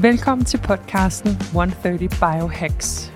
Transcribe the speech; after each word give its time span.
Velkommen 0.00 0.44
til 0.44 0.58
podcasten 0.58 1.30
130 1.30 2.08
Biohacks. 2.08 3.12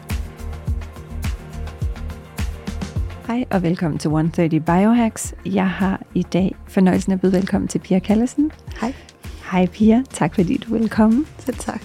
Hej 3.27 3.45
og 3.51 3.62
velkommen 3.62 3.98
til 3.98 4.09
130 4.09 4.61
Biohacks. 4.61 5.34
Jeg 5.47 5.70
har 5.70 6.03
i 6.15 6.23
dag 6.23 6.56
fornøjelsen 6.69 7.12
at 7.12 7.20
byde 7.20 7.33
velkommen 7.33 7.69
til 7.69 7.79
Pia 7.79 7.98
Kallesen. 7.98 8.53
Hej. 8.80 8.95
Hej 9.53 9.66
Pia, 9.66 10.03
tak 10.11 10.34
fordi 10.34 10.56
du 10.56 10.73
vil 10.73 10.89
komme. 10.89 11.27
Selv 11.39 11.56
tak. 11.56 11.83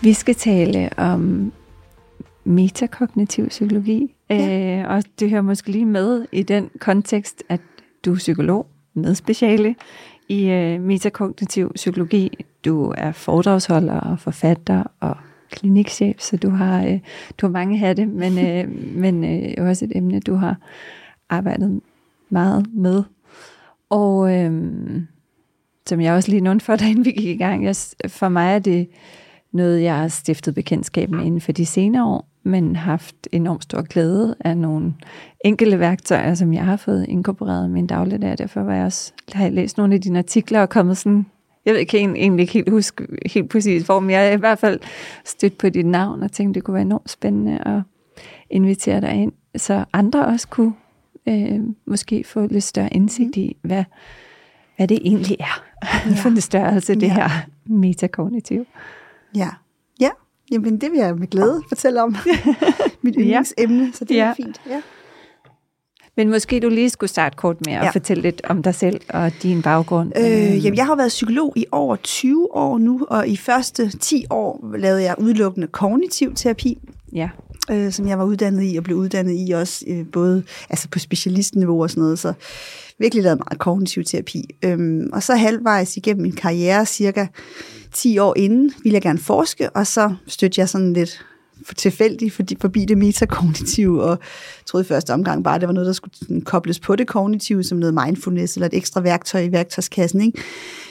Vi 0.00 0.12
skal 0.12 0.34
tale 0.34 0.90
om 0.96 1.52
metakognitiv 2.44 3.48
psykologi, 3.48 4.14
ja. 4.30 4.80
øh, 4.80 4.90
og 4.90 5.02
det 5.20 5.30
hører 5.30 5.42
måske 5.42 5.70
lige 5.70 5.86
med 5.86 6.26
i 6.32 6.42
den 6.42 6.70
kontekst, 6.78 7.42
at 7.48 7.60
du 8.04 8.12
er 8.12 8.16
psykolog 8.16 8.66
med 8.94 9.14
speciale 9.14 9.74
i 10.30 10.50
øh, 10.50 10.80
metakognitiv 10.80 11.72
psykologi. 11.74 12.44
Du 12.64 12.94
er 12.96 13.12
foredragsholder 13.12 14.00
og 14.00 14.18
forfatter 14.18 14.84
og 15.00 15.16
klinikchef, 15.50 16.20
så 16.20 16.36
du 16.36 16.50
har, 16.50 16.84
øh, 16.84 16.98
du 17.38 17.46
har 17.46 17.48
mange 17.48 17.78
hatte, 17.78 18.06
men, 18.06 18.38
øh, 18.38 18.68
men 19.02 19.24
øh, 19.24 19.68
også 19.68 19.84
et 19.84 19.92
emne, 19.94 20.20
du 20.20 20.34
har 20.34 20.56
arbejdet 21.28 21.80
meget 22.28 22.66
med. 22.74 23.02
Og 23.90 24.34
øh, 24.34 24.52
som 25.86 26.00
jeg 26.00 26.14
også 26.14 26.30
lige 26.30 26.40
nævnte 26.40 26.64
for 26.64 26.76
dig, 26.76 26.90
inden 26.90 27.04
vi 27.04 27.10
gik 27.10 27.28
i 27.28 27.36
gang, 27.36 27.64
jeg, 27.64 27.76
for 28.08 28.28
mig 28.28 28.54
er 28.54 28.58
det 28.58 28.88
noget, 29.52 29.82
jeg 29.82 29.96
har 29.96 30.08
stiftet 30.08 30.54
bekendtskab 30.54 31.10
med 31.10 31.24
inden 31.24 31.40
for 31.40 31.52
de 31.52 31.66
senere 31.66 32.04
år, 32.04 32.28
men 32.42 32.76
haft 32.76 33.28
enormt 33.32 33.62
stor 33.62 33.82
glæde 33.82 34.34
af 34.40 34.56
nogle 34.56 34.94
enkelte 35.44 35.78
værktøjer, 35.78 36.34
som 36.34 36.52
jeg 36.52 36.64
har 36.64 36.76
fået 36.76 37.06
inkorporeret 37.08 37.66
i 37.66 37.70
min 37.70 37.86
dagligdag. 37.86 38.38
Derfor 38.38 38.60
var 38.60 38.74
jeg 38.74 38.84
også, 38.84 39.12
har 39.32 39.44
jeg 39.44 39.52
læst 39.52 39.76
nogle 39.76 39.94
af 39.94 40.00
dine 40.00 40.18
artikler 40.18 40.60
og 40.60 40.68
kommet 40.68 40.96
sådan 40.96 41.26
jeg 41.64 41.74
ved 41.74 41.80
ikke, 41.80 41.98
egentlig 41.98 42.42
ikke 42.42 42.52
helt 42.52 42.70
huske 42.70 43.06
helt 43.26 43.50
præcis 43.50 43.82
hvor, 43.82 44.00
men 44.00 44.10
jeg 44.10 44.28
er 44.28 44.32
i 44.32 44.36
hvert 44.36 44.58
fald 44.58 44.80
stødt 45.24 45.58
på 45.58 45.68
dit 45.68 45.86
navn 45.86 46.22
og 46.22 46.32
tænkte, 46.32 46.58
det 46.58 46.64
kunne 46.64 46.74
være 46.74 46.82
enormt 46.82 47.10
spændende 47.10 47.58
at 47.66 47.82
invitere 48.50 49.00
dig 49.00 49.12
ind, 49.12 49.32
så 49.56 49.84
andre 49.92 50.26
også 50.26 50.48
kunne 50.48 50.72
øh, 51.28 51.60
måske 51.86 52.24
få 52.24 52.46
lidt 52.46 52.64
større 52.64 52.94
indsigt 52.94 53.36
i, 53.36 53.56
hvad, 53.62 53.84
hvad 54.76 54.88
det 54.88 54.98
egentlig 55.02 55.36
er 55.40 55.62
ja. 56.06 56.14
for 56.22 56.28
en 56.28 56.40
størrelse, 56.40 56.94
det 56.94 57.02
ja. 57.02 57.14
her 57.14 57.28
metakognitiv. 57.64 58.66
Ja, 59.36 59.48
ja. 60.00 60.10
Jamen 60.50 60.80
det 60.80 60.90
vil 60.90 60.98
jeg 60.98 61.16
med 61.16 61.28
glæde 61.28 61.62
fortælle 61.68 62.02
om. 62.02 62.16
Mit 63.02 63.14
yndlingsemne, 63.18 63.92
så 63.92 64.04
det 64.04 64.20
er 64.20 64.26
ja. 64.26 64.32
fint. 64.32 64.60
Ja. 64.68 64.82
Men 66.16 66.30
måske 66.30 66.60
du 66.60 66.68
lige 66.68 66.90
skulle 66.90 67.10
starte 67.10 67.36
kort 67.36 67.66
med 67.66 67.74
at 67.74 67.84
ja. 67.84 67.90
fortælle 67.90 68.22
lidt 68.22 68.42
om 68.44 68.62
dig 68.62 68.74
selv 68.74 69.00
og 69.08 69.32
din 69.42 69.62
baggrund. 69.62 70.12
Øh, 70.18 70.64
jamen, 70.64 70.76
jeg 70.76 70.86
har 70.86 70.96
været 70.96 71.08
psykolog 71.08 71.52
i 71.56 71.66
over 71.72 71.96
20 71.96 72.54
år 72.56 72.78
nu, 72.78 73.06
og 73.10 73.28
i 73.28 73.36
første 73.36 73.98
10 73.98 74.24
år 74.30 74.76
lavede 74.76 75.02
jeg 75.02 75.14
udelukkende 75.18 75.66
kognitiv 75.66 76.34
terapi. 76.34 76.78
Ja. 77.12 77.28
Øh, 77.70 77.92
som 77.92 78.08
jeg 78.08 78.18
var 78.18 78.24
uddannet 78.24 78.72
i 78.72 78.76
og 78.76 78.84
blev 78.84 78.96
uddannet 78.96 79.48
i 79.48 79.50
også, 79.50 79.84
øh, 79.88 80.06
både 80.12 80.42
altså 80.70 80.88
på 80.88 80.98
specialistniveau 80.98 81.82
og 81.82 81.90
sådan 81.90 82.02
noget, 82.02 82.18
så 82.18 82.32
virkelig 83.00 83.24
lavet 83.24 83.38
meget 83.38 83.58
kognitiv 83.58 84.04
terapi. 84.04 84.44
Øhm, 84.64 85.10
og 85.12 85.22
så 85.22 85.34
halvvejs 85.34 85.96
igennem 85.96 86.22
min 86.22 86.32
karriere, 86.32 86.86
cirka 86.86 87.26
10 87.92 88.18
år 88.18 88.34
inden, 88.36 88.72
ville 88.82 88.94
jeg 88.94 89.02
gerne 89.02 89.18
forske, 89.18 89.70
og 89.70 89.86
så 89.86 90.14
stødte 90.26 90.60
jeg 90.60 90.68
sådan 90.68 90.92
lidt 90.92 91.26
tilfældigt 91.76 92.34
fordi, 92.34 92.56
forbi 92.60 92.84
det 92.84 92.98
metakognitive, 92.98 94.02
og 94.02 94.18
troede 94.66 94.84
i 94.84 94.88
første 94.88 95.14
omgang 95.14 95.44
bare, 95.44 95.54
at 95.54 95.60
det 95.60 95.66
var 95.66 95.72
noget, 95.72 95.86
der 95.86 95.92
skulle 95.92 96.14
sådan, 96.16 96.40
kobles 96.40 96.80
på 96.80 96.96
det 96.96 97.06
kognitive, 97.06 97.64
som 97.64 97.78
noget 97.78 97.94
mindfulness 98.06 98.56
eller 98.56 98.66
et 98.66 98.74
ekstra 98.74 99.00
værktøj 99.00 99.40
i 99.40 99.52
værktøjskassen. 99.52 100.20
Ikke? 100.20 100.42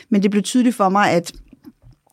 Men 0.09 0.23
det 0.23 0.31
blev 0.31 0.43
tydeligt 0.43 0.75
for 0.75 0.89
mig, 0.89 1.11
at 1.11 1.31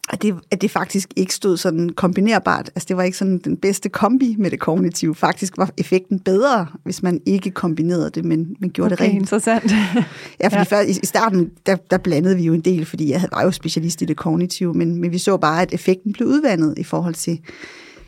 at 0.09 0.23
det, 0.23 0.35
at 0.51 0.63
det 0.63 0.71
faktisk 0.71 1.09
ikke 1.17 1.35
stod 1.35 1.57
sådan 1.57 1.89
kombinerbart. 1.89 2.71
Altså 2.75 2.87
det 2.89 2.97
var 2.97 3.03
ikke 3.03 3.19
sådan 3.19 3.39
den 3.39 3.57
bedste 3.57 3.89
kombi 3.89 4.37
med 4.39 4.51
det 4.51 4.61
kognitive. 4.61 5.15
Faktisk 5.15 5.59
var 5.59 5.71
effekten 5.77 6.21
bedre, 6.21 6.67
hvis 6.85 7.03
man 7.03 7.21
ikke 7.27 7.51
kombinerede 7.51 8.11
det, 8.11 8.25
men, 8.25 8.57
men 8.61 8.71
gjorde 8.71 8.93
okay, 8.93 9.05
det 9.05 9.13
rent. 9.13 9.21
interessant. 9.21 9.65
ja, 10.41 10.49
fordi 10.49 10.57
ja. 10.57 10.63
Før, 10.63 10.81
i, 10.81 10.91
i 10.91 11.07
starten, 11.07 11.51
der, 11.67 11.77
der 11.91 11.99
blandede 11.99 12.37
vi 12.37 12.43
jo 12.43 12.55
en 12.55 12.61
del, 12.61 12.85
fordi 12.85 13.11
jeg 13.11 13.25
var 13.33 13.43
jo 13.43 13.51
specialist 13.51 14.03
i 14.03 14.05
det 14.05 14.17
kognitive, 14.17 14.75
men, 14.75 15.01
men 15.01 15.13
vi 15.13 15.19
så 15.19 15.37
bare, 15.37 15.63
at 15.63 15.75
effekten 15.75 16.13
blev 16.13 16.29
udvandet 16.29 16.79
i 16.79 16.85
forhold 16.85 17.15
til 17.15 17.41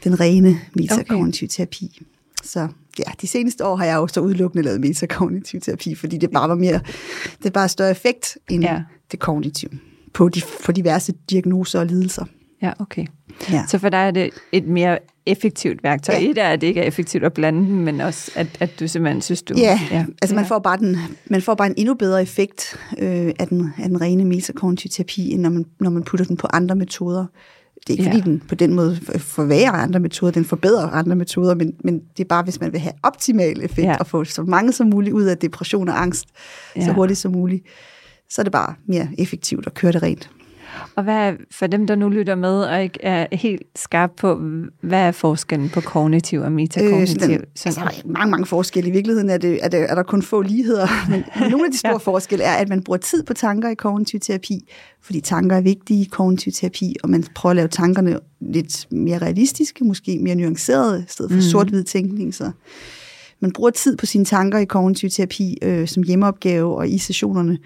den 0.05 0.21
rene 0.21 0.61
metakognitiv 0.75 1.47
okay. 1.47 1.57
terapi. 1.57 2.03
Så 2.45 2.69
ja, 2.99 3.13
de 3.21 3.27
seneste 3.27 3.65
år 3.65 3.77
har 3.77 3.85
jeg 3.85 3.95
jo 3.95 4.07
så 4.07 4.21
udelukkende 4.21 4.65
lavet 4.65 4.81
metakognitiv 4.81 5.61
terapi, 5.61 5.95
fordi 5.95 6.19
det 6.19 6.31
bare 6.31 6.49
var 6.49 6.55
mere, 6.55 6.81
det 7.39 7.47
er 7.47 7.51
bare 7.51 7.69
større 7.69 7.91
effekt 7.91 8.39
end 8.51 8.65
ja. 8.65 8.83
det 9.13 9.19
kognitive 9.21 9.71
på, 10.15 10.29
de, 10.29 10.41
på 10.65 10.73
diverse 10.73 11.13
diagnoser 11.31 11.81
og 11.81 11.87
lidelser. 11.87 12.25
Ja, 12.63 12.73
okay. 12.79 13.07
Ja. 13.51 13.65
Så 13.69 13.79
for 13.79 13.89
dig 13.89 13.99
er 13.99 14.11
det 14.11 14.31
et 14.53 14.67
mere 14.67 14.99
effektivt 15.27 15.83
værktøj. 15.83 16.15
Ja. 16.15 16.31
Et 16.31 16.39
er, 16.39 16.49
at 16.49 16.61
det 16.61 16.67
ikke 16.67 16.81
er 16.81 16.85
effektivt 16.85 17.25
at 17.25 17.33
blande 17.33 17.61
den, 17.61 17.85
men 17.85 18.01
også, 18.01 18.31
at, 18.35 18.47
at 18.61 18.81
du 18.81 18.89
simpelthen 18.89 19.23
synes, 19.23 19.43
du... 19.43 19.55
Ja, 19.57 19.81
ja. 19.91 20.07
altså 20.23 20.35
man 20.35 20.47
får, 20.47 20.59
bare 20.59 20.77
den, 20.77 20.97
man 21.27 21.43
får 21.43 21.55
bare 21.55 21.69
en 21.69 21.75
endnu 21.77 21.95
bedre 21.95 22.23
effekt 22.23 22.77
øh, 22.99 23.33
af, 23.39 23.49
den, 23.49 23.73
af 23.79 23.89
den 23.89 24.01
rene 24.01 24.25
metakognitiv 24.25 24.91
terapi, 24.91 25.33
end 25.33 25.41
når 25.43 25.51
man, 25.51 25.65
når 25.81 25.91
man 25.91 26.03
putter 26.03 26.27
den 26.27 26.37
på 26.37 26.47
andre 26.53 26.77
metoder. 26.77 27.27
Det 27.87 27.89
er 27.89 27.93
ikke, 27.93 28.03
ja. 28.05 28.11
fordi 28.11 28.31
den 28.31 28.43
på 28.49 28.55
den 28.55 28.75
måde 28.75 28.97
forværrer 29.19 29.73
andre 29.73 30.01
metoder, 30.01 30.33
den 30.33 30.45
forbedrer 30.45 30.89
andre 30.89 31.17
metoder, 31.17 31.55
men, 31.55 31.75
men 31.85 32.01
det 32.17 32.25
er 32.25 32.29
bare, 32.29 32.43
hvis 32.43 32.61
man 32.61 32.73
vil 32.73 32.81
have 32.81 32.93
optimal 33.03 33.65
effekt 33.65 33.87
ja. 33.87 33.97
og 33.97 34.07
få 34.07 34.25
så 34.25 34.43
mange 34.43 34.73
som 34.73 34.87
muligt 34.87 35.15
ud 35.15 35.25
af 35.25 35.39
depression 35.39 35.89
og 35.89 36.03
angst 36.03 36.29
ja. 36.77 36.85
så 36.85 36.93
hurtigt 36.93 37.19
som 37.19 37.33
muligt, 37.33 37.65
så 38.31 38.41
er 38.41 38.43
det 38.43 38.53
bare 38.53 38.75
mere 38.87 39.09
effektivt 39.19 39.67
at 39.67 39.75
køre 39.75 39.93
det 39.93 40.03
rent. 40.03 40.31
Og 40.95 41.05
hvad 41.05 41.15
er, 41.15 41.33
for 41.51 41.67
dem, 41.67 41.87
der 41.87 41.95
nu 41.95 42.09
lytter 42.09 42.35
med 42.35 42.61
og 42.61 42.83
ikke 42.83 42.99
er 43.03 43.27
helt 43.33 43.63
skarp 43.77 44.11
på, 44.17 44.41
hvad 44.81 45.01
er 45.01 45.13
forskellen 45.13 45.69
på 45.69 45.81
kognitiv 45.81 46.41
og 46.41 46.53
metakognitiv? 46.53 47.31
Øh, 47.31 47.41
altså, 47.65 47.81
der 47.81 47.87
er 47.87 47.93
mange, 48.05 48.31
mange 48.31 48.47
forskelle. 48.47 48.91
I 48.91 48.93
virkeligheden 48.93 49.31
er, 49.31 49.39
det, 49.39 49.65
er, 49.65 49.69
det, 49.69 49.91
er 49.91 49.95
der 49.95 50.03
kun 50.03 50.23
få 50.23 50.43
ligheder. 50.43 50.87
Men 51.11 51.25
nogle 51.51 51.67
af 51.67 51.73
de 51.73 51.79
store 51.85 51.93
ja. 51.93 51.97
forskelle 51.97 52.45
er, 52.45 52.55
at 52.55 52.69
man 52.69 52.83
bruger 52.83 52.99
tid 52.99 53.23
på 53.23 53.35
tanker 53.35 53.69
i 53.69 53.75
kognitiv 53.75 54.21
terapi, 54.21 54.61
fordi 55.03 55.21
tanker 55.21 55.57
er 55.57 55.61
vigtige 55.61 56.03
i 56.03 56.09
kognitiv 56.11 56.53
terapi, 56.53 56.97
og 57.03 57.11
man 57.11 57.25
prøver 57.35 57.51
at 57.51 57.57
lave 57.57 57.69
tankerne 57.69 58.19
lidt 58.41 58.93
mere 58.93 59.19
realistiske, 59.19 59.85
måske 59.85 60.19
mere 60.19 60.35
nuancerede, 60.35 61.05
i 61.09 61.11
stedet 61.13 61.31
for 61.31 61.37
mm. 61.37 61.43
sort-hvid 61.43 61.85
tænkning. 61.85 62.35
Så 62.35 62.51
man 63.41 63.53
bruger 63.53 63.71
tid 63.71 63.97
på 63.97 64.07
sine 64.07 64.25
tanker 64.25 64.59
i 64.59 64.65
kognitiv 64.65 65.11
terapi 65.11 65.59
øh, 65.63 65.89
som 65.89 66.03
hjemmeopgave 66.03 66.77
og 66.77 66.89
i 66.89 66.99
sessionerne. 66.99 67.59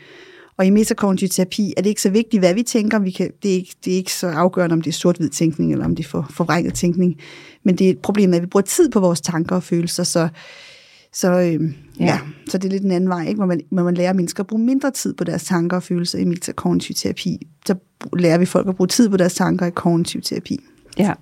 Og 0.57 0.67
i 0.67 0.71
metakognitiv 0.71 1.29
terapi 1.29 1.75
er 1.77 1.83
det 1.83 1.89
ikke 1.89 2.03
så 2.03 2.11
vigtigt, 2.11 2.41
hvad 2.41 2.55
vi 2.55 2.63
tænker. 2.63 2.99
Vi 2.99 3.11
kan, 3.11 3.31
det, 3.43 3.51
er 3.51 3.55
ikke, 3.55 3.75
det 3.85 3.93
er 3.93 3.97
ikke 3.97 4.13
så 4.13 4.27
afgørende, 4.27 4.73
om 4.73 4.83
det 4.83 4.91
er 4.91 4.95
sort-hvid 4.95 5.29
tænkning, 5.29 5.73
eller 5.73 5.85
om 5.85 5.97
det 5.97 6.05
er 6.05 6.09
for, 6.09 6.27
forvrænget 6.31 6.75
tænkning. 6.75 7.17
Men 7.65 7.77
det 7.77 7.87
er 7.87 7.91
et 7.91 7.99
problem, 7.99 8.35
at 8.35 8.43
vi 8.43 8.47
bruger 8.47 8.63
tid 8.63 8.91
på 8.91 9.01
vores 9.01 9.21
tanker 9.21 9.57
og 9.57 9.63
følelser, 9.63 10.03
så, 10.03 10.29
så, 11.13 11.31
øh, 11.31 11.73
ja. 12.01 12.05
Ja, 12.05 12.19
så 12.49 12.59
det 12.59 12.65
er 12.65 12.73
lidt 12.73 12.83
en 12.83 12.91
anden 12.91 13.11
vej, 13.11 13.27
ikke? 13.27 13.39
Hvor, 13.39 13.47
man, 13.47 13.61
hvor 13.71 13.83
man 13.83 13.95
lærer 13.95 14.13
mennesker 14.13 14.43
at 14.43 14.47
bruge 14.47 14.63
mindre 14.63 14.91
tid 14.91 15.15
på 15.15 15.25
deres 15.25 15.45
tanker 15.45 15.77
og 15.77 15.83
følelser 15.83 16.19
i 16.19 16.25
metakognitiv 16.25 16.95
terapi. 16.95 17.47
Så 17.67 17.75
lærer 18.17 18.39
vi 18.39 18.47
folk 18.47 18.69
at 18.69 18.77
bruge 18.77 18.89
tid 18.89 19.09
på 19.09 19.17
deres 19.17 19.35
tanker 19.35 19.67
i 19.67 19.71
kognitiv 19.71 20.23
terapi. 20.23 20.61
Ja. 20.99 21.13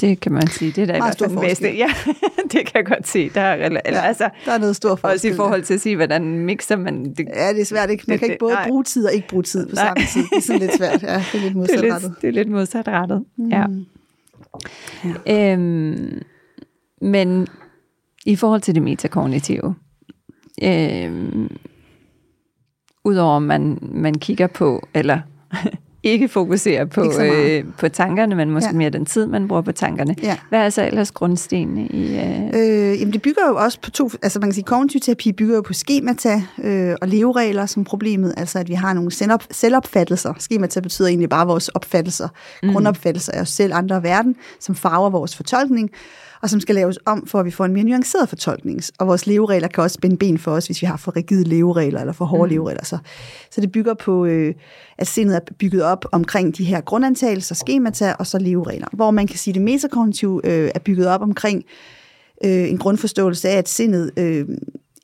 Det 0.00 0.20
kan 0.20 0.32
man 0.32 0.46
sige. 0.46 0.72
Det 0.72 0.82
er 0.82 0.86
da 0.86 0.92
i 0.92 0.96
hvert 0.96 1.18
fald 1.18 1.40
bedste. 1.40 1.76
Ja, 1.76 1.90
det 2.52 2.66
kan 2.66 2.72
jeg 2.74 2.86
godt 2.86 3.08
se. 3.08 3.28
Der 3.28 3.40
er, 3.40 3.54
eller, 3.54 3.80
ja, 3.84 4.00
altså, 4.00 4.30
der 4.44 4.52
er 4.52 4.58
noget 4.58 4.76
stor 4.76 4.96
forskel. 4.96 5.10
Også 5.10 5.28
i 5.28 5.32
forhold 5.32 5.62
til 5.62 5.74
at 5.74 5.80
sige, 5.80 5.96
hvordan 5.96 6.38
mixer 6.38 6.76
man 6.76 7.14
det. 7.14 7.28
Ja, 7.34 7.52
det 7.52 7.60
er 7.60 7.64
svært. 7.64 7.90
Ikke? 7.90 8.04
Man 8.06 8.12
det, 8.12 8.20
kan 8.20 8.30
ikke 8.30 8.38
både 8.40 8.54
nej. 8.54 8.68
bruge 8.68 8.84
tid 8.84 9.06
og 9.06 9.12
ikke 9.12 9.28
bruge 9.28 9.42
tid 9.42 9.66
på 9.66 9.74
nej. 9.74 9.84
samme 9.84 10.04
tid. 10.12 10.22
Det 10.22 10.36
er 10.36 10.40
sådan 10.40 10.60
lidt 10.60 10.76
svært. 10.76 11.02
Ja, 11.02 11.24
det 11.32 11.38
er 11.38 11.42
lidt 11.42 11.56
modsatrettet. 11.56 12.02
Det 12.02 12.04
er 12.04 12.08
lidt, 12.08 12.22
det 12.22 12.28
er 12.28 12.32
lidt 12.32 12.48
modsatrettet, 12.50 13.24
mm. 13.36 13.48
ja. 13.48 13.64
ja. 15.26 15.52
Øhm, 15.52 16.22
men 17.00 17.46
i 18.26 18.36
forhold 18.36 18.60
til 18.60 18.74
det 18.74 18.82
metakognitive, 18.82 19.74
øhm, 20.62 21.56
udover 23.04 23.38
man, 23.38 23.78
man 23.82 24.14
kigger 24.14 24.46
på, 24.46 24.88
eller 24.94 25.20
ikke 26.02 26.28
fokuserer 26.28 26.84
på, 26.84 27.02
Ikke 27.02 27.58
øh, 27.58 27.64
på 27.78 27.88
tankerne, 27.88 28.34
men 28.34 28.50
måske 28.50 28.66
Ja. 28.66 28.72
ja. 28.72 28.76
mere 28.78 28.90
den 28.90 29.06
tid, 29.06 29.26
man 29.26 29.48
bruger 29.48 29.62
på 29.62 29.72
tankerne. 29.72 30.14
Ja. 30.22 30.36
Hvad 30.48 30.60
er 30.60 30.70
så 30.70 30.86
ellers 30.86 31.10
grundstenene 31.10 31.86
i... 31.86 32.18
Øh, 32.18 32.38
Øh, 32.54 33.00
jamen 33.00 33.12
det 33.12 33.22
bygger 33.22 33.42
jo 33.48 33.56
også 33.56 33.80
på 33.80 33.90
to, 33.90 34.10
altså 34.22 34.40
man 34.40 34.48
kan 34.48 34.54
sige, 34.54 34.64
kognitiv 34.64 35.00
terapi 35.00 35.32
bygger 35.32 35.54
jo 35.54 35.60
på 35.62 35.72
skemata 35.72 36.42
øh, 36.62 36.94
og 37.00 37.08
leveregler 37.08 37.66
som 37.66 37.84
problemet, 37.84 38.34
altså 38.36 38.58
at 38.58 38.68
vi 38.68 38.74
har 38.74 38.92
nogle 38.92 39.10
selvop, 39.10 39.44
selvopfattelser. 39.50 40.34
Skemata 40.38 40.80
betyder 40.80 41.08
egentlig 41.08 41.28
bare 41.28 41.46
vores 41.46 41.68
opfattelser, 41.68 42.28
mm. 42.62 42.72
grundopfattelser 42.72 43.32
af 43.32 43.40
os 43.40 43.48
selv, 43.48 43.72
andre 43.74 43.96
og 43.96 44.02
verden, 44.02 44.36
som 44.60 44.74
farver 44.74 45.10
vores 45.10 45.36
fortolkning, 45.36 45.90
og 46.42 46.50
som 46.50 46.60
skal 46.60 46.74
laves 46.74 46.98
om, 47.06 47.26
for 47.26 47.40
at 47.40 47.46
vi 47.46 47.50
får 47.50 47.64
en 47.64 47.72
mere 47.72 47.84
nuanceret 47.84 48.28
fortolkning. 48.28 48.80
Og 48.98 49.06
vores 49.06 49.26
leveregler 49.26 49.68
kan 49.68 49.82
også 49.82 49.94
spænde 49.94 50.16
ben 50.16 50.38
for 50.38 50.50
os, 50.50 50.66
hvis 50.66 50.82
vi 50.82 50.86
har 50.86 50.96
for 50.96 51.16
rigide 51.16 51.44
leveregler 51.44 52.00
eller 52.00 52.12
for 52.12 52.24
hårde 52.24 52.48
mm. 52.48 52.50
leveregler. 52.50 52.84
Så, 52.84 52.98
så 53.50 53.60
det 53.60 53.72
bygger 53.72 53.94
på, 53.94 54.24
øh, 54.24 54.54
at 54.98 55.06
sindet 55.06 55.36
er 55.36 55.40
bygget 55.58 55.82
op 55.82 56.04
omkring 56.12 56.56
de 56.56 56.64
her 56.64 56.80
grundantagelser, 56.80 57.54
skemata 57.54 58.14
og 58.18 58.26
så 58.26 58.38
leveregler. 58.38 58.86
Hvor 58.92 59.10
man 59.10 59.26
kan 59.26 59.38
sige, 59.38 59.52
at 59.52 59.54
det 59.54 59.62
metakognitive 59.62 60.40
øh, 60.44 60.70
er 60.74 60.78
bygget 60.78 61.08
op 61.08 61.22
omkring 61.22 61.64
øh, 62.44 62.70
en 62.70 62.78
grundforståelse 62.78 63.48
af, 63.48 63.58
at 63.58 63.68
sindet 63.68 64.10
øh, 64.16 64.48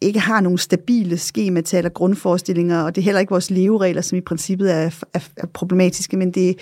ikke 0.05 0.21
har 0.21 0.41
nogle 0.41 0.59
stabile 0.59 1.19
skemata 1.19 1.79
eller 1.79 1.91
grundforestillinger, 1.91 2.83
og 2.83 2.95
det 2.95 3.01
er 3.01 3.05
heller 3.05 3.21
ikke 3.21 3.31
vores 3.31 3.51
leveregler, 3.51 4.03
som 4.03 4.19
i 4.19 4.21
princippet 4.21 4.73
er, 4.73 4.91
er, 5.15 5.21
er 5.37 5.47
problematiske, 5.47 6.17
men, 6.17 6.31
det, 6.31 6.59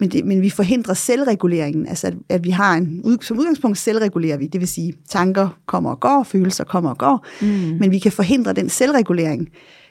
men, 0.00 0.08
det, 0.08 0.24
men 0.24 0.42
vi 0.42 0.50
forhindrer 0.50 0.94
selvreguleringen, 0.94 1.88
altså 1.88 2.06
at, 2.06 2.14
at 2.28 2.44
vi 2.44 2.50
har 2.50 2.74
en, 2.74 3.18
som 3.22 3.38
udgangspunkt 3.38 3.78
selvregulerer 3.78 4.36
vi, 4.36 4.46
det 4.46 4.60
vil 4.60 4.68
sige, 4.68 4.94
tanker 5.08 5.58
kommer 5.66 5.90
og 5.90 6.00
går, 6.00 6.22
følelser 6.22 6.64
kommer 6.64 6.90
og 6.90 6.98
går, 6.98 7.26
mm. 7.40 7.46
men 7.80 7.90
vi 7.90 7.98
kan 7.98 8.12
forhindre 8.12 8.52
den 8.52 8.68
selvregulering, 8.68 9.48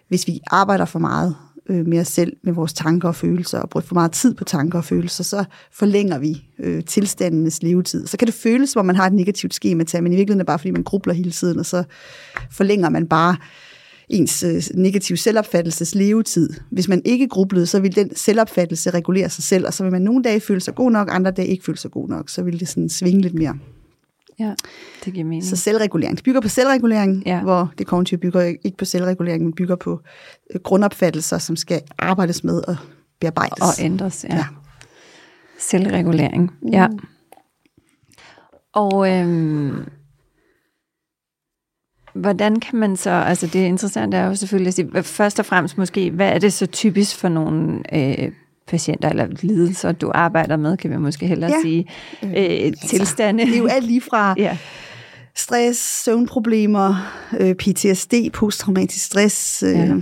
hvis 0.08 0.28
vi 0.28 0.40
arbejder 0.48 0.86
for 0.86 1.00
meget 1.00 1.36
øh, 1.70 1.88
med 1.88 2.00
os 2.00 2.08
selv, 2.08 2.34
med 2.44 2.54
vores 2.54 2.74
tanker 2.74 3.08
og 3.08 3.16
følelser, 3.16 3.60
og 3.60 3.70
bruger 3.70 3.86
for 3.86 3.94
meget 3.94 4.12
tid 4.12 4.34
på 4.34 4.44
tanker 4.44 4.78
og 4.78 4.86
følelser, 4.86 5.24
så 5.24 5.44
forlænger 5.72 6.20
vi 6.20 6.46
øh, 6.60 6.84
tilstandenes 6.84 7.64
levetid. 7.64 8.08
Så 8.08 8.18
kan 8.18 8.26
det 8.26 8.36
føles, 8.36 8.70
som 8.70 8.80
om 8.80 8.86
man 8.86 8.96
har 8.96 9.08
et 9.08 9.14
negativt 9.14 9.54
skemata, 9.54 10.02
men 10.02 10.14
i 10.14 10.16
virkeligheden 10.16 10.40
er 10.40 10.44
det 10.44 10.48
bare, 10.48 10.60
fordi 10.60 10.72
man 10.72 10.84
grubler 10.84 11.14
hele 11.14 11.32
tiden, 11.32 11.60
og 11.60 11.66
så 11.66 11.84
forlænger 12.52 12.90
man 12.90 13.08
bare 13.08 13.36
ens 14.10 14.44
øh, 14.44 14.64
negative 14.74 15.18
selvopfattelses 15.18 15.96
levetid. 15.96 16.50
Hvis 16.70 16.88
man 16.88 17.02
ikke 17.06 17.28
grublede, 17.28 17.66
så 17.66 17.80
vil 17.80 17.96
den 17.96 18.16
selvopfattelse 18.16 18.90
regulere 18.90 19.30
sig 19.30 19.44
selv, 19.44 19.66
og 19.68 19.74
så 19.74 19.84
vil 19.84 19.92
man 19.92 20.02
nogle 20.02 20.24
dage 20.24 20.40
føle 20.40 20.62
sig 20.62 20.76
god 20.76 20.92
nok, 20.92 21.08
andre 21.12 21.32
dage 21.32 21.48
ikke 21.48 21.64
føle 21.64 21.78
sig 21.78 21.92
god 21.92 22.10
nok. 22.10 22.30
Så 22.30 22.44
vil 22.44 22.60
det 22.60 22.68
sådan 22.68 22.90
svinge 22.90 23.22
lidt 23.22 23.34
mere 23.34 23.58
ja, 24.46 24.54
det 25.06 25.14
giver 25.14 25.26
mening. 25.26 25.44
Så 25.44 25.56
selvregulering. 25.56 26.18
Det 26.18 26.24
bygger 26.26 26.42
på 26.42 26.48
selvregulering, 26.48 27.24
Ja. 27.26 27.42
hvor 27.42 27.74
det 27.78 27.88
kognitive 27.88 28.20
bygger 28.20 28.42
ikke 28.42 28.78
på 28.78 28.86
selvregulering, 28.86 29.44
men 29.44 29.54
bygger 29.54 29.76
på 29.76 30.02
øh, 30.54 30.62
grundopfattelser, 30.62 31.38
som 31.38 31.56
skal 31.56 31.82
arbejdes 31.98 32.44
med 32.44 32.62
og 32.68 32.76
bearbejdes. 33.20 33.60
Og 33.80 33.86
ændres, 33.86 34.26
ja. 34.30 34.36
Ja. 34.36 34.46
Selvregulering, 35.60 36.52
ja. 36.72 36.88
Og 38.74 39.12
øhm, 39.12 39.86
hvordan 42.14 42.60
kan 42.60 42.80
man 42.80 42.98
så, 42.98 43.10
altså 43.10 43.48
det 43.48 43.60
interessante 43.60 44.18
er 44.18 44.26
jo 44.26 44.36
selvfølgelig 44.36 44.68
at 44.68 44.74
sige, 44.74 45.04
først 45.04 45.40
og 45.40 45.46
fremmest 45.46 45.78
måske, 45.78 46.12
hvad 46.12 46.30
er 46.30 46.40
det 46.40 46.54
så 46.54 46.66
typisk 46.66 47.16
for 47.18 47.30
nogle 47.30 47.84
øh, 47.96 48.32
patienter 48.72 49.10
eller 49.10 49.28
lidelser, 49.42 49.92
du 49.92 50.12
arbejder 50.14 50.58
med, 50.58 50.78
kan 50.78 50.92
vi 50.92 50.98
måske 50.98 51.28
hellere 51.28 51.52
Ja. 51.52 51.62
sige, 51.62 51.88
øh, 52.24 52.74
tilstande. 52.88 53.46
Det 53.46 53.54
er 53.54 53.58
jo 53.58 53.68
alt 53.68 53.86
lige 53.86 54.02
fra 54.02 54.36
ja. 54.38 54.58
stress, 55.36 56.04
søvnproblemer, 56.04 56.96
øh, 57.40 57.56
PTSD, 57.56 58.14
posttraumatisk 58.34 59.06
stress, 59.06 59.64
øh, 59.64 59.72
Ja. 59.74 59.96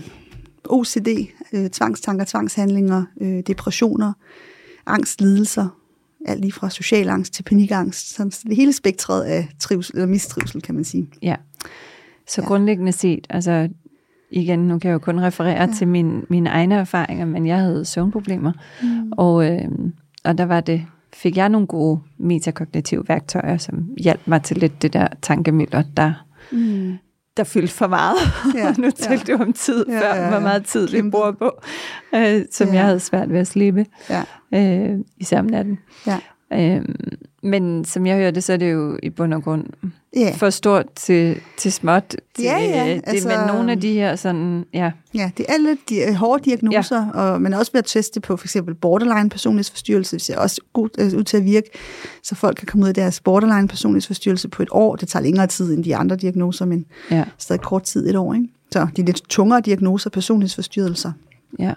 OCD, 0.70 1.08
øh, 1.54 1.70
tvangstanker, 1.70 2.26
tvangshandlinger, 2.26 3.04
øh, 3.22 3.44
depressioner, 3.48 4.14
angst, 4.86 5.22
lidelser, 5.22 5.68
alt 6.26 6.42
lige 6.42 6.52
fra 6.52 6.70
social 6.70 7.10
angst 7.10 7.34
til 7.34 7.44
panikangst. 7.44 8.16
Så 8.16 8.44
det 8.48 8.56
hele 8.56 8.74
spektret 8.74 9.24
af 9.24 9.48
trivsel, 9.60 9.96
eller 9.96 10.08
mistrivsel, 10.08 10.62
kan 10.62 10.76
man 10.76 10.84
sige. 10.84 11.10
Ja. 11.22 11.36
Så 12.28 12.42
ja. 12.42 12.48
grundlæggende 12.48 12.92
set, 12.92 13.28
altså 13.30 13.70
igen, 14.32 14.60
nu 14.60 14.80
kan 14.80 14.88
jeg 14.90 14.94
jo 14.94 15.00
kun 15.00 15.20
referere 15.22 15.62
ja. 15.62 15.68
til 15.78 15.88
min, 15.88 16.26
mine 16.30 16.50
egne 16.50 16.76
erfaringer, 16.76 17.26
men 17.26 17.48
jeg 17.48 17.58
havde 17.60 17.86
søvnproblemer, 17.86 18.52
mm. 18.84 19.12
og, 19.12 19.52
øh, 19.52 19.68
og 20.24 20.38
der 20.38 20.46
var 20.46 20.62
det, 20.62 20.86
fik 21.14 21.38
jeg 21.38 21.50
nogle 21.50 21.68
gode 21.68 22.00
metakognitive 22.18 23.04
værktøjer, 23.08 23.58
som 23.58 23.90
hjalp 24.00 24.22
mig 24.26 24.42
til 24.44 24.58
lidt 24.58 24.82
det 24.82 24.94
der 24.94 25.08
tankemøller, 25.22 25.84
der, 25.98 26.14
Mm. 26.52 26.98
der 27.38 27.44
fyldte 27.44 27.74
for 27.74 27.88
meget. 27.88 28.16
Ja, 28.56 28.74
nu 28.84 28.92
talte 28.92 29.32
ja. 29.32 29.38
du 29.38 29.44
om 29.44 29.54
tid 29.54 29.86
Ja, 29.88 30.00
før, 30.02 30.16
ja, 30.16 30.24
ja. 30.24 30.30
hvor 30.30 30.40
meget 30.40 30.66
tid 30.66 30.88
vi 30.88 30.98
Kæmpe. 30.98 31.12
bruger 31.12 31.32
på, 31.32 31.52
øh, 32.16 32.42
som 32.52 32.68
Ja. 32.68 32.74
jeg 32.74 32.84
havde 32.86 33.00
svært 33.00 33.30
ved 33.30 33.40
at 33.40 33.48
slippe, 33.48 33.86
Ja, 34.10 34.24
øh, 34.94 35.00
især 35.18 35.40
om 35.40 35.46
natten. 35.46 35.80
ja. 36.08 36.18
Øh, 36.54 36.86
men 37.44 37.86
som 37.86 38.06
jeg 38.06 38.18
hørte, 38.18 38.42
så 38.42 38.54
er 38.54 38.58
det 38.58 38.72
jo 38.72 39.00
i 39.04 39.10
bund 39.10 39.34
og 39.34 39.44
grund 39.44 39.66
Ja. 40.16 40.34
for 40.38 40.50
stort 40.50 40.86
til, 40.96 41.42
til 41.58 41.72
småt. 41.72 42.04
Til, 42.36 42.44
Ja, 42.44 42.58
ja, 42.58 42.94
Det, 42.94 43.02
altså- 43.04 43.28
men 43.28 43.38
nogle 43.48 43.72
af 43.72 43.82
de 43.82 43.94
her 43.94 44.16
sådan, 44.16 44.66
ja, 44.74 44.92
Ja, 45.14 45.32
det 45.38 45.46
er 45.50 45.54
alle 45.54 45.78
de 45.90 45.98
øh, 46.08 46.14
hårde 46.14 46.44
diagnoser, 46.44 47.06
ja. 47.16 47.22
og 47.22 47.42
man 47.42 47.54
er 47.54 47.58
også 47.58 47.72
ved 47.72 47.80
at 47.80 47.86
teste 47.86 48.20
på 48.20 48.38
for 48.38 48.46
eksempel 48.46 48.76
borderline 48.76 49.30
personlighedsforstyrrelse. 49.30 50.16
Det 50.16 50.22
ser 50.26 50.38
også 50.38 50.62
godt 50.74 50.92
øh, 51.00 51.18
ud 51.18 51.24
til 51.24 51.38
at 51.38 51.46
virke, 51.46 51.70
så 52.24 52.36
folk 52.36 52.58
kan 52.58 52.68
komme 52.68 52.84
ud 52.84 52.88
af 52.90 52.94
deres 52.94 53.20
borderline 53.22 53.68
personlighedsforstyrrelse 53.68 54.48
på 54.48 54.62
et 54.64 54.70
år. 54.72 54.96
Det 54.96 55.08
tager 55.08 55.24
længere 55.24 55.48
tid 55.48 55.74
end 55.74 55.84
de 55.84 55.96
andre 55.96 56.16
diagnoser, 56.16 56.66
men 56.66 56.86
ja, 57.12 57.24
stadig 57.38 57.62
kort 57.62 57.84
tid, 57.84 58.10
et 58.10 58.16
år. 58.16 58.34
Ikke? 58.34 58.48
Så 58.72 58.88
de 58.96 59.06
lidt 59.06 59.22
tungere 59.30 59.62
diagnoser, 59.62 60.10
personlighedsforstyrrelser. 60.10 61.12
ja. 61.60 61.74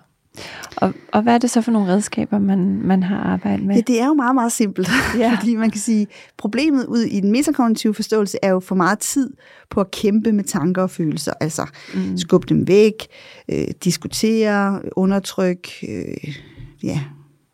Og, 0.76 0.94
og 1.12 1.22
hvad 1.22 1.34
er 1.34 1.38
det 1.38 1.50
så 1.50 1.60
for 1.60 1.72
nogle 1.72 1.92
redskaber, 1.92 2.38
man, 2.38 2.80
man 2.82 3.02
har 3.02 3.16
arbejdet 3.16 3.66
med? 3.66 3.74
Ja, 3.74 3.80
det 3.80 4.00
er 4.00 4.06
jo 4.06 4.14
meget, 4.14 4.34
meget 4.34 4.52
simpelt. 4.52 4.88
Ja. 5.18 5.36
Fordi 5.38 5.56
man 5.56 5.70
kan 5.70 5.80
sige, 5.80 6.06
problemet 6.36 6.86
ud 6.86 7.00
i 7.00 7.20
den 7.20 7.30
metakognitive 7.30 7.94
forståelse 7.94 8.38
er 8.42 8.50
jo 8.50 8.60
for 8.60 8.74
meget 8.74 8.98
tid 8.98 9.30
på 9.70 9.80
at 9.80 9.90
kæmpe 9.90 10.32
med 10.32 10.44
tanker 10.44 10.82
og 10.82 10.90
følelser. 10.90 11.32
Altså 11.40 11.66
mm. 11.94 12.18
skubbe 12.18 12.46
dem 12.48 12.68
væk, 12.68 13.06
øh, 13.48 13.66
diskutere, 13.84 14.80
undertrykke, 14.96 15.70
øh, 15.88 16.36
ja, 16.82 17.00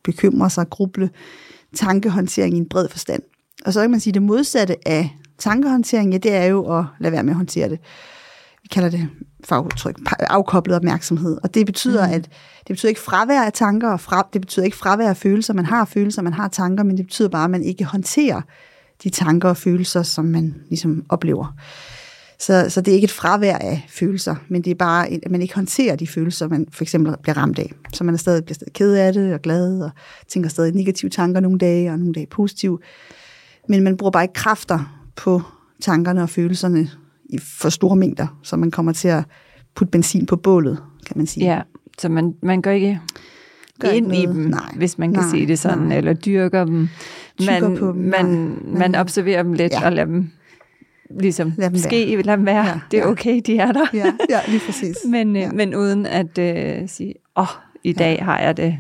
bekymre 0.05 0.51
sig, 0.51 0.71
gruble. 0.71 1.11
Tankehåndtering 1.75 2.55
i 2.55 2.59
en 2.59 2.69
bred 2.69 2.89
forstand. 2.89 3.23
Og 3.67 3.73
så 3.73 3.81
kan 3.81 3.91
man 3.91 4.01
sige, 4.01 4.15
det 4.15 4.23
modsatte 4.23 4.89
af 4.89 5.17
tankehåndtering, 5.39 6.13
ja, 6.13 6.19
det 6.19 6.35
er 6.35 6.45
jo 6.45 6.79
at 6.79 6.85
lade 7.01 7.13
være 7.13 7.23
med 7.23 7.33
at 7.33 7.37
håndtere 7.37 7.69
det. 7.69 7.79
Vi 8.69 8.71
kalder 8.75 8.91
det 8.91 9.09
fagudtryk, 9.45 9.97
afkoblet 10.21 10.77
opmærksomhed. 10.77 11.39
Og 11.43 11.55
det 11.55 11.67
betyder, 11.67 12.07
mm. 12.07 12.13
at 12.13 12.23
det 12.59 12.69
betyder 12.69 12.89
ikke 12.89 13.01
fravær 13.01 13.43
af 13.43 13.53
tanker, 13.53 13.91
og 13.91 14.01
fra, 14.01 14.29
det 14.33 14.41
betyder 14.41 14.65
ikke 14.65 14.77
fravær 14.77 15.09
af 15.09 15.17
følelser. 15.17 15.55
Man 15.55 15.65
har 15.65 15.85
følelser, 15.85 16.23
man 16.23 16.33
har 16.33 16.49
tanker, 16.49 16.85
men 16.85 16.97
det 16.97 17.07
betyder 17.07 17.29
bare, 17.29 17.45
at 17.45 17.51
man 17.51 17.63
ikke 17.63 17.85
håndterer 17.85 18.41
de 19.03 19.11
tanker 19.11 19.49
og 19.49 19.57
følelser, 19.57 20.03
som 20.03 20.25
man 20.25 20.55
ligesom 20.69 21.05
oplever. 21.09 21.55
Så, 22.39 22.67
så 22.69 22.81
det 22.81 22.91
er 22.91 22.95
ikke 22.95 23.05
et 23.05 23.11
fravær 23.11 23.57
af 23.57 23.87
følelser, 23.89 24.37
men 24.49 24.63
det 24.63 24.71
er 24.71 24.75
bare, 24.75 25.09
at 25.09 25.31
man 25.31 25.43
ikke 25.43 25.55
håndterer 25.55 25.97
de 25.97 26.07
følelser, 26.07 26.49
man 26.49 26.67
for 26.73 26.85
eksempel 26.85 27.15
bliver 27.23 27.37
ramt 27.37 27.59
af. 27.59 27.73
Så 27.93 28.05
man 28.05 28.15
er 28.15 28.19
stadig, 28.19 28.45
bliver 28.45 28.55
stadig 28.55 28.73
ked 28.73 28.95
af 28.95 29.13
det 29.13 29.35
og 29.35 29.41
glad, 29.41 29.81
og 29.81 29.91
tænker 30.29 30.51
stadig 30.51 30.75
negative 30.75 31.11
tanker 31.11 31.41
nogle 31.41 31.59
dage, 31.59 31.91
og 31.91 31.99
nogle 31.99 32.15
dage 32.15 32.27
positive. 32.27 32.79
Men 33.69 33.83
man 33.83 33.97
bruger 33.97 34.11
bare 34.11 34.25
ikke 34.25 34.35
kræfter 34.35 35.05
på 35.17 35.43
tankerne 35.81 36.23
og 36.23 36.31
følelserne 36.31 36.91
i 37.29 37.39
for 37.39 37.69
store 37.69 37.97
mængder, 37.97 38.39
så 38.43 38.57
man 38.57 38.71
kommer 38.71 38.93
til 38.93 39.09
at 39.09 39.25
putte 39.75 39.91
benzin 39.91 40.27
på 40.27 40.37
bålet, 40.37 40.83
kan 41.07 41.19
man 41.19 41.27
sige. 41.27 41.47
Ja, 41.47 41.61
så 41.99 42.09
man, 42.09 42.35
man 42.43 42.63
går 42.63 42.71
ikke 42.71 43.01
Gør 43.81 43.89
ind 43.89 44.13
ikke 44.15 44.23
i 44.23 44.27
dem, 44.27 44.37
Nej. 44.37 44.73
hvis 44.77 44.99
man 44.99 45.13
kan 45.15 45.23
Nej. 45.23 45.31
sige 45.31 45.47
det 45.47 45.59
sådan, 45.59 45.79
Nej. 45.79 45.97
eller 45.97 46.13
dyrker 46.13 46.65
dem. 46.65 46.89
Man, 47.47 47.77
på 47.79 47.87
dem. 47.87 47.97
man, 47.97 48.25
Nej. 48.25 48.79
man 48.79 48.79
Men- 48.91 48.95
observerer 48.95 49.43
dem 49.43 49.53
lidt 49.53 49.73
Ja. 49.73 49.85
og 49.87 49.93
lader 49.93 50.05
dem 50.07 50.31
ligesom 51.21 51.53
Lad 51.59 51.71
dem 51.71 51.79
ske, 51.79 52.23
lad 52.23 52.37
dem 52.37 52.47
være. 52.47 52.67
Ja, 52.67 52.81
Det 52.91 52.99
er 52.99 53.03
ja. 53.05 53.11
okay, 53.11 53.41
de 53.47 53.59
er 53.59 53.73
der. 53.73 53.87
Ja, 53.95 54.13
ja 54.31 54.41
lige 54.49 54.61
præcis. 54.67 54.97
Men, 55.11 55.37
Ja. 55.37 55.43
ja. 55.43 55.53
men 55.53 55.75
uden 55.75 56.07
at 56.07 56.39
øh, 56.39 56.89
sige, 56.89 57.15
åh, 57.37 57.43
oh, 57.43 57.49
i 57.85 57.93
dag 57.93 58.25
har 58.25 58.39
jeg 58.41 58.57
det. 58.57 58.79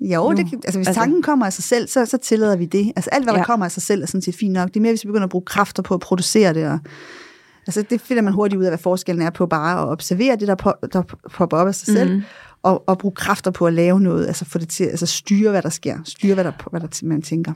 Jo, 0.00 0.30
nu. 0.30 0.36
det, 0.36 0.52
altså 0.54 0.78
hvis 0.78 0.86
Altså- 0.88 1.00
tanken 1.00 1.22
kommer 1.22 1.46
af 1.46 1.52
sig 1.52 1.64
selv, 1.64 1.88
så, 1.88 2.06
så 2.06 2.16
tillader 2.18 2.56
vi 2.56 2.64
det. 2.64 2.92
Altså 2.96 3.10
alt, 3.10 3.24
hvad 3.24 3.32
der 3.32 3.38
Ja. 3.40 3.44
kommer 3.44 3.66
af 3.66 3.72
sig 3.72 3.82
selv, 3.82 4.02
er 4.02 4.06
sådan 4.06 4.22
set 4.22 4.34
fint 4.36 4.52
nok. 4.52 4.68
Det 4.68 4.76
er 4.76 4.80
mere, 4.80 4.92
hvis 4.92 5.04
vi 5.04 5.06
begynder 5.06 5.24
at 5.24 5.30
bruge 5.30 5.44
kræfter 5.44 5.82
på 5.82 5.94
at 5.94 6.00
producere 6.00 6.54
det. 6.54 6.66
Og, 6.66 6.78
altså 7.78 7.84
det 7.90 8.00
finder 8.00 8.22
man 8.22 8.32
hurtigt 8.32 8.58
ud 8.58 8.64
af, 8.64 8.70
hvad 8.70 8.78
forskellen 8.78 9.26
er 9.26 9.30
på 9.30 9.46
bare 9.46 9.82
at 9.82 9.88
observere 9.88 10.36
det, 10.36 10.48
der, 10.48 10.54
på, 10.54 10.72
der 10.92 11.02
popper 11.32 11.56
op 11.56 11.66
af 11.68 11.74
sig 11.74 11.94
selv, 11.94 12.12
Mhm. 12.12 12.22
og, 12.62 12.88
og 12.88 12.98
bruge 12.98 13.14
kræfter 13.14 13.50
på 13.50 13.66
at 13.66 13.72
lave 13.72 14.00
noget, 14.00 14.26
altså 14.26 14.44
få 14.44 14.58
det 14.58 14.68
til, 14.68 14.84
altså 14.84 15.06
styre, 15.06 15.50
hvad 15.50 15.62
der 15.62 15.68
sker, 15.68 15.98
styre, 16.04 16.34
hvad 16.34 16.44
der, 16.44 16.52
hvad 16.70 16.80
der 16.80 17.00
man 17.06 17.22
tænker. 17.22 17.52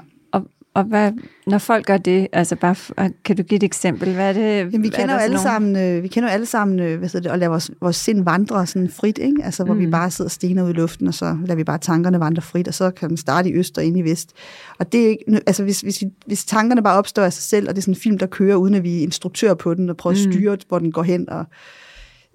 Og, 0.75 0.85
hvad, 0.85 1.13
når 1.47 1.59
folk 1.59 1.87
gør 1.87 1.97
det, 1.97 2.29
altså 2.33 2.57
bare, 2.57 3.11
kan 3.25 3.37
du 3.37 3.43
give 3.43 3.57
et 3.57 3.63
eksempel? 3.63 4.15
Hvad 4.15 4.29
er 4.29 4.33
det? 4.33 4.59
Jamen, 4.59 4.83
vi 4.83 4.89
er 4.89 4.93
kender 4.93 5.07
der 5.07 5.15
jo 5.15 5.19
alle 5.19 5.39
sammen, 5.39 5.77
øh, 5.77 6.03
vi 6.03 6.09
kender 6.09 6.29
jo 6.29 6.33
alle 6.33 6.47
sammen, 6.47 6.81
øh, 6.81 6.99
hvad 6.99 7.09
det, 7.09 7.27
at 7.27 7.39
lade 7.39 7.51
vores, 7.51 7.71
vores 7.81 7.97
sind 7.97 8.25
vandre 8.25 8.67
sådan 8.67 8.89
frit, 8.89 9.19
ikke? 9.19 9.45
Altså, 9.45 9.65
hvor 9.65 9.75
mm. 9.75 9.81
vi 9.81 9.87
bare 9.87 10.11
sidder 10.11 10.27
og 10.29 10.33
stener 10.33 10.65
ud 10.65 10.71
i 10.71 10.73
luften, 10.73 11.07
og 11.07 11.15
så 11.15 11.37
lader 11.41 11.55
vi 11.55 11.65
bare 11.65 11.79
tankerne 11.79 12.21
vandre 12.21 12.43
frit, 12.43 12.69
og 12.69 12.75
så 12.75 12.91
kan 12.91 13.09
den 13.09 13.17
starte 13.17 13.49
i 13.49 13.53
øst 13.53 13.79
og 13.79 13.85
ind 13.85 13.99
i 13.99 14.03
vest. 14.03 14.33
Og 14.79 14.93
det 14.93 15.05
er 15.05 15.09
ikke, 15.09 15.25
altså, 15.47 15.63
hvis, 15.63 15.81
hvis, 15.81 16.01
vi, 16.01 16.07
hvis 16.27 16.45
tankerne 16.45 16.83
bare 16.83 16.99
opstår 16.99 17.23
af 17.23 17.33
sig 17.33 17.43
selv, 17.43 17.69
og 17.69 17.75
det 17.75 17.81
er 17.81 17.83
sådan 17.83 17.95
en 17.95 18.01
film, 18.01 18.19
der 18.19 18.27
kører, 18.27 18.57
uden 18.57 18.75
at 18.75 18.83
vi 18.83 18.99
er 18.99 19.03
instruktør 19.03 19.55
på 19.55 19.75
den, 19.75 19.91
og 19.91 19.97
prøver 19.97 20.15
at 20.15 20.33
styre, 20.33 20.57
hvor 20.69 20.79
den 20.79 20.93
går 20.93 21.03
hen, 21.03 21.31
og 21.31 21.45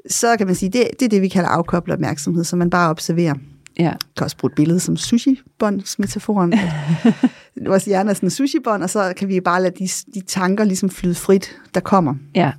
så 0.10 0.38
kan 0.38 0.48
man 0.48 0.56
sige, 0.56 0.70
det, 0.70 0.88
det 1.00 1.06
er 1.06 1.10
det, 1.10 1.22
vi 1.22 1.28
kalder 1.28 1.50
afkoblet 1.50 1.94
opmærksomhed, 1.94 2.44
så 2.44 2.56
man 2.56 2.70
bare 2.70 2.90
observerer. 2.90 3.34
Ja. 3.80 3.92
Du 3.92 4.08
kan 4.18 4.24
også 4.24 4.38
bruge 4.38 4.50
et 4.52 4.56
billede 4.56 4.80
som 4.80 4.98
sushi-båndsmetaforen. 4.98 6.54
Vores 7.68 7.86
hjerne 7.86 8.10
er 8.10 8.14
sådan 8.14 8.28
en 8.28 8.32
sushi-bånd, 8.32 8.84
og 8.84 8.90
så 8.90 9.14
kan 9.18 9.28
vi 9.28 9.40
bare 9.40 9.62
lade 9.64 9.76
de, 9.80 9.88
de 10.14 10.22
tanker 10.22 10.64
ligesom 10.64 10.90
flyde 10.90 11.16
frit, 11.16 11.58
der 11.74 11.80
kommer. 11.80 12.16
Ja. 12.36 12.52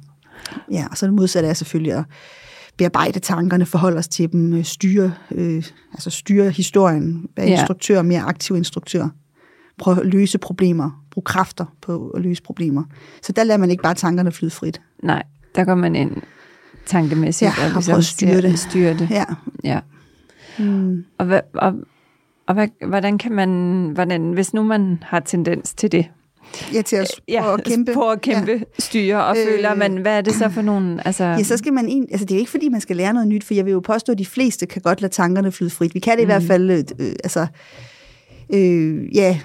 Ja, 0.71 0.87
og 0.91 0.97
så 0.99 1.07
det 1.07 1.15
modsatte 1.15 1.49
er 1.49 1.55
selvfølgelig 1.55 1.93
at 1.93 2.05
bearbejde 2.77 3.19
tankerne, 3.19 3.67
forholde 3.67 3.99
os 3.99 4.09
til 4.09 4.33
dem, 4.33 4.53
øh, 4.55 4.65
styre, 4.65 5.13
øh, 5.31 5.65
altså 5.93 6.11
styre 6.11 6.51
historien, 6.51 7.27
være 7.37 7.47
Ja. 7.47 7.53
instruktør, 7.59 8.03
mere 8.03 8.21
aktiv 8.21 8.57
instruktør. 8.57 9.09
Prøve 9.79 10.01
at 10.01 10.07
løse 10.07 10.39
problemer, 10.39 11.05
bruge 11.11 11.25
kræfter 11.25 11.65
på 11.83 12.09
at 12.09 12.23
løse 12.23 12.43
problemer. 12.43 12.83
Så 13.23 13.33
der 13.33 13.45
lader 13.45 13.59
man 13.59 13.71
ikke 13.71 13.83
bare 13.83 13.95
tankerne 13.95 14.33
flyde 14.33 14.51
frit. 14.51 14.81
Nej, 15.03 15.23
der 15.55 15.65
går 15.65 15.75
man 15.75 15.97
ind 15.97 16.17
tankemæssigt 16.87 17.51
Ja, 17.59 17.65
og 17.67 17.71
ligesom 17.73 17.93
prøver 17.93 17.99
at 17.99 18.05
styre 18.05 18.43
det. 18.43 18.59
styre 18.59 18.95
det. 18.95 19.11
Ja. 19.11 19.25
Ja. 19.65 19.81
Mm. 20.59 21.05
Og, 21.19 21.27
hvad, 21.27 21.41
og, 21.55 21.75
og 22.47 22.55
hvad, 22.55 22.69
hvordan 22.87 23.19
kan 23.19 23.33
man, 23.33 23.51
hvordan, 23.95 24.33
hvis 24.33 24.55
nu 24.55 24.63
man 24.63 25.03
har 25.03 25.21
tendens 25.21 25.75
til 25.75 25.93
det, 25.93 26.07
Ja, 26.75 26.83
til 26.83 26.97
at, 26.97 27.07
ja, 27.29 27.41
prøve 27.43 27.55
at 27.55 27.65
kæmpe. 27.65 27.93
på 27.95 28.11
at 28.11 28.21
kæmpe, 28.21 28.53
ja. 28.53 28.59
styre, 28.79 29.25
og 29.25 29.37
Øh, 29.37 29.43
øh, 29.47 29.53
føler 29.53 29.75
man, 29.75 29.97
hvad 29.97 30.17
er 30.17 30.21
det 30.21 30.35
så 30.35 30.49
for 30.49 30.63
nogle, 30.63 31.07
altså, 31.07 31.25
Ja, 31.25 31.43
så 31.43 31.57
skal 31.57 31.73
man 31.73 31.89
ind, 31.89 32.07
altså 32.11 32.25
det 32.25 32.31
er 32.31 32.37
jo 32.37 32.41
ikke 32.41 32.51
fordi, 32.51 32.69
man 32.69 32.81
skal 32.81 32.97
lære 32.97 33.13
noget 33.13 33.29
nyt, 33.29 33.45
for 33.45 33.55
jeg 33.55 33.65
vil 33.65 33.71
jo 33.73 33.81
påstå, 33.81 34.13
at 34.13 34.19
de 34.19 34.27
fleste 34.27 34.67
kan 34.67 34.83
godt 34.83 35.01
lade 35.01 35.13
tankerne 35.13 35.53
flyde 35.53 35.71
frit. 35.71 35.95
Vi 35.95 36.01
kan 36.01 36.17
det 36.17 36.23
i 36.23 36.27
hvert 36.27 36.43
fald, 36.43 36.71
øh, 36.71 36.79
øh, 36.99 37.13
altså, 37.25 37.47
øh, 38.53 39.17
ja, 39.17 39.41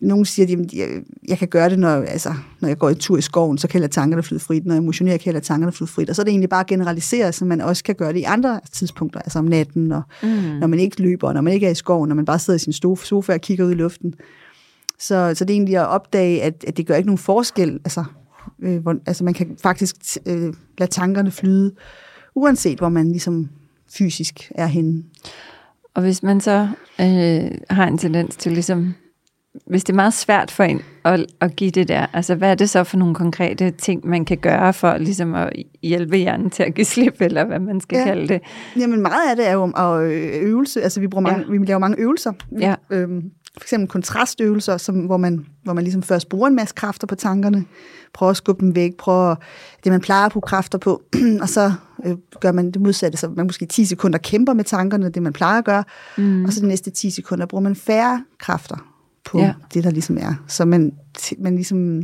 nogen 0.00 0.24
siger, 0.24 0.46
at 0.46 0.50
jamen, 0.50 0.70
jeg, 0.72 0.88
jeg 1.28 1.38
kan 1.38 1.48
gøre 1.48 1.70
det, 1.70 1.78
når, 1.78 1.88
altså, 1.88 2.34
når 2.60 2.68
jeg 2.68 2.78
går 2.78 2.88
en 2.88 2.96
tur 2.96 3.16
i 3.16 3.20
skoven, 3.20 3.58
så 3.58 3.68
kan 3.68 3.74
jeg 3.74 3.80
lade 3.80 3.92
tankerne 3.92 4.22
flyde 4.22 4.40
frit. 4.40 4.66
Når 4.66 4.74
jeg 4.74 4.82
motionerer, 4.82 5.16
kan 5.16 5.26
jeg 5.26 5.34
lade 5.34 5.44
tankerne 5.44 5.72
flyde 5.72 5.90
frit. 5.90 6.10
Og 6.10 6.16
så 6.16 6.22
er 6.22 6.24
det 6.24 6.30
egentlig 6.30 6.48
bare 6.48 6.60
at 6.60 6.66
generalisere, 6.66 7.32
så 7.32 7.44
man 7.44 7.60
også 7.60 7.84
kan 7.84 7.94
gøre 7.94 8.12
det 8.12 8.18
i 8.18 8.22
andre 8.22 8.60
tidspunkter, 8.72 9.20
altså 9.20 9.38
om 9.38 9.44
natten, 9.44 9.92
og 9.92 10.02
mm. 10.22 10.28
når 10.28 10.66
man 10.66 10.78
ikke 10.78 11.02
løber, 11.02 11.32
når 11.32 11.40
man 11.40 11.52
ikke 11.52 11.66
er 11.66 11.70
i 11.70 11.74
skoven, 11.74 12.08
når 12.08 12.16
man 12.16 12.24
bare 12.24 12.38
sidder 12.38 12.56
i 12.56 12.60
sin 12.60 12.96
sofa 12.96 13.32
og 13.32 13.40
kigger 13.40 13.64
ud 13.64 13.70
i 13.70 13.74
luften. 13.74 14.14
Så, 14.98 15.32
så 15.34 15.44
det 15.44 15.50
er 15.50 15.54
egentlig 15.54 15.76
at 15.76 15.86
opdage, 15.86 16.42
at, 16.42 16.64
at 16.66 16.76
det 16.76 16.86
gør 16.86 16.94
ikke 16.94 17.06
nogen 17.06 17.18
forskel. 17.18 17.72
Altså, 17.84 18.04
øh, 18.62 18.82
hvor, 18.82 18.96
altså 19.06 19.24
man 19.24 19.34
kan 19.34 19.56
faktisk 19.62 19.96
øh, 20.26 20.54
lade 20.78 20.90
tankerne 20.90 21.30
flyde, 21.30 21.74
uanset 22.34 22.78
hvor 22.78 22.88
man 22.88 23.08
ligesom 23.08 23.48
fysisk 23.90 24.52
er 24.54 24.66
henne. 24.66 25.02
Og 25.98 26.04
hvis 26.04 26.22
man 26.22 26.40
så 26.40 26.68
øh, 27.00 27.50
har 27.70 27.86
en 27.86 27.98
tendens 27.98 28.36
til 28.36 28.52
ligesom, 28.52 28.94
hvis 29.66 29.84
det 29.84 29.92
er 29.92 29.96
meget 29.96 30.12
svært 30.14 30.50
for 30.50 30.64
en 30.64 30.80
at, 31.04 31.26
at 31.40 31.56
give 31.56 31.70
det 31.70 31.88
der, 31.88 32.06
altså 32.12 32.34
hvad 32.34 32.50
er 32.50 32.54
det 32.54 32.70
så 32.70 32.84
for 32.84 32.96
nogle 32.96 33.14
konkrete 33.14 33.70
ting, 33.70 34.06
man 34.06 34.24
kan 34.24 34.36
gøre 34.38 34.72
for 34.72 34.98
ligesom 34.98 35.34
at 35.34 35.52
hjælpe 35.82 36.16
hjernen 36.16 36.50
til 36.50 36.62
at 36.62 36.74
give 36.74 36.84
slip, 36.84 37.20
eller 37.20 37.44
hvad 37.44 37.58
man 37.58 37.80
skal 37.80 37.98
Ja. 37.98 38.04
kalde 38.04 38.28
det? 38.28 38.40
Jamen 38.76 39.02
meget 39.02 39.30
af 39.30 39.36
det 39.36 39.48
er 39.48 39.52
jo 39.52 39.62
om 39.62 39.74
at 39.76 40.02
øh, 40.10 40.42
øvelse, 40.42 40.82
altså 40.82 41.00
vi, 41.00 41.08
bruger 41.08 41.22
mange, 41.22 41.44
ja. 41.52 41.58
vi 41.58 41.66
laver 41.66 41.78
mange 41.78 41.98
øvelser. 41.98 42.32
Ja. 42.60 42.74
Øhm, 42.90 43.30
for 43.54 43.64
eksempel 43.64 43.88
kontrastøvelser, 43.88 44.76
som, 44.76 44.94
hvor, 44.94 45.16
man, 45.16 45.46
hvor 45.62 45.72
man 45.72 45.84
ligesom 45.84 46.02
først 46.02 46.28
bruger 46.28 46.48
en 46.48 46.56
masse 46.56 46.74
kræfter 46.74 47.06
på 47.06 47.14
tankerne, 47.14 47.64
prøver 48.12 48.30
at 48.30 48.36
skubbe 48.36 48.60
dem 48.60 48.74
væk, 48.74 48.96
prøver 48.96 49.34
det, 49.84 49.92
man 49.92 50.00
plejer 50.00 50.26
at 50.26 50.32
bruge 50.32 50.42
kræfter 50.42 50.78
på, 50.78 51.02
og 51.42 51.48
så 51.48 51.72
øh, 52.04 52.16
gør 52.40 52.52
man 52.52 52.70
det 52.70 52.80
modsatte, 52.80 53.18
så 53.18 53.28
man 53.28 53.46
måske 53.46 53.66
10 53.66 53.84
sekunder 53.84 54.18
kæmper 54.18 54.52
med 54.52 54.64
tankerne, 54.64 55.08
det 55.08 55.22
man 55.22 55.32
plejer 55.32 55.58
at 55.58 55.64
gøre, 55.64 55.84
mm. 56.18 56.44
og 56.44 56.52
så 56.52 56.60
de 56.60 56.68
næste 56.68 56.90
10 56.90 57.10
sekunder 57.10 57.46
bruger 57.46 57.62
man 57.62 57.76
færre 57.76 58.24
kræfter 58.38 58.76
på 59.24 59.38
ja. 59.38 59.54
det, 59.74 59.84
der 59.84 59.90
ligesom 59.90 60.18
er. 60.20 60.34
Så 60.48 60.64
man, 60.64 60.92
man 61.38 61.54
ligesom 61.54 62.02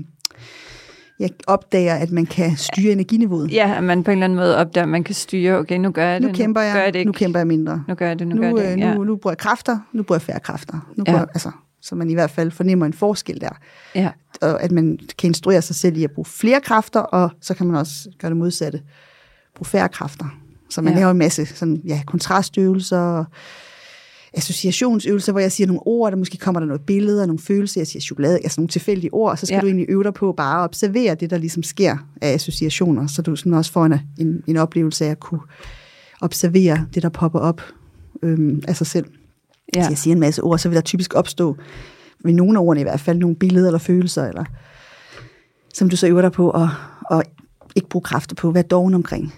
jeg 1.18 1.30
opdager, 1.46 1.94
at 1.94 2.10
man 2.10 2.26
kan 2.26 2.56
styre 2.56 2.92
energiniveauet. 2.92 3.52
Ja, 3.52 3.74
at 3.76 3.84
man 3.84 4.04
på 4.04 4.10
en 4.10 4.12
eller 4.18 4.24
anden 4.24 4.36
måde 4.38 4.56
opdager, 4.56 4.82
at 4.82 4.88
man 4.88 5.04
kan 5.04 5.14
styre, 5.14 5.58
okay, 5.58 5.76
nu 5.78 5.90
gør 5.90 6.06
jeg 6.06 6.20
det, 6.20 6.28
nu 6.28 6.34
kæmper 6.34 6.60
jeg, 6.60 6.74
gør 6.74 6.82
jeg 6.82 6.92
det 6.92 6.98
ikke. 6.98 7.08
nu 7.08 7.12
kæmper 7.12 7.40
jeg 7.40 7.46
mindre. 7.46 7.84
Nu 7.88 7.94
gør 7.94 8.06
jeg 8.06 8.18
det, 8.18 8.28
nu, 8.28 8.34
nu, 8.34 8.40
gør 8.40 8.48
jeg 8.48 8.56
det. 8.56 8.64
øh, 8.64 8.70
ikke. 8.70 8.86
Ja. 8.86 8.94
nu, 8.94 9.04
nu 9.04 9.16
bruger 9.16 9.32
jeg 9.32 9.38
kræfter, 9.38 9.78
nu 9.92 10.02
bruger 10.02 10.16
jeg 10.16 10.22
færre 10.22 10.40
kræfter. 10.40 10.92
Nu 10.96 11.04
Ja. 11.06 11.12
bruger, 11.12 11.24
altså, 11.34 11.50
så 11.82 11.94
man 11.94 12.10
i 12.10 12.14
hvert 12.14 12.30
fald 12.30 12.50
fornemmer 12.50 12.86
en 12.86 12.92
forskel 12.92 13.40
der. 13.40 13.58
ja. 13.94 14.10
Og 14.42 14.62
at 14.62 14.72
man 14.72 14.98
kan 15.18 15.28
instruere 15.28 15.62
sig 15.62 15.76
selv 15.76 15.96
i 15.96 16.04
at 16.04 16.10
bruge 16.10 16.26
flere 16.26 16.60
kræfter, 16.60 17.00
og 17.00 17.30
så 17.40 17.54
kan 17.54 17.66
man 17.66 17.76
også 17.76 18.08
gøre 18.18 18.28
det 18.28 18.36
modsatte. 18.36 18.80
Bruge 19.56 19.66
færre 19.66 19.88
kræfter. 19.88 20.24
Så 20.70 20.82
man 20.82 20.92
Ja. 20.92 20.98
laver 20.98 21.10
en 21.10 21.18
masse 21.18 21.46
sådan, 21.46 21.80
ja, 21.86 22.00
kontrastøvelser, 22.06 23.24
associationsøvelser, 24.36 25.32
hvor 25.32 25.40
jeg 25.40 25.52
siger 25.52 25.66
nogle 25.66 25.86
ord, 25.86 26.10
der 26.12 26.18
måske 26.18 26.38
kommer 26.38 26.60
der 26.60 26.66
noget 26.66 26.80
billede 26.82 27.20
og 27.20 27.26
nogle 27.26 27.38
følelser. 27.38 27.80
Jeg 27.80 27.86
siger 27.86 28.00
chokolade, 28.00 28.36
altså 28.36 28.60
nogle 28.60 28.68
tilfældige 28.68 29.14
ord, 29.14 29.30
og 29.30 29.38
så 29.38 29.46
skal 29.46 29.54
Ja. 29.56 29.60
du 29.60 29.66
egentlig 29.66 29.86
øve 29.88 30.02
dig 30.04 30.14
på 30.14 30.32
bare 30.32 30.58
at 30.60 30.64
observere 30.64 31.14
det, 31.14 31.30
der 31.30 31.38
ligesom 31.38 31.62
sker 31.62 31.96
af 32.22 32.32
associationer, 32.32 33.06
så 33.06 33.22
du 33.22 33.36
sådan 33.36 33.54
også 33.54 33.72
får 33.72 33.86
en, 33.86 33.94
en, 34.18 34.42
en 34.46 34.56
oplevelse 34.56 35.06
af 35.06 35.10
at 35.10 35.20
kunne 35.20 35.40
observere 36.20 36.86
det, 36.94 37.02
der 37.02 37.08
popper 37.08 37.38
op 37.38 37.62
øhm, 38.22 38.62
af 38.68 38.76
sig 38.76 38.86
selv. 38.86 39.06
Ja. 39.76 39.82
Så 39.82 39.88
jeg 39.90 39.98
siger 39.98 40.14
en 40.14 40.20
masse 40.20 40.42
ord, 40.42 40.58
så 40.58 40.68
vil 40.68 40.76
der 40.76 40.82
typisk 40.82 41.14
opstå, 41.14 41.56
ved 42.24 42.32
nogle 42.32 42.58
af 42.58 42.62
ordene 42.62 42.80
i 42.80 42.84
hvert 42.84 43.00
fald, 43.00 43.18
nogle 43.18 43.36
billeder 43.36 43.66
eller 43.66 43.78
følelser, 43.78 44.24
eller, 44.28 44.44
som 45.74 45.88
du 45.88 45.96
så 45.96 46.06
øver 46.06 46.20
dig 46.20 46.32
på 46.32 46.50
at, 46.50 46.68
at 47.10 47.22
ikke 47.76 47.88
bruge 47.88 48.02
kræfter 48.02 48.34
på, 48.34 48.50
være 48.50 48.62
doven 48.62 48.94
omkring. 48.94 49.34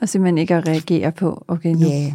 Og 0.00 0.08
simpelthen 0.08 0.38
ikke 0.38 0.54
at 0.54 0.68
reagere 0.68 1.12
på, 1.12 1.44
okay, 1.48 1.74
nu 1.74 1.86
Ja. 1.86 2.14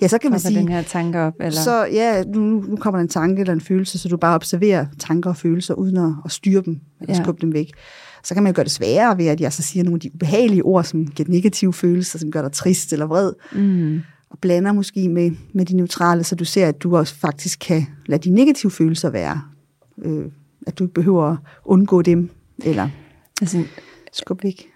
Ja, 0.00 0.08
så 0.08 0.18
kan 0.18 0.30
man 0.30 0.40
sige, 0.40 0.58
den 0.58 0.68
her 0.68 0.82
tanke 0.82 1.18
op. 1.20 1.34
Eller? 1.40 1.60
så 1.60 1.84
ja, 1.84 2.22
nu, 2.24 2.40
nu 2.68 2.76
kommer 2.76 2.98
der 2.98 3.02
en 3.02 3.08
tanke 3.08 3.40
eller 3.40 3.52
en 3.52 3.60
følelse, 3.60 3.98
så 3.98 4.08
du 4.08 4.16
bare 4.16 4.34
observerer 4.34 4.86
tanker 4.98 5.30
og 5.30 5.36
følelser, 5.36 5.74
uden 5.74 5.96
at, 5.96 6.12
at 6.24 6.30
styre 6.30 6.62
dem, 6.62 6.80
eller 7.00 7.14
ja. 7.16 7.22
skubbe 7.22 7.40
dem 7.40 7.52
væk. 7.52 7.70
Så 8.24 8.34
kan 8.34 8.42
man 8.42 8.52
jo 8.52 8.56
gøre 8.56 8.64
det 8.64 8.72
sværere 8.72 9.18
ved, 9.18 9.26
at 9.26 9.40
jeg 9.40 9.52
så 9.52 9.62
siger 9.62 9.84
nogle 9.84 9.96
af 9.96 10.00
de 10.00 10.14
ubehagelige 10.14 10.62
ord, 10.62 10.84
som 10.84 11.06
giver 11.06 11.28
negative 11.28 11.72
følelser, 11.72 12.18
som 12.18 12.30
gør 12.30 12.42
dig 12.42 12.52
trist 12.52 12.92
eller 12.92 13.06
vred, 13.06 13.32
Mm. 13.52 14.00
og 14.30 14.38
blander 14.38 14.72
måske 14.72 15.08
med, 15.08 15.30
med 15.52 15.64
de 15.64 15.76
neutrale, 15.76 16.24
så 16.24 16.34
du 16.34 16.44
ser, 16.44 16.66
at 16.66 16.82
du 16.82 16.96
også 16.96 17.14
faktisk 17.14 17.58
kan 17.66 17.86
lade 18.06 18.28
de 18.30 18.34
negative 18.34 18.70
følelser 18.72 19.10
være. 19.10 19.40
Øh, 20.04 20.24
at 20.66 20.78
du 20.78 20.84
ikke 20.84 20.94
behøver 20.94 21.24
at 21.24 21.36
undgå 21.64 22.02
dem, 22.02 22.30
eller 22.64 22.88
Altså, 23.40 23.64
skubbe 24.12 24.44
væk. 24.44 24.68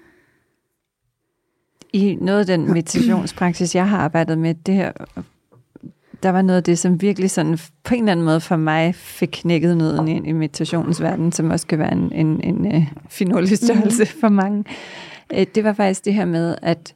I 1.92 2.18
noget 2.20 2.40
af 2.40 2.46
den 2.46 2.66
meditationspraksis, 2.74 3.74
jeg 3.74 3.88
har 3.88 3.98
arbejdet 3.98 4.38
med, 4.38 4.54
det 4.54 4.74
her, 4.74 4.92
der 6.22 6.30
var 6.30 6.42
noget 6.42 6.56
af 6.56 6.64
det, 6.64 6.78
som 6.78 7.02
virkelig 7.02 7.30
sådan 7.30 7.58
på 7.84 7.94
en 7.94 8.00
eller 8.00 8.12
anden 8.12 8.26
måde 8.26 8.40
for 8.40 8.56
mig 8.56 8.94
fik 8.94 9.28
knækket 9.32 9.76
noget 9.76 10.08
ind 10.08 10.26
i 10.26 10.32
meditationens 10.32 11.02
verden, 11.02 11.32
som 11.32 11.50
også 11.50 11.66
kan 11.66 11.78
være 11.78 11.92
en, 11.92 12.12
en, 12.12 12.40
en 12.44 12.76
uh, 12.76 12.84
finurlig 13.08 13.58
størrelse 13.58 14.02
mm. 14.02 14.20
for 14.20 14.28
mange. 14.28 14.64
Uh, 15.34 15.42
det 15.54 15.64
var 15.64 15.72
faktisk 15.72 16.04
det 16.04 16.14
her 16.14 16.24
med 16.24 16.56
at 16.62 16.94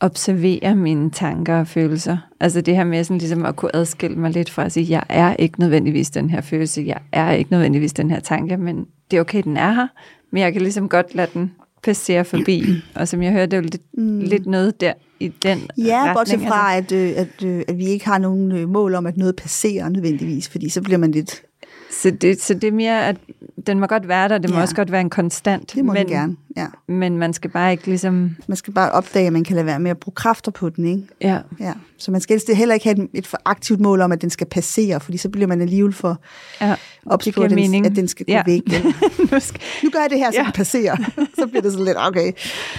observere 0.00 0.76
mine 0.76 1.10
tanker 1.10 1.60
og 1.60 1.66
følelser. 1.66 2.16
Altså 2.40 2.60
det 2.60 2.76
her 2.76 2.84
med 2.84 3.04
sådan 3.04 3.18
ligesom 3.18 3.44
at 3.44 3.56
kunne 3.56 3.76
adskille 3.76 4.16
mig 4.16 4.30
lidt 4.30 4.50
fra 4.50 4.64
at 4.64 4.72
sige, 4.72 4.86
jeg 4.90 5.02
er 5.08 5.34
ikke 5.34 5.60
nødvendigvis 5.60 6.10
den 6.10 6.30
her 6.30 6.40
følelse, 6.40 6.82
jeg 6.86 6.98
er 7.12 7.32
ikke 7.32 7.50
nødvendigvis 7.50 7.92
den 7.92 8.10
her 8.10 8.20
tanke, 8.20 8.56
men 8.56 8.86
det 9.10 9.16
er 9.16 9.20
okay, 9.20 9.42
den 9.42 9.56
er 9.56 9.72
her, 9.72 9.86
men 10.32 10.42
jeg 10.42 10.52
kan 10.52 10.62
ligesom 10.62 10.88
godt 10.88 11.14
lade 11.14 11.30
den 11.34 11.52
passere 11.82 12.24
forbi. 12.24 12.64
Og 12.94 13.08
som 13.08 13.22
jeg 13.22 13.32
hørte, 13.32 13.46
det 13.46 13.52
er 13.52 13.56
jo 13.56 13.62
lidt, 13.62 13.82
mm. 13.94 14.20
lidt 14.20 14.46
noget 14.46 14.80
der 14.80 14.92
i 15.20 15.28
den 15.28 15.58
Ja, 15.78 15.96
retning. 15.98 16.14
bortset 16.14 16.40
fra, 16.40 16.76
at, 16.76 16.92
øh, 16.92 17.12
at, 17.16 17.44
øh, 17.44 17.62
at 17.68 17.78
vi 17.78 17.84
ikke 17.84 18.04
har 18.04 18.18
nogen 18.18 18.52
øh, 18.52 18.68
mål 18.68 18.94
om, 18.94 19.06
at 19.06 19.16
noget 19.16 19.36
passerer 19.36 19.88
nødvendigvis, 19.88 20.48
fordi 20.48 20.68
så 20.68 20.82
bliver 20.82 20.98
man 20.98 21.12
lidt... 21.12 21.42
Så 22.02 22.10
det, 22.10 22.42
så 22.42 22.54
det 22.54 22.64
er 22.64 22.72
mere, 22.72 23.06
at 23.08 23.16
den 23.66 23.80
må 23.80 23.86
godt 23.86 24.08
være 24.08 24.28
der, 24.28 24.38
det 24.38 24.50
må 24.50 24.56
Ja. 24.56 24.62
også 24.62 24.74
godt 24.74 24.92
være 24.92 25.00
en 25.00 25.10
konstant. 25.10 25.74
Det 25.74 25.84
må 25.84 25.92
men, 25.92 26.02
men, 26.06 26.12
gerne, 26.12 26.36
ja. 26.56 26.66
Men 26.88 27.18
man 27.18 27.32
skal 27.32 27.50
bare 27.50 27.72
ikke 27.72 27.86
ligesom... 27.86 28.36
Man 28.46 28.56
skal 28.56 28.72
bare 28.74 28.90
opdage, 28.92 29.26
at 29.26 29.32
man 29.32 29.44
kan 29.44 29.54
lade 29.56 29.66
være 29.66 29.80
med 29.80 29.90
at 29.90 29.98
bruge 29.98 30.14
kræfter 30.14 30.50
på 30.50 30.68
den, 30.68 30.84
ikke? 30.84 31.02
Ja, 31.20 31.38
Ja. 31.60 31.72
Så 31.98 32.10
man 32.10 32.20
skal 32.20 32.40
heller 32.54 32.74
ikke 32.74 32.84
have 32.84 33.02
et, 33.04 33.08
et 33.14 33.26
for 33.26 33.38
aktivt 33.44 33.80
mål 33.80 34.00
om, 34.00 34.12
at 34.12 34.22
den 34.22 34.30
skal 34.30 34.46
passere, 34.46 35.00
fordi 35.00 35.18
så 35.18 35.28
bliver 35.28 35.46
man 35.46 35.60
alligevel 35.60 35.92
for 35.92 36.20
ja. 36.60 36.74
ops 37.06 37.24
Det 37.24 37.34
på, 37.34 37.40
giver 37.40 37.64
at 37.66 37.70
den, 37.72 37.84
at 37.86 37.96
den 37.96 38.08
skal 38.08 38.26
gå 38.26 38.32
Ja. 38.32 38.42
væk. 38.46 38.62
Nu 39.32 39.40
skal, 39.40 39.60
nu 39.84 39.90
gør 39.90 40.00
jeg 40.00 40.10
det 40.10 40.18
her, 40.18 40.30
så 40.30 40.36
Ja. 40.38 40.44
den 40.44 40.52
passerer. 40.52 40.96
så 41.38 41.46
bliver 41.46 41.62
det 41.62 41.72
sådan 41.72 41.84
lidt, 41.84 41.96
okay, 42.00 42.32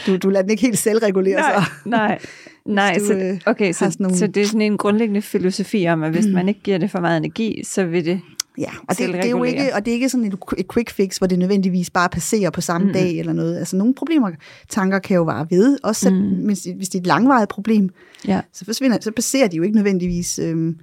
du, 0.07 0.17
du 0.17 0.29
lader 0.29 0.41
den 0.41 0.51
ikke 0.51 0.61
helt 0.61 0.77
selvregulere 0.77 1.39
nej, 1.39 1.53
sig. 1.53 1.63
nej. 1.85 2.19
Nej, 2.65 2.95
du, 2.99 3.05
så, 3.05 3.13
øh, 3.13 3.39
okay, 3.45 3.73
så, 3.73 3.95
nogle- 3.99 4.17
så 4.17 4.27
det 4.27 4.41
er 4.43 4.45
sådan 4.47 4.61
en 4.61 4.77
grundlæggende 4.77 5.21
filosofi 5.21 5.87
om, 5.87 6.03
at 6.03 6.11
hvis 6.11 6.25
man 6.25 6.47
ikke 6.47 6.61
giver 6.63 6.77
det 6.77 6.91
for 6.91 6.99
meget 6.99 7.17
energi, 7.17 7.63
så 7.65 7.83
vil 7.85 8.05
det... 8.05 8.21
Ja, 8.57 8.71
og 8.89 8.97
det, 8.97 9.09
det 9.09 9.25
er 9.25 9.29
jo 9.29 9.43
ikke, 9.43 9.75
og 9.75 9.85
det 9.85 9.91
er 9.91 9.95
ikke 9.95 10.09
sådan 10.09 10.25
et, 10.25 10.35
et 10.57 10.65
quick 10.73 10.89
fix, 10.89 11.17
hvor 11.17 11.27
det 11.27 11.39
nødvendigvis 11.39 11.89
bare 11.89 12.09
passerer 12.09 12.49
på 12.49 12.61
samme 12.61 12.87
mm. 12.87 12.93
dag 12.93 13.19
eller 13.19 13.33
noget. 13.33 13.57
Altså 13.57 13.75
nogle 13.75 13.93
problemer, 13.93 14.31
tanker 14.69 14.99
kan 14.99 15.15
jo 15.15 15.23
vare 15.23 15.47
ved, 15.49 15.77
også 15.83 15.99
selv, 16.01 16.15
mm. 16.15 16.45
hvis, 16.45 16.67
hvis 16.75 16.89
det 16.89 16.97
er 16.97 17.01
et 17.01 17.07
langvarigt 17.07 17.49
problem, 17.49 17.89
Ja, 18.27 18.41
så 18.53 18.65
forsvinder, 18.65 18.97
så 19.01 19.11
passerer 19.11 19.47
de 19.47 19.57
jo 19.57 19.63
ikke 19.63 19.75
nødvendigvis. 19.75 20.39
Øhm, 20.39 20.79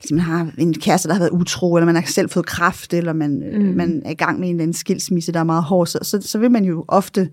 hvis 0.00 0.10
man 0.10 0.20
har 0.20 0.50
en 0.58 0.74
kæreste, 0.74 1.08
der 1.08 1.14
har 1.14 1.20
været 1.20 1.30
utro, 1.30 1.76
eller 1.76 1.86
man 1.86 1.94
har 1.94 2.02
selv 2.06 2.30
fået 2.30 2.46
kræft, 2.46 2.94
eller 2.94 3.12
man, 3.12 3.42
mm. 3.54 3.76
man 3.76 4.02
er 4.04 4.10
i 4.10 4.14
gang 4.14 4.40
med 4.40 4.48
en 4.48 4.54
eller 4.54 4.62
anden 4.62 4.74
skilsmisse, 4.74 5.32
der 5.32 5.40
er 5.40 5.44
meget 5.44 5.62
hård, 5.62 5.86
så, 5.86 5.98
så, 6.02 6.20
så 6.22 6.38
vil 6.38 6.50
man 6.50 6.64
jo 6.64 6.84
ofte 6.88 7.30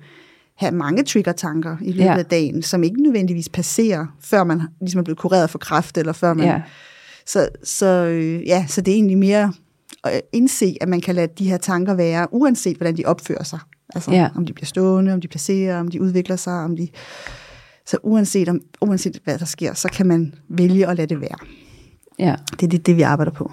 have 0.58 0.72
mange 0.72 1.04
trigger-tanker 1.04 1.78
i 1.82 1.92
løbet 1.92 2.04
Ja. 2.04 2.18
af 2.18 2.26
dagen, 2.26 2.62
som 2.62 2.84
ikke 2.84 3.04
nødvendigvis 3.04 3.50
passerer, 3.50 4.06
før 4.22 4.44
man 4.44 4.62
ligesom 4.82 5.00
er 5.00 5.04
blevet 5.04 5.18
kureret 5.18 5.50
for 5.50 5.58
kræft, 5.58 5.98
eller 5.98 6.14
før 6.14 6.34
man... 6.34 6.46
ja, 6.46 6.62
Så, 7.28 7.50
så, 7.64 7.86
øh, 7.86 8.48
ja, 8.48 8.66
så 8.68 8.82
det 8.82 8.92
er 8.92 8.96
egentlig 8.96 9.18
mere 9.18 9.54
indse, 10.34 10.78
at 10.82 10.90
man 10.90 11.02
kan 11.02 11.16
lade 11.16 11.28
de 11.38 11.50
her 11.50 11.58
tanker 11.58 11.94
være, 11.94 12.28
uanset 12.32 12.78
hvordan 12.78 12.98
de 12.98 13.06
opfører 13.06 13.44
sig. 13.44 13.60
Altså 13.96 14.12
Ja. 14.12 14.30
om 14.36 14.46
de 14.46 14.54
bliver 14.54 14.66
stående, 14.66 15.14
om 15.14 15.22
de 15.22 15.28
placerer, 15.28 15.80
om 15.80 15.88
de 15.88 16.02
udvikler 16.02 16.36
sig, 16.36 16.54
om 16.54 16.76
de... 16.76 16.88
Så 17.88 17.98
uanset, 18.04 18.50
om, 18.50 18.60
uanset 18.82 19.20
hvad 19.24 19.40
der 19.40 19.46
sker, 19.46 19.74
så 19.74 19.90
kan 19.94 20.06
man 20.08 20.34
vælge 20.50 20.88
at 20.88 20.98
lade 20.98 21.08
det 21.08 21.22
være. 21.22 21.38
Ja, 22.20 22.36
Det 22.52 22.64
er 22.64 22.68
det, 22.68 22.86
det 22.86 22.96
vi 22.96 23.02
arbejder 23.02 23.32
på. 23.32 23.52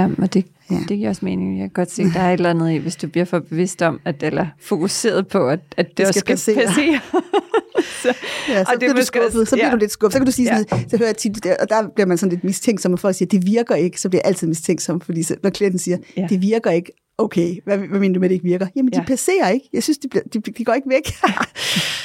Ja 0.00 0.08
og 0.18 0.34
det, 0.34 0.44
Ja. 0.70 0.76
det 0.88 0.96
giver 0.96 1.08
også 1.08 1.24
mening. 1.24 1.58
Jeg 1.58 1.64
kan 1.64 1.70
godt 1.74 1.90
se, 1.90 2.04
der 2.04 2.20
er 2.20 2.28
et 2.28 2.32
eller 2.32 2.50
andet 2.50 2.72
i, 2.72 2.76
hvis 2.76 2.96
du 2.96 3.08
bliver 3.08 3.24
for 3.24 3.38
bevidst 3.38 3.82
om, 3.82 4.00
at, 4.04 4.22
eller 4.22 4.46
fokuseret 4.60 5.28
på, 5.28 5.48
at, 5.48 5.60
at 5.76 5.86
det, 5.88 5.98
Det 5.98 6.06
også 6.06 6.20
skal 6.20 6.38
skal 6.38 6.54
passere. 6.54 6.66
passere. 6.66 7.00
så, 8.02 8.14
Ja, 8.48 8.64
så 8.64 8.72
og 8.72 8.78
bliver 8.78 8.92
du 8.92 8.98
måske 8.98 9.20
også- 9.20 9.30
skuffet, 9.30 9.48
så 9.48 9.56
bliver 9.56 9.66
ja. 9.66 9.72
du 9.72 9.76
lidt 9.76 9.90
skuffet. 9.92 10.12
Så 10.12 10.18
kan 10.18 10.26
du 10.26 10.32
sige 10.32 10.48
Ja. 10.48 10.56
sådan 10.56 10.66
noget, 10.70 10.90
så 10.90 10.96
hører 10.96 11.08
jeg 11.08 11.16
tit, 11.16 11.44
der- 11.44 11.56
og 11.60 11.68
der 11.68 11.88
bliver 11.94 12.06
man 12.06 12.18
sådan 12.18 12.30
lidt 12.30 12.44
mistænksom, 12.44 12.92
og 12.92 12.98
folk 12.98 13.16
siger, 13.16 13.28
det 13.28 13.46
virker 13.46 13.74
ikke, 13.74 14.00
så 14.00 14.08
bliver 14.08 14.20
jeg 14.24 14.28
altid 14.28 14.46
mistænksom, 14.46 15.00
fordi 15.00 15.22
så, 15.22 15.36
når 15.42 15.50
klienten 15.50 15.78
siger, 15.78 15.98
Ja. 16.16 16.26
det 16.30 16.42
virker 16.42 16.70
ikke, 16.70 16.92
okay, 17.18 17.56
hvad, 17.64 17.78
hvad 17.78 18.00
mener 18.00 18.14
du 18.14 18.20
med, 18.20 18.26
at 18.26 18.30
det 18.30 18.34
ikke 18.34 18.44
virker? 18.48 18.66
Jamen, 18.76 18.92
de 18.92 18.98
Ja. 18.98 19.04
passerer 19.04 19.48
ikke. 19.48 19.68
Jeg 19.72 19.82
synes, 19.82 19.98
de, 19.98 20.08
bliver, 20.08 20.22
de, 20.34 20.40
de 20.40 20.64
går 20.64 20.74
ikke 20.74 20.88
væk. 20.90 21.12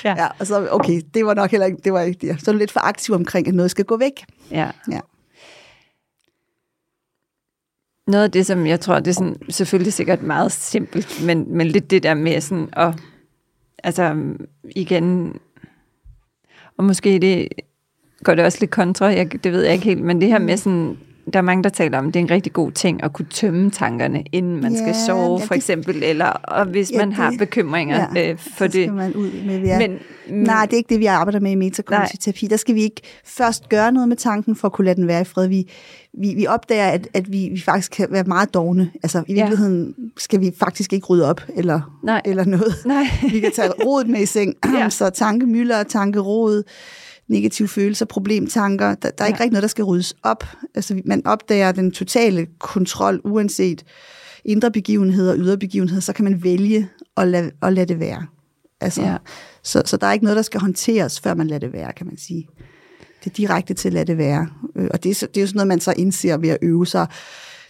Ja. 0.04 0.16
ja. 0.22 0.28
og 0.40 0.48
så, 0.48 0.68
okay, 0.72 1.02
det 1.14 1.26
var 1.26 1.34
nok 1.34 1.52
heller 1.52 1.66
ikke, 1.68 1.78
det 1.84 1.94
var 1.94 2.02
ikke 2.02 2.28
det. 2.28 2.42
Så 2.44 2.52
er 2.52 2.54
du 2.54 2.60
lidt 2.60 2.72
for 2.72 2.80
aktiv 2.80 3.16
omkring, 3.16 3.48
at 3.48 3.54
noget 3.54 3.72
skal 3.72 3.86
gå 3.86 3.98
væk. 3.98 4.26
ja. 4.52 4.70
Ja. 4.92 5.00
Noget 8.08 8.24
af 8.24 8.32
det, 8.32 8.46
som 8.46 8.68
jeg 8.68 8.80
tror, 8.80 9.00
det 9.00 9.08
er 9.08 9.14
sådan, 9.14 9.36
selvfølgelig 9.50 9.94
sikkert 9.94 10.22
meget 10.22 10.52
simpelt, 10.52 11.24
men, 11.26 11.58
men 11.58 11.68
lidt 11.68 11.92
det 11.92 12.04
der 12.04 12.14
med 12.14 12.42
sådan 12.42 12.70
at, 12.74 12.96
altså 13.84 14.16
igen, 14.76 15.40
og 16.78 16.84
måske 16.84 17.20
det 17.20 17.48
går 18.24 18.36
det 18.36 18.46
også 18.46 18.58
lidt 18.62 18.72
kontra, 18.72 19.06
jeg, 19.06 19.44
det 19.44 19.52
ved 19.52 19.64
jeg 19.64 19.74
ikke 19.74 19.86
helt, 19.86 20.04
men 20.04 20.22
det 20.22 20.30
her 20.30 20.40
med 20.40 20.58
sådan, 20.58 20.98
der 21.34 21.40
er 21.40 21.44
mange, 21.44 21.64
der 21.64 21.70
taler 21.70 21.98
om, 22.00 22.08
at 22.08 22.14
det 22.14 22.20
er 22.20 22.24
en 22.24 22.32
rigtig 22.32 22.54
god 22.54 22.72
ting 22.72 23.04
at 23.04 23.14
kunne 23.14 23.26
tømme 23.30 23.72
tankerne, 23.72 24.24
inden 24.32 24.62
man 24.62 24.76
skal 24.76 24.88
Ja, 24.88 25.06
sove, 25.06 25.40
ja, 25.40 25.46
for 25.46 25.54
det- 25.54 25.56
eksempel, 25.56 26.04
eller 26.04 26.26
og 26.26 26.66
hvis 26.66 26.92
Ja, 26.92 26.98
man 26.98 27.14
har 27.14 27.30
det- 27.30 27.40
bekymringer 27.40 28.08
ja, 28.16 28.32
øh, 28.32 28.38
for 28.58 28.64
det. 28.68 28.74
skal 28.74 28.94
man 28.94 29.14
ud 29.14 29.30
med, 29.46 29.60
ja. 29.62 29.78
Men, 29.80 29.92
Nej, 30.30 30.66
det 30.66 30.74
er 30.74 30.78
ikke 30.78 30.90
det, 30.90 31.00
vi 31.00 31.06
arbejder 31.06 31.40
med 31.40 31.52
i 31.52 31.56
metakognitiv. 31.56 32.50
Der 32.50 32.58
skal 32.58 32.76
vi 32.76 32.82
ikke 32.82 33.02
først 33.26 33.70
gøre 33.70 33.92
noget 33.92 34.10
med 34.10 34.18
tanken 34.18 34.56
for 34.56 34.68
at 34.68 34.72
kunne 34.72 34.86
lade 34.86 34.96
den 34.96 35.08
være 35.08 35.22
i 35.22 35.24
fred. 35.24 35.48
Vi, 35.48 35.70
vi, 36.22 36.34
vi 36.38 36.48
opdager, 36.48 36.88
at, 36.88 37.08
at 37.14 37.32
vi, 37.32 37.50
vi 37.54 37.60
faktisk 37.66 37.92
kan 37.92 38.08
være 38.12 38.24
meget 38.24 38.54
dogne. 38.54 38.92
Altså 39.04 39.24
i 39.28 39.34
Ja. 39.34 39.42
virkeligheden 39.44 39.96
skal 40.18 40.42
vi 40.42 40.52
faktisk 40.60 40.94
ikke 40.94 41.06
rydde 41.08 41.30
op 41.30 41.42
eller, 41.56 42.00
Nej. 42.04 42.22
eller 42.26 42.46
noget. 42.46 42.74
Nej. 42.86 43.04
Vi 43.32 43.40
kan 43.40 43.52
tage 43.52 43.70
rodet 43.86 44.08
med 44.10 44.20
i 44.22 44.26
seng. 44.26 44.54
Ja. 44.80 44.90
Så 44.90 45.10
tankemøller, 45.10 45.84
tankerod, 45.84 46.64
negative 47.32 47.68
følelser, 47.68 48.06
problemtanker. 48.06 48.96
Der, 48.96 49.10
der 49.10 49.24
er 49.24 49.28
ikke 49.28 49.38
Ja. 49.38 49.44
rigtig 49.44 49.52
noget, 49.52 49.62
der 49.64 49.68
skal 49.70 49.84
ryddes 49.86 50.16
op. 50.24 50.44
Altså 50.76 51.02
man 51.06 51.26
opdager 51.26 51.72
den 51.72 51.92
totale 51.92 52.48
kontrol, 52.60 53.22
uanset 53.24 53.84
indre 54.46 54.72
begivenheder 54.72 55.32
og 55.32 55.38
ydre 55.38 55.58
begivenheder, 55.58 56.02
så 56.02 56.14
kan 56.14 56.24
man 56.26 56.44
vælge 56.44 56.90
at 57.18 57.28
lade, 57.28 57.52
at 57.62 57.74
lade 57.74 57.86
det 57.86 58.00
være. 58.00 58.26
Altså, 58.82 59.02
Ja. 59.02 59.18
så, 59.64 59.82
så 59.86 59.98
der 59.98 60.08
er 60.08 60.14
ikke 60.14 60.26
noget, 60.26 60.36
der 60.36 60.42
skal 60.42 60.62
håndteres, 60.62 61.20
før 61.20 61.34
man 61.34 61.48
lader 61.48 61.60
det 61.60 61.74
være, 61.74 61.94
kan 61.94 62.06
man 62.06 62.18
sige. 62.18 62.48
Det 63.24 63.30
er 63.32 63.34
direkte 63.36 63.74
til 63.74 63.90
at 63.90 63.94
lade 63.94 64.06
det 64.06 64.18
være. 64.18 64.48
Øh, 64.76 64.88
Og 64.94 65.04
det 65.04 65.24
er, 65.24 65.28
det 65.28 65.38
er 65.38 65.42
jo 65.42 65.48
sådan 65.48 65.58
noget, 65.58 65.68
man 65.68 65.80
så 65.80 65.94
indser 65.98 66.38
ved 66.38 66.50
at 66.50 66.58
øve 66.62 66.88
sig. 66.88 67.08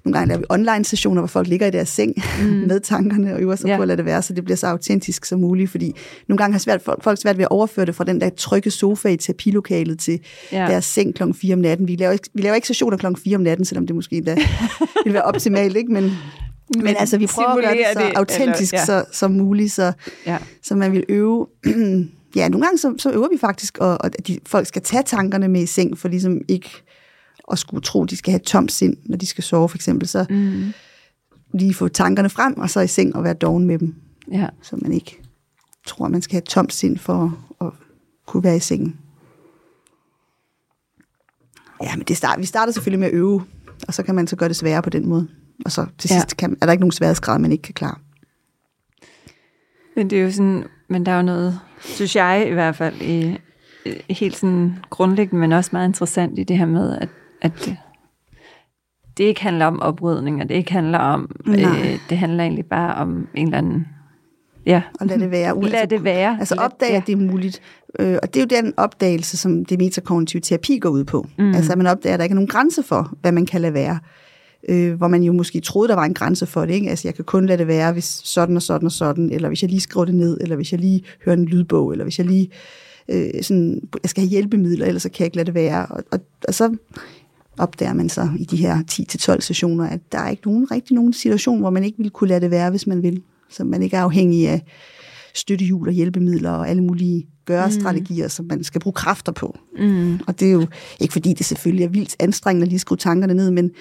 Nogle 0.06 0.18
gange 0.18 0.28
laver 0.28 0.40
vi 0.40 0.46
online-sessioner, 0.50 1.22
hvor 1.22 1.28
folk 1.28 1.48
ligger 1.48 1.68
i 1.68 1.72
deres 1.72 1.90
seng 1.90 2.14
mm. 2.42 2.46
med 2.70 2.80
tankerne 2.80 3.34
og 3.34 3.42
øver 3.42 3.56
sig 3.56 3.66
Ja. 3.66 3.72
ja. 3.72 3.78
på 3.78 3.82
at 3.82 3.88
lade 3.88 3.98
det 3.98 4.06
være, 4.06 4.22
så 4.22 4.34
det 4.34 4.44
bliver 4.44 4.58
så 4.58 4.68
autentisk 4.68 5.26
som 5.26 5.40
muligt. 5.40 5.72
Fordi 5.72 5.96
nogle 6.28 6.38
gange 6.38 6.54
har 6.54 6.60
svært, 6.60 6.82
folk, 6.82 7.04
folk 7.04 7.22
svært 7.22 7.38
ved 7.38 7.44
at 7.44 7.52
overføre 7.52 7.86
det 7.86 7.96
fra 7.96 8.04
den 8.04 8.22
der 8.22 8.30
trygge 8.30 8.72
sofa 8.72 9.08
i 9.10 9.18
terapilokalet 9.18 10.00
til 10.00 10.20
Ja. 10.52 10.62
ja. 10.64 10.72
deres 10.72 10.86
seng 10.86 11.16
klokken 11.16 11.34
4 11.36 11.54
om 11.54 11.60
natten. 11.60 11.88
Vi 11.88 11.96
laver, 11.96 12.12
ikke, 12.14 12.30
vi 12.34 12.42
laver 12.42 12.56
ikke 12.56 12.68
sessioner 12.68 12.98
klokken 12.98 13.22
4 13.24 13.36
om 13.36 13.42
natten, 13.42 13.66
selvom 13.66 13.88
det 13.88 13.96
måske 13.96 14.16
endda 14.16 14.36
ville 15.04 15.14
være 15.14 15.24
optimalt, 15.24 15.78
ikke? 15.78 15.94
Men, 15.94 16.04
men, 16.04 16.84
men 16.84 16.96
altså, 17.00 17.18
vi 17.18 17.28
prøver 17.28 17.50
at 17.50 17.64
gøre 17.64 17.72
det 17.74 17.86
så 17.94 18.00
det, 18.00 18.12
autentisk 18.16 18.74
eller- 18.74 18.86
så, 18.86 19.04
som 19.12 19.32
muligt, 19.32 19.72
så, 19.72 19.94
Ja. 20.28 20.38
så 20.64 20.76
man 20.76 20.92
vil 20.92 21.04
øve. 21.10 21.48
ja, 22.36 22.50
nogle 22.50 22.66
gange 22.66 22.78
så, 22.78 22.94
så 22.98 23.12
øver 23.12 23.28
vi 23.32 23.38
faktisk, 23.38 23.78
og, 23.78 23.90
og 23.90 24.06
at 24.06 24.28
de, 24.28 24.40
folk 24.46 24.68
skal 24.68 24.82
tage 24.82 25.04
tankerne 25.06 25.48
med 25.48 25.62
i 25.62 25.66
seng, 25.66 25.98
for 25.98 26.08
ligesom 26.08 26.38
ikke 26.48 26.70
at 27.52 27.60
skulle 27.60 27.82
tro, 27.82 28.04
at 28.04 28.10
de 28.10 28.18
skal 28.18 28.32
have 28.32 28.40
et 28.40 28.46
tomt 28.46 28.72
sind, 28.72 28.98
når 29.06 29.18
de 29.18 29.26
skal 29.26 29.44
sove 29.44 29.70
for 29.70 29.78
eksempel. 29.78 30.08
Så 30.08 30.26
Mm. 30.30 30.74
lige 31.54 31.74
få 31.74 31.88
tankerne 31.88 32.30
frem, 32.30 32.58
og 32.58 32.70
så 32.70 32.80
i 32.80 32.88
seng 32.88 33.16
og 33.16 33.24
være 33.24 33.34
doven 33.34 33.66
med 33.66 33.80
dem, 33.80 33.96
ja. 34.32 34.48
så 34.62 34.76
man 34.82 34.94
ikke 34.94 35.22
tror, 35.88 36.06
at 36.06 36.12
man 36.12 36.22
skal 36.22 36.34
have 36.34 36.42
et 36.42 36.46
tomt 36.46 36.74
sind 36.74 36.98
for 36.98 37.38
at 37.62 37.70
kunne 38.28 38.44
være 38.44 38.56
i 38.56 38.60
sengen. 38.60 39.00
Ja, 41.84 41.96
men 41.96 42.06
det 42.08 42.18
start, 42.18 42.40
vi 42.40 42.46
starter 42.46 42.74
selvfølgelig 42.74 43.00
med 43.00 43.08
at 43.08 43.14
øve, 43.14 43.44
og 43.88 43.94
så 43.94 44.04
kan 44.04 44.16
man 44.16 44.28
så 44.28 44.36
gøre 44.36 44.50
det 44.50 44.56
sværere 44.56 44.82
på 44.82 44.90
den 44.90 45.08
måde. 45.10 45.28
Og 45.66 45.72
så 45.72 45.86
til 45.98 46.10
Ja. 46.14 46.20
sidst 46.20 46.38
kan, 46.38 46.58
er 46.62 46.66
der 46.66 46.74
ikke 46.74 46.82
nogen 46.82 46.92
sværhedsgrad, 46.92 47.40
man 47.40 47.52
ikke 47.52 47.62
kan 47.62 47.74
klare. 47.74 47.96
Men 49.96 50.10
det 50.10 50.20
er 50.20 50.24
jo 50.24 50.32
sådan, 50.32 50.64
men 50.90 51.06
der 51.06 51.12
er 51.12 51.16
jo 51.16 51.22
noget, 51.22 51.60
synes 51.80 52.16
jeg 52.16 52.48
i 52.50 52.54
hvert 52.54 52.76
fald, 52.76 53.02
i- 53.02 53.38
helt 54.10 54.38
sådan 54.38 54.76
grundlæggende, 54.90 55.40
men 55.40 55.52
også 55.52 55.70
meget 55.74 55.88
interessant 55.88 56.40
i 56.40 56.44
det 56.44 56.58
her 56.58 56.66
med, 56.66 56.98
at, 56.98 57.10
at 57.42 57.52
det, 57.66 57.78
det 59.18 59.24
ikke 59.24 59.42
handler 59.42 59.66
om 59.66 59.80
oprydning, 59.80 60.42
og 60.42 60.50
det 60.50 60.56
ikke 60.56 60.72
handler 60.72 61.00
om, 61.00 61.36
Nej. 61.46 61.60
øh, 61.62 62.00
det 62.10 62.18
handler 62.18 62.44
egentlig 62.44 62.66
bare 62.66 62.96
om 62.96 63.28
en 63.36 63.48
eller 63.48 63.58
anden, 63.58 63.88
ja, 64.66 64.82
Og 65.00 65.08
lad 65.08 65.20
det 65.20 65.32
være. 65.32 65.62
lad 65.62 65.88
det 65.88 66.04
være. 66.04 66.38
Altså 66.40 66.56
opdage, 66.56 66.92
ja. 66.92 66.98
at 66.98 67.08
det 67.08 67.14
er 67.14 67.18
muligt. 67.18 67.62
Øh, 68.00 68.18
og 68.24 68.34
det 68.34 68.40
er 68.42 68.58
jo 68.58 68.64
den 68.64 68.74
opdagelse, 68.78 69.38
som 69.38 69.66
det 69.66 69.80
metakognitive 69.80 70.42
terapi 70.42 70.80
går 70.80 70.90
ud 70.90 71.04
på. 71.04 71.28
Mm. 71.38 71.54
Altså 71.54 71.72
at 71.72 71.78
man 71.78 71.88
opdager, 71.88 72.14
at 72.14 72.20
der 72.20 72.24
ikke 72.24 72.34
er 72.34 72.36
nogen 72.36 72.48
grænse 72.48 72.84
for, 72.84 73.14
hvad 73.22 73.32
man 73.32 73.46
kan 73.46 73.62
lade 73.62 73.74
være. 73.74 74.00
Øh, 74.70 74.94
hvor 74.94 75.08
man 75.08 75.24
jo 75.24 75.34
måske 75.34 75.60
troede, 75.60 75.90
der 75.90 75.96
var 75.96 76.06
en 76.06 76.14
grænse 76.14 76.46
for 76.46 76.66
det. 76.66 76.74
Ikke? 76.74 76.90
Altså 76.90 77.08
jeg 77.08 77.16
kan 77.16 77.26
kun 77.26 77.46
lade 77.46 77.58
det 77.58 77.68
være, 77.68 77.94
hvis 77.94 78.22
sådan 78.24 78.56
og 78.56 78.62
sådan 78.62 78.86
og 78.86 78.92
sådan, 78.92 79.32
eller 79.32 79.48
hvis 79.48 79.62
jeg 79.62 79.70
lige 79.70 79.80
skriver 79.80 80.06
det 80.06 80.16
ned, 80.16 80.38
eller 80.42 80.56
hvis 80.56 80.72
jeg 80.72 80.80
lige 80.80 81.04
hører 81.26 81.36
en 81.36 81.46
lydbog, 81.46 81.92
eller 81.92 82.06
hvis 82.06 82.18
jeg 82.18 82.28
lige 82.28 82.50
øh, 83.10 83.30
sådan, 83.42 83.82
jeg 84.04 84.10
skal 84.10 84.22
have 84.22 84.30
hjælpemidler, 84.30 84.86
ellers 84.86 85.02
så 85.04 85.10
kan 85.10 85.20
jeg 85.20 85.26
ikke 85.26 85.38
lade 85.38 85.46
det 85.46 85.54
være. 85.56 85.86
Og, 85.86 86.04
og, 86.12 86.20
og 86.48 86.54
så 86.54 86.76
opdager 87.58 87.94
man 87.94 88.10
så 88.10 88.30
i 88.40 88.46
de 88.46 88.58
her 88.58 88.84
10-12 89.36 89.40
sessioner, 89.40 89.88
at 89.88 90.00
der 90.12 90.18
er 90.20 90.30
ikke 90.30 90.46
nogen, 90.46 90.72
rigtig 90.72 90.96
nogen 90.96 91.14
situation, 91.14 91.60
hvor 91.60 91.70
man 91.70 91.84
ikke 91.84 91.98
ville 91.98 92.10
kunne 92.10 92.28
lade 92.28 92.42
det 92.42 92.52
være, 92.52 92.70
hvis 92.70 92.88
man 92.88 93.04
vil. 93.04 93.22
Så 93.50 93.64
man 93.64 93.84
ikke 93.84 93.96
er 93.96 94.02
afhængig 94.02 94.48
af 94.48 94.62
støttehjul 95.34 95.88
og 95.88 95.94
hjælpemidler 95.94 96.52
og 96.52 96.70
alle 96.70 96.84
mulige 96.84 97.28
gøre-strategier, 97.46 98.26
mm. 98.26 98.30
som 98.30 98.46
man 98.50 98.64
skal 98.64 98.82
bruge 98.82 98.94
kræfter 98.94 99.32
på. 99.32 99.58
Mm. 99.80 100.20
Og 100.28 100.40
det 100.40 100.48
er 100.48 100.52
jo 100.52 100.68
ikke 101.00 101.12
fordi, 101.12 101.34
det 101.34 101.46
selvfølgelig 101.46 101.86
er 101.86 101.90
vildt 101.90 102.16
anstrengende 102.20 102.66
at 102.66 102.70
lige 102.70 102.80
skrive 102.80 102.98
tankerne 102.98 103.34
ned, 103.34 103.52
men, 103.52 103.72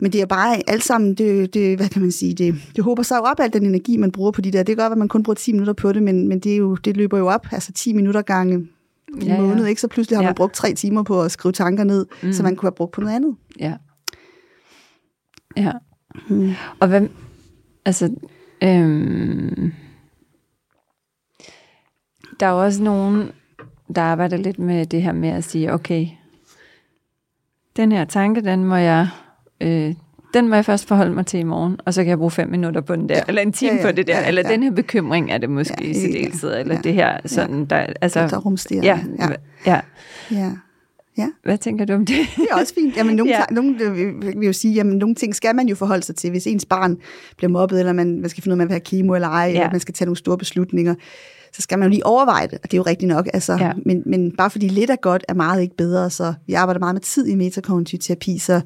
men 0.00 0.12
det 0.12 0.20
er 0.20 0.26
bare 0.26 0.70
alt 0.70 0.84
sammen, 0.84 1.14
det, 1.14 1.54
det, 1.54 1.76
hvad 1.76 1.88
kan 1.88 2.02
man 2.02 2.12
sige, 2.12 2.34
det, 2.34 2.54
det 2.76 2.84
håber 2.84 3.02
sig 3.02 3.16
jo 3.16 3.22
op, 3.22 3.40
al 3.40 3.52
den 3.52 3.66
energi, 3.66 3.96
man 3.96 4.12
bruger 4.12 4.30
på 4.30 4.40
de 4.40 4.50
der. 4.50 4.62
Det 4.62 4.76
gør, 4.76 4.86
at 4.86 4.98
man 4.98 5.08
kun 5.08 5.22
bruger 5.22 5.34
10 5.34 5.52
minutter 5.52 5.72
på 5.72 5.92
det, 5.92 6.02
men, 6.02 6.28
men 6.28 6.38
det, 6.38 6.52
er 6.52 6.56
jo, 6.56 6.74
det 6.74 6.96
løber 6.96 7.18
jo 7.18 7.28
op, 7.28 7.46
altså 7.52 7.72
10 7.72 7.92
minutter 7.92 8.22
gange 8.22 8.66
en 9.16 9.22
Ja, 9.22 9.34
ja, 9.34 9.40
ja. 9.42 9.46
måned, 9.48 9.66
ikke? 9.66 9.80
Så 9.80 9.88
pludselig 9.88 10.18
har 10.18 10.22
Ja. 10.22 10.28
man 10.28 10.34
brugt 10.34 10.54
tre 10.54 10.74
timer 10.74 11.02
på 11.02 11.22
at 11.22 11.30
skrive 11.30 11.52
tanker 11.52 11.84
ned, 11.84 12.06
mm. 12.22 12.32
som 12.32 12.44
man 12.44 12.56
kunne 12.56 12.66
have 12.66 12.74
brugt 12.74 12.92
på 12.92 13.00
noget 13.00 13.14
andet. 13.14 13.36
Ja. 13.60 13.76
Ja. 15.56 15.72
Mm. 16.28 16.52
Og 16.80 16.88
hvad, 16.88 17.08
altså, 17.84 18.14
øhm, 18.62 19.72
der 22.40 22.46
er 22.46 22.50
jo 22.50 22.64
også 22.64 22.82
nogen, 22.82 23.30
der 23.94 24.02
arbejder 24.02 24.36
lidt 24.36 24.58
med 24.58 24.86
det 24.86 25.02
her 25.02 25.12
med 25.12 25.28
at 25.28 25.44
sige, 25.44 25.72
okay, 25.72 26.06
den 27.76 27.92
her 27.92 28.04
tanke, 28.04 28.40
den 28.40 28.64
må 28.64 28.76
jeg, 28.76 29.08
øh, 29.60 29.94
den 30.34 30.48
må 30.48 30.54
jeg 30.54 30.64
først 30.64 30.88
forholde 30.88 31.12
mig 31.12 31.26
til 31.26 31.40
i 31.40 31.42
morgen, 31.42 31.76
og 31.84 31.94
så 31.94 32.02
kan 32.02 32.08
jeg 32.10 32.18
bruge 32.18 32.30
fem 32.30 32.48
minutter 32.48 32.80
på 32.80 32.96
den 32.96 33.08
der, 33.08 33.14
ja. 33.16 33.22
eller 33.28 33.42
en 33.42 33.52
time 33.52 33.70
Ja, 33.70 33.76
ja, 33.76 33.82
på 33.86 33.92
det 33.92 34.06
der, 34.06 34.14
ja, 34.14 34.20
ja, 34.20 34.28
eller 34.28 34.42
ja. 34.46 34.52
den 34.52 34.62
her 34.62 34.70
bekymring 34.70 35.30
er 35.30 35.38
det 35.38 35.50
måske 35.50 35.74
Ja, 35.80 35.86
ja, 35.86 35.90
i 35.90 35.94
ja, 35.94 36.00
særdeleshed, 36.12 36.60
eller 36.60 36.74
ja. 36.74 36.80
det 36.80 36.94
her 36.94 37.18
sådan, 37.26 37.64
der, 37.64 37.86
altså, 38.00 38.20
Der 38.20 38.26
ja, 38.82 39.00
ja. 39.18 39.28
ja. 39.66 39.80
ja. 40.30 40.50
Ja, 41.18 41.26
Hvad 41.44 41.58
tænker 41.58 41.84
du 41.84 41.92
om 41.92 42.06
det? 42.06 42.16
det 42.36 42.46
er 42.50 42.54
også 42.60 42.74
fint. 42.74 42.96
Jamen, 42.96 43.16
nogle, 43.16 43.32
Ja. 43.34 43.38
ja. 43.50 43.54
nogle, 43.54 43.92
vil 44.36 44.46
jo 44.46 44.52
sige, 44.52 44.74
jamen, 44.74 44.98
nogle 44.98 45.14
ting 45.14 45.34
skal 45.34 45.56
man 45.56 45.68
jo 45.68 45.74
forholde 45.74 46.02
sig 46.02 46.16
til. 46.16 46.30
Hvis 46.30 46.46
ens 46.46 46.64
barn 46.64 46.96
bliver 47.36 47.50
mobbet, 47.50 47.78
eller 47.78 47.92
man, 47.92 48.20
man 48.20 48.30
skal 48.30 48.42
finde 48.42 48.52
ud 48.52 48.56
af, 48.56 48.58
man 48.58 48.68
vil 48.68 48.72
have 48.72 48.80
kemo 48.80 49.14
eller 49.14 49.28
ej, 49.28 49.40
Ja. 49.44 49.50
ja. 49.50 49.54
eller 49.58 49.70
man 49.70 49.80
skal 49.80 49.94
tage 49.94 50.06
nogle 50.06 50.16
store 50.16 50.38
beslutninger, 50.38 50.94
så 51.52 51.62
skal 51.62 51.78
man 51.78 51.86
jo 51.88 51.90
lige 51.90 52.06
overveje 52.06 52.46
det, 52.46 52.52
og 52.52 52.62
det 52.62 52.74
er 52.74 52.76
jo 52.76 52.82
rigtigt 52.82 53.08
nok. 53.08 53.28
Altså, 53.34 53.52
Ja. 53.52 53.66
ja. 53.66 53.72
men, 53.86 54.02
men 54.06 54.32
bare 54.36 54.50
fordi 54.50 54.68
lidt 54.68 54.90
er 54.90 54.96
godt, 54.96 55.24
er 55.28 55.34
meget 55.34 55.62
ikke 55.62 55.76
bedre. 55.76 56.10
Så 56.10 56.34
vi 56.46 56.52
arbejder 56.52 56.78
meget 56.80 56.94
med 56.94 57.00
tid 57.02 57.26
i 57.26 57.34
metakognitiv 57.34 57.98
terapi, 57.98 58.38
så 58.38 58.60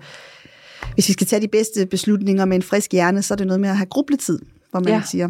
hvis 0.95 1.09
vi 1.09 1.13
skal 1.13 1.27
tage 1.27 1.43
de 1.43 1.49
bedste 1.49 1.87
beslutninger 1.87 2.45
med 2.45 2.57
en 2.57 2.63
frisk 2.63 2.93
hjerne, 2.93 3.23
så 3.23 3.35
er 3.35 3.37
det 3.37 3.47
noget 3.47 3.61
med 3.61 3.69
at 3.69 3.77
have 3.77 3.87
grubletid, 3.87 4.39
hvor 4.71 4.81
man 4.81 4.89
Ja. 4.89 4.95
ja. 4.95 5.03
siger, 5.11 5.29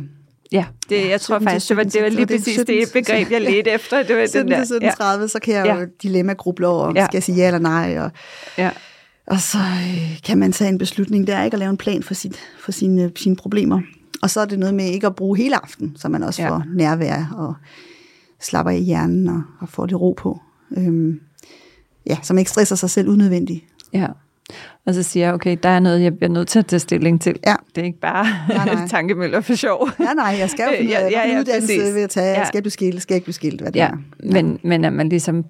Ja, 0.52 0.64
det, 0.88 0.96
Ja, 0.96 1.08
jeg 1.08 1.20
tror 1.20 1.38
17 1.38 1.46
til 1.46 1.52
faktisk, 1.52 1.68
det 1.68 1.76
var, 1.76 1.82
det 1.82 2.02
var 2.02 2.08
17, 2.08 2.16
lige 2.16 2.26
det 2.26 2.34
er 2.34 2.38
præcis 2.38 2.54
17, 2.54 2.74
det 2.80 2.92
begreb, 2.92 3.30
jeg 3.30 3.40
ledte 3.40 3.70
efter. 3.70 4.02
Det 4.02 4.14
var 4.16 4.20
den 4.20 4.28
17 4.28 4.50
der. 4.52 4.64
til 4.64 4.78
Ja. 4.82 4.90
17.30, 5.22 5.28
så 5.28 5.38
kan 5.42 5.54
jeg 5.54 5.66
Ja. 5.66 5.74
jo 5.74 5.87
dilemma-gruble 6.02 6.66
over, 6.66 6.92
Ja. 6.96 7.04
skal 7.04 7.16
jeg 7.16 7.22
sige 7.22 7.37
ja 7.37 7.46
eller 7.46 7.58
nej, 7.58 7.98
og 7.98 8.11
Ja. 8.58 8.70
Og 9.26 9.40
så 9.40 9.58
øh, 9.58 10.20
kan 10.24 10.38
man 10.38 10.52
tage 10.52 10.68
en 10.70 10.78
beslutning 10.78 11.26
der, 11.26 11.42
ikke 11.44 11.54
at 11.54 11.58
lave 11.58 11.70
en 11.70 11.76
plan 11.76 12.02
for, 12.02 12.14
sit, 12.14 12.37
for 12.61 12.72
sine, 12.72 13.12
sine 13.16 13.37
problemer. 13.37 13.80
Og 14.22 14.30
så 14.30 14.40
er 14.40 14.44
det 14.44 14.58
noget 14.58 14.74
med 14.74 14.84
ikke 14.84 15.06
at 15.06 15.14
bruge 15.16 15.37
hele 15.38 15.62
aften, 15.62 15.96
så 15.96 16.08
man 16.08 16.22
også 16.22 16.42
Ja. 16.42 16.46
ja. 16.48 16.54
får 16.54 16.62
nærvær 16.74 17.34
og 17.37 17.54
slapper 18.40 18.72
i 18.72 18.78
hjernen 18.80 19.28
og, 19.28 19.42
og 19.61 19.68
får 19.68 19.87
lidt 19.87 20.00
ro 20.00 20.12
på. 20.18 20.40
Øhm, 20.76 21.20
ja, 22.06 22.16
så 22.22 22.32
man 22.34 22.38
ikke 22.38 22.50
stresser 22.50 22.76
sig 22.76 22.90
selv 22.90 23.08
unødvendigt. 23.08 23.64
Ja. 23.92 24.06
Og 24.87 24.94
så 24.94 25.02
siger 25.02 25.26
jeg, 25.26 25.34
okay, 25.34 25.56
der 25.62 25.68
er 25.68 25.80
noget, 25.80 26.02
jeg 26.02 26.16
bliver 26.16 26.30
nødt 26.32 26.48
til 26.48 26.58
at 26.58 26.66
tage 26.66 26.80
stilling 26.80 27.20
til. 27.20 27.37
Ja. 27.46 27.54
Det 27.74 27.80
er 27.80 27.84
ikke 27.87 28.00
bare 28.00 28.26
Nej, 28.48 28.64
nej. 28.74 28.87
tankemøller 28.88 29.40
for 29.40 29.54
sjov. 29.54 29.88
Ja, 30.00 30.12
nej, 30.14 30.37
jeg 30.38 30.50
skal 30.50 30.64
jo 30.64 30.70
finde 30.76 30.84
ud 30.90 30.90
Ja, 30.94 31.00
ja, 31.08 31.28
ja, 31.32 31.40
uddannelse 31.40 31.78
præcis. 31.78 31.94
vil 31.94 32.00
jeg 32.00 32.11
tage, 32.11 32.26
Ja. 32.38 32.44
skal 32.44 32.56
jeg 32.58 32.62
blive 32.62 32.70
skilt, 32.72 33.02
skal 33.02 33.14
jeg 33.14 33.16
ikke 33.16 33.24
blive 33.24 33.34
skilt, 33.34 33.61
hvad 33.61 33.72
det 33.72 33.80
Ja, 33.80 33.87
er. 33.88 33.96
men, 34.32 34.58
men 34.62 34.84
at 34.84 34.92
man 34.92 35.08
ligesom 35.08 35.44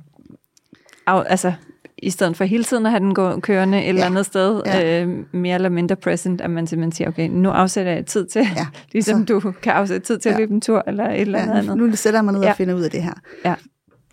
af, 1.07 1.25
altså, 1.27 1.53
i 1.99 2.11
stedet 2.11 2.37
for 2.37 2.45
hele 2.45 2.65
tiden 2.65 2.87
at 2.87 2.93
have 2.93 3.01
den 3.01 3.15
gå, 3.15 3.41
kørende 3.41 3.79
et 3.79 3.83
ja. 3.85 3.89
eller 3.89 4.05
andet 4.07 4.27
sted, 4.27 4.63
Ja. 4.67 5.03
øh, 5.03 5.09
mere 5.33 5.55
eller 5.55 5.69
mindre 5.69 5.97
present, 5.97 6.41
at 6.41 6.51
man 6.51 6.67
simpelthen 6.67 6.93
siger, 6.93 7.09
okay, 7.09 7.29
nu 7.29 7.51
afsætter 7.51 7.93
jeg 7.93 8.07
tid 8.07 8.27
til, 8.27 8.43
Ja. 8.57 8.67
ligesom 8.93 9.27
Så- 9.27 9.35
du 9.35 9.53
kan 9.63 9.73
afsætte 9.73 10.07
tid 10.07 10.19
til 10.19 10.29
at 10.29 10.33
Ja. 10.35 10.39
løbe 10.39 10.53
en 10.55 10.61
tur, 10.61 10.83
eller 10.87 11.05
et 11.11 11.21
eller 11.21 11.39
andet 11.39 11.55
Ja, 11.55 11.59
andet. 11.61 11.77
nu 11.77 11.97
sætter 11.97 12.19
jeg 12.19 12.25
mig 12.25 12.35
ned 12.35 12.43
Ja. 12.43 12.51
og 12.51 12.57
finder 12.57 12.75
ud 12.75 12.83
af 12.83 12.91
det 12.91 13.03
her. 13.03 13.13
Ja. 13.45 13.55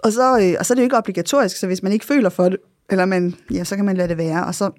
Og 0.04 0.12
så, 0.14 0.40
øh, 0.40 0.54
og 0.60 0.66
så 0.66 0.74
er 0.74 0.76
det 0.76 0.82
jo 0.82 0.86
ikke 0.86 0.98
obligatorisk, 0.98 1.58
så 1.58 1.68
hvis 1.68 1.84
man 1.84 1.92
ikke 1.92 2.06
føler 2.06 2.30
for 2.30 2.44
det, 2.50 2.58
eller 2.90 3.06
man, 3.06 3.34
ja, 3.52 3.64
så 3.64 3.76
kan 3.76 3.86
man 3.86 3.98
lade 3.98 4.08
det 4.10 4.18
være. 4.18 4.46
Og 4.46 4.56
så, 4.56 4.70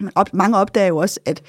man 0.00 0.12
op, 0.14 0.34
mange 0.34 0.56
opdager 0.56 0.88
jo 0.88 0.96
også, 0.96 1.20
at, 1.24 1.42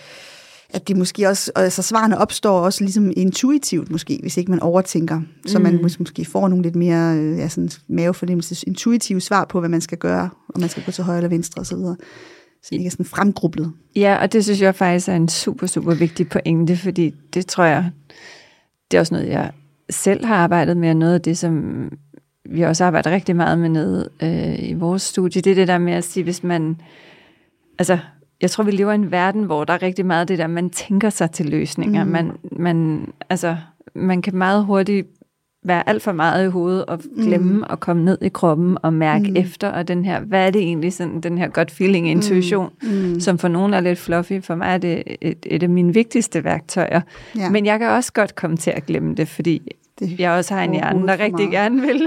at 0.69 0.87
det 0.87 0.97
måske 0.97 1.27
også, 1.27 1.51
altså 1.55 1.81
svarene 1.81 2.17
opstår 2.17 2.59
også 2.59 2.83
ligesom 2.83 3.11
intuitivt 3.17 3.91
måske, 3.91 4.19
hvis 4.21 4.37
ikke 4.37 4.51
man 4.51 4.59
overtænker. 4.59 5.21
Så 5.45 5.59
man 5.59 5.73
Mm. 5.75 5.79
mås- 5.85 5.95
måske 5.99 6.25
får 6.25 6.47
nogle 6.47 6.63
lidt 6.63 6.75
mere 6.75 7.15
øh, 7.17 7.37
ja, 7.37 7.47
sådan 7.47 7.69
mavefornemmelses 7.89 8.63
intuitive 8.63 9.21
svar 9.21 9.45
på, 9.45 9.59
hvad 9.59 9.69
man 9.69 9.81
skal 9.81 9.97
gøre, 9.97 10.29
om 10.55 10.59
man 10.61 10.69
skal 10.69 10.83
gå 10.83 10.91
til 10.91 11.03
højre 11.03 11.17
eller 11.17 11.29
venstre 11.29 11.59
osv. 11.61 11.65
Så, 11.69 11.75
videre. 11.75 11.95
så 12.63 12.67
det 12.69 12.75
ikke 12.77 12.85
er 12.87 12.91
sådan 12.91 13.05
fremgrublet. 13.05 13.71
Ja, 13.95 14.17
og 14.21 14.33
det 14.33 14.43
synes 14.43 14.61
jeg 14.61 14.75
faktisk 14.75 15.07
er 15.09 15.15
en 15.15 15.29
super, 15.29 15.67
super 15.67 15.93
vigtig 15.93 16.29
pointe, 16.29 16.77
fordi 16.77 17.15
det 17.33 17.45
tror 17.47 17.63
jeg, 17.63 17.91
det 18.91 18.97
er 18.97 19.01
også 19.01 19.13
noget, 19.13 19.29
jeg 19.29 19.51
selv 19.89 20.25
har 20.25 20.35
arbejdet 20.35 20.77
med, 20.77 20.89
og 20.89 20.95
noget 20.95 21.13
af 21.13 21.21
det, 21.21 21.37
som 21.37 21.73
vi 22.51 22.61
også 22.61 22.85
arbejder 22.85 23.11
rigtig 23.11 23.35
meget 23.35 23.59
med 23.59 23.69
nede 23.69 24.09
øh, 24.23 24.69
i 24.69 24.73
vores 24.73 25.01
studie, 25.01 25.41
det 25.41 25.51
er 25.51 25.55
det 25.55 25.67
der 25.67 25.77
med 25.77 25.93
at 25.93 26.03
sige, 26.03 26.23
hvis 26.23 26.43
man, 26.43 26.81
altså, 27.79 27.97
jeg 28.41 28.51
tror, 28.51 28.63
vi 28.63 28.71
lever 28.71 28.91
i 28.91 28.95
en 28.95 29.11
verden, 29.11 29.43
hvor 29.43 29.63
der 29.63 29.73
er 29.73 29.81
rigtig 29.81 30.05
meget 30.05 30.27
det 30.27 30.37
der, 30.37 30.47
man 30.47 30.69
tænker 30.69 31.09
sig 31.09 31.31
til 31.31 31.45
løsninger. 31.45 32.03
Mm. 32.03 32.09
Mm. 32.09 32.13
Man, 32.13 32.31
man, 32.51 33.07
altså, 33.29 33.57
man 33.95 34.21
kan 34.21 34.35
meget 34.35 34.65
hurtigt 34.65 35.07
være 35.65 35.89
alt 35.89 36.03
for 36.03 36.11
meget 36.11 36.45
i 36.45 36.49
hovedet 36.49 36.85
og 36.85 36.99
glemme 37.15 37.53
mm. 37.53 37.63
at 37.69 37.79
komme 37.79 38.05
ned 38.05 38.17
i 38.21 38.29
kroppen 38.29 38.77
og 38.81 38.93
mærke 38.93 39.23
Mm. 39.23 39.29
mm. 39.29 39.35
efter, 39.35 39.69
og 39.69 39.87
den 39.87 40.05
her, 40.05 40.19
hvad 40.19 40.47
er 40.47 40.51
det 40.51 40.61
egentlig, 40.61 40.93
sådan, 40.93 41.21
den 41.21 41.37
her 41.37 41.47
godt 41.47 41.71
feeling, 41.71 42.09
intuition, 42.09 42.69
Mm. 42.81 43.19
som 43.19 43.37
for 43.37 43.47
nogen 43.47 43.73
er 43.73 43.79
lidt 43.79 43.99
fluffy. 43.99 44.41
For 44.41 44.55
mig 44.55 44.67
er 44.73 44.77
det 44.77 45.03
et, 45.21 45.37
et 45.45 45.63
af 45.63 45.69
mine 45.69 45.93
vigtigste 45.93 46.43
værktøjer. 46.43 47.01
Ja. 47.35 47.49
Men 47.49 47.65
jeg 47.65 47.79
kan 47.79 47.87
også 47.89 48.13
godt 48.13 48.35
komme 48.35 48.57
til 48.57 48.71
at 48.71 48.85
glemme 48.85 49.15
det, 49.15 49.27
fordi 49.27 49.71
Det- 49.99 50.19
jeg 50.19 50.31
også 50.31 50.53
har 50.53 50.63
en 50.63 50.71
hjerne, 50.73 51.07
der 51.07 51.19
rigtig 51.19 51.51
gerne 51.51 51.81
vil 51.81 52.01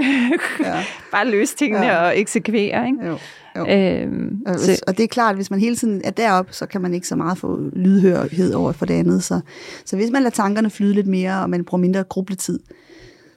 Ja. 0.63 0.83
bare 1.11 1.27
løse 1.31 1.55
tingene 1.55 1.85
Ja. 1.85 1.97
og 2.05 2.19
eksekvere. 2.19 2.87
Ikke? 2.87 3.05
Jo, 3.07 3.17
jo. 3.57 3.67
Øhm, 3.67 4.41
Og, 4.45 4.59
så, 4.59 4.83
og 4.87 4.97
det 4.97 5.03
er 5.03 5.07
klart, 5.07 5.29
at 5.29 5.35
hvis 5.35 5.51
man 5.51 5.59
hele 5.59 5.75
tiden 5.75 6.01
er 6.03 6.11
deroppe, 6.11 6.53
så 6.53 6.65
kan 6.65 6.81
man 6.81 6.93
ikke 6.93 7.07
så 7.07 7.15
meget 7.15 7.37
få 7.37 7.59
lydhørighed 7.73 8.53
over 8.53 8.71
for 8.71 8.85
det 8.85 8.93
andet. 8.93 9.23
Så, 9.23 9.39
så 9.85 9.95
hvis 9.95 10.11
man 10.11 10.21
lader 10.21 10.35
tankerne 10.35 10.69
flyde 10.69 10.93
lidt 10.93 11.07
mere, 11.07 11.41
og 11.41 11.49
man 11.49 11.63
bruger 11.65 11.81
mindre 11.81 12.03
grubletid, 12.03 12.59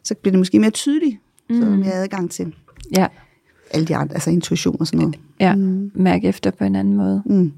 så 0.04 0.14
bliver 0.14 0.32
det 0.32 0.38
måske 0.38 0.58
mere 0.58 0.70
tydeligt, 0.70 1.16
mm. 1.50 1.60
så 1.60 1.66
er 1.66 1.70
mere 1.70 1.92
adgang 1.92 2.30
til 2.30 2.54
ja, 2.96 3.06
alle 3.70 3.86
de 3.86 3.96
andre, 3.96 4.14
altså 4.14 4.30
intuition 4.30 4.76
og 4.80 4.86
sådan 4.86 5.00
noget. 5.00 5.16
ja, 5.40 5.54
Mm. 5.54 5.90
mærke 5.94 6.28
efter 6.28 6.50
på 6.50 6.64
en 6.64 6.76
anden 6.76 6.96
måde. 6.96 7.22
Mm. 7.26 7.52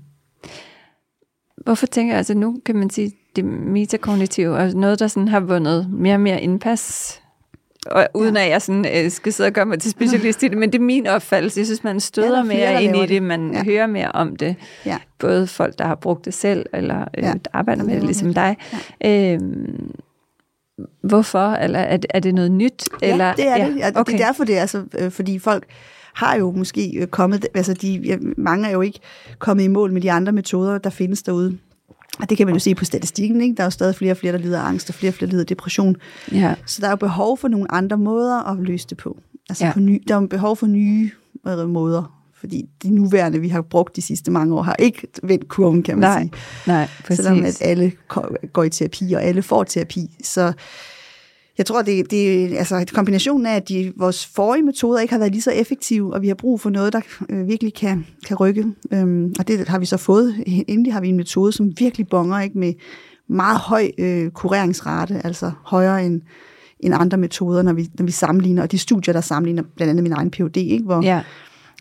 Hvorfor 1.64 1.87
tænker 1.87 2.12
jeg, 2.12 2.18
altså 2.18 2.35
nu 2.35 2.61
kan 2.64 2.76
man 2.76 2.90
sige, 2.90 3.12
det 3.37 3.44
metakognitive 3.44 4.59
er 4.59 4.75
noget, 4.75 4.99
der 5.01 5.07
sådan 5.07 5.29
har 5.29 5.40
vundet 5.40 5.90
mere 5.92 6.14
og 6.14 6.20
mere 6.20 6.40
indpas, 6.40 7.20
og 7.90 8.09
uden 8.14 8.37
ja. 8.37 8.44
at 8.44 8.51
jeg 8.51 8.62
sådan, 8.62 9.05
øh, 9.05 9.11
skal 9.11 9.33
sidde 9.33 9.46
og 9.46 9.53
gøre 9.53 9.66
mig 9.66 9.81
til 9.81 9.90
specialist 9.90 10.42
i 10.42 10.49
det, 10.49 10.59
men 10.59 10.72
det 10.72 10.79
er 10.79 10.83
min 10.83 11.07
opfattelse. 11.07 11.59
Jeg 11.61 11.66
synes, 11.66 11.85
man 11.85 11.90
Ja, 11.90 11.94
der 11.94 12.01
støder 12.01 12.42
er 12.42 12.44
ja, 12.44 12.51
flere, 12.55 12.72
mere 12.72 12.83
ind 12.83 12.96
i 12.96 13.14
det, 13.14 13.22
man 13.22 13.51
Ja. 13.53 13.59
ja. 13.59 13.64
hører 13.64 13.87
mere 13.87 14.12
om 14.12 14.37
det. 14.37 14.57
Ja. 14.87 14.96
Både 15.18 15.46
folk, 15.46 15.79
der 15.79 15.85
har 15.87 15.94
brugt 15.94 16.25
det 16.25 16.35
selv, 16.35 16.66
eller 16.75 17.01
øh, 17.01 17.22
Ja, 17.22 17.27
ja. 17.27 17.33
der 17.33 17.51
arbejder 17.53 17.83
der 17.83 17.88
med 17.88 17.96
det, 17.96 18.05
ligesom 18.05 18.35
dig. 18.35 18.57
Ja. 19.03 19.35
Øhm, 19.35 19.90
hvorfor? 21.03 21.49
Eller 21.53 21.79
er 21.79 21.99
er 22.11 22.20
det 22.20 22.35
noget 22.35 22.53
nyt? 22.53 22.85
eller? 23.03 23.25
ja, 23.25 23.33
det 23.37 23.49
er 23.49 23.66
det. 23.66 23.77
Ja, 23.77 23.90
okay. 23.94 24.12
Det 24.12 24.20
er 24.20 24.27
derfor, 24.27 24.44
det 24.44 24.59
er 24.59 24.66
så, 24.66 24.85
øh, 24.99 25.11
fordi 25.11 25.38
folk 25.38 25.64
har 26.14 26.37
jo 26.37 26.51
måske 26.51 26.99
øh, 27.01 27.07
kommet, 27.07 27.46
altså 27.55 27.75
de, 27.75 28.01
ja, 28.05 28.16
mange 28.37 28.68
er 28.68 28.72
jo 28.72 28.81
ikke 28.81 29.01
kommet 29.38 29.64
i 29.64 29.68
mål 29.68 29.92
med 29.92 30.01
de 30.01 30.12
andre 30.12 30.33
metoder, 30.33 30.79
der 30.79 30.90
findes 30.90 31.22
derude. 31.22 31.59
Og 32.18 32.31
det 32.31 32.38
kan 32.38 32.46
man 32.46 32.55
jo 32.55 32.59
se 32.59 32.74
på 32.74 32.85
statistikken, 32.85 33.40
ikke? 33.40 33.55
Der 33.57 33.62
er 33.62 33.66
jo 33.66 33.70
stadig 33.70 33.94
flere 33.94 34.12
og 34.12 34.16
flere, 34.16 34.33
der 34.33 34.38
lider 34.38 34.61
af 34.61 34.68
angst, 34.68 34.88
og 34.88 34.94
flere 34.94 35.11
og 35.11 35.14
flere, 35.14 35.26
der 35.26 35.31
lider 35.31 35.42
af 35.42 35.46
depression. 35.46 35.96
Ja. 36.33 36.55
Så 36.66 36.81
der 36.81 36.87
er 36.87 36.90
jo 36.90 36.96
behov 36.96 37.38
for 37.38 37.48
nogle 37.48 37.72
andre 37.72 37.96
måder 37.96 38.50
at 38.50 38.59
løse 38.59 38.87
det 38.88 38.98
på. 38.98 39.18
Altså 39.48 39.66
ja. 39.66 39.72
På 39.72 39.81
ny, 39.81 40.02
der 40.09 40.16
er 40.16 40.20
jo 40.20 40.26
behov 40.26 40.57
for 40.57 40.66
nye 40.66 41.11
øh, 41.46 41.68
måder, 41.68 42.16
fordi 42.40 42.68
de 42.83 42.90
nuværende, 42.90 43.38
vi 43.40 43.48
har 43.48 43.62
brugt 43.62 43.96
de 43.96 44.02
sidste 44.02 44.31
mange 44.31 44.55
år, 44.55 44.62
har 44.62 44.76
ikke 44.79 45.07
vendt 45.22 45.48
kurven, 45.48 45.83
kan 45.83 45.98
man 45.98 46.11
Nej, 46.11 46.20
sige. 46.22 46.33
nej, 46.66 46.88
præcis. 47.05 47.24
Selvom 47.24 47.44
at 47.44 47.59
alle 47.61 47.92
går 48.52 48.62
i 48.62 48.70
terapi, 48.70 49.12
og 49.12 49.22
alle 49.22 49.42
får 49.42 49.64
terapi. 49.64 50.16
Så 50.24 50.52
jeg 51.59 51.66
tror, 51.66 51.83
det, 51.83 52.11
det 52.11 52.45
er 52.55 52.59
altså, 52.59 52.85
kombinationen 52.92 53.47
af, 53.47 53.57
at 53.57 53.69
de, 53.69 53.92
vores 53.97 54.27
forrige 54.27 54.62
metoder 54.62 55.01
ikke 55.01 55.12
har 55.12 55.19
været 55.19 55.33
lige 55.33 55.42
så 55.42 55.51
effektive, 55.51 56.14
og 56.14 56.23
vi 56.23 56.29
har 56.29 56.35
brug 56.35 56.61
for 56.61 56.71
noget, 56.71 56.92
der 56.92 57.01
øh, 57.29 57.49
virkelig 57.49 57.75
kan, 57.75 58.07
kan 58.27 58.37
rykke. 58.37 58.64
Øhm, 58.92 59.35
og 59.38 59.49
det 59.49 59.69
har 59.69 59.79
vi 59.79 59.87
så 59.87 59.97
fået. 59.97 60.45
Endelig 60.47 60.92
har 60.92 61.01
vi 61.01 61.09
en 61.09 61.16
metode, 61.16 61.53
som 61.53 61.73
virkelig 61.79 62.09
bonger 62.09 62.40
ikke 62.40 62.59
med 62.59 62.73
meget 63.29 63.59
høj 63.59 63.90
øh, 63.99 64.31
kureringsrate, 64.31 65.21
altså 65.25 65.51
højere 65.64 66.07
end, 66.07 66.21
end 66.81 66.95
andre 66.95 67.19
metoder, 67.19 67.62
når 67.62 67.73
vi, 67.73 67.88
når 67.99 68.05
vi 68.05 68.12
sammenligner, 68.12 68.62
og 68.62 68.73
de 68.73 68.79
studier, 68.79 69.12
der 69.12 69.21
sammenligner, 69.21 69.62
blandt 69.77 69.90
andet 69.90 70.03
min 70.03 70.12
egen 70.12 70.31
PhD, 70.31 70.57
ikke, 70.57 70.85
hvor 70.85 71.03
Ja, 71.03 71.23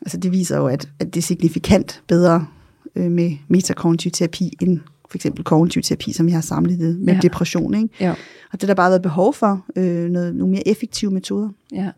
altså, 0.02 0.18
det 0.18 0.32
viser 0.32 0.58
jo, 0.58 0.68
at, 0.68 0.90
at 1.00 1.14
det 1.14 1.18
er 1.18 1.24
signifikant 1.24 2.04
bedre 2.08 2.46
øh, 2.96 3.12
med 3.12 3.32
metakognitiv 3.48 4.12
terapi 4.12 4.54
end 4.62 4.80
for 5.10 5.18
eksempel 5.18 5.44
kognitiv 5.44 5.82
terapi, 5.82 6.14
som 6.14 6.28
jeg 6.28 6.36
har 6.36 6.42
sammenlignet 6.42 7.00
med 7.00 7.08
ja. 7.08 7.14
Ja. 7.14 7.20
depression. 7.20 7.74
Ikke? 7.76 8.06
jo, 8.06 8.10
Og 8.12 8.18
det 8.52 8.62
har 8.62 8.68
der 8.68 8.74
bare 8.74 8.90
været 8.90 9.02
behov 9.02 9.34
for, 9.34 9.66
øh, 9.76 10.10
noget, 10.10 10.36
nogle 10.36 10.52
mere 10.52 10.68
effektive 10.68 11.12
metoder. 11.12 11.50
ja. 11.74 11.90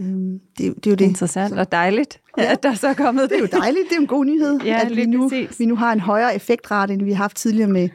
Øhm, 0.00 0.40
det, 0.58 0.64
er 0.64 0.68
jo- 0.68 0.74
det 0.74 0.86
er 0.86 0.90
jo 0.90 0.94
det. 0.94 1.04
Interessant 1.04 1.58
og 1.58 1.72
dejligt, 1.72 2.20
Ja. 2.38 2.42
ja. 2.42 2.52
at 2.52 2.62
der 2.62 2.74
så 2.74 2.88
er 2.88 2.94
kommet 2.94 3.22
det. 3.22 3.30
Det 3.30 3.36
er 3.36 3.40
jo 3.40 3.60
dejligt, 3.60 3.84
det 3.90 3.96
er 3.96 4.00
en 4.00 4.06
god 4.06 4.24
nyhed, 4.24 4.60
Ja, 4.64 4.80
at 4.84 4.96
vi 4.96 5.06
nu, 5.06 5.28
præcis. 5.28 5.58
vi 5.60 5.66
nu 5.66 5.76
har 5.76 5.92
en 5.92 6.00
højere 6.00 6.34
effektrate, 6.34 6.92
end 6.94 7.02
vi 7.02 7.12
har 7.12 7.16
haft 7.24 7.36
tidligere 7.36 7.68
med, 7.70 7.88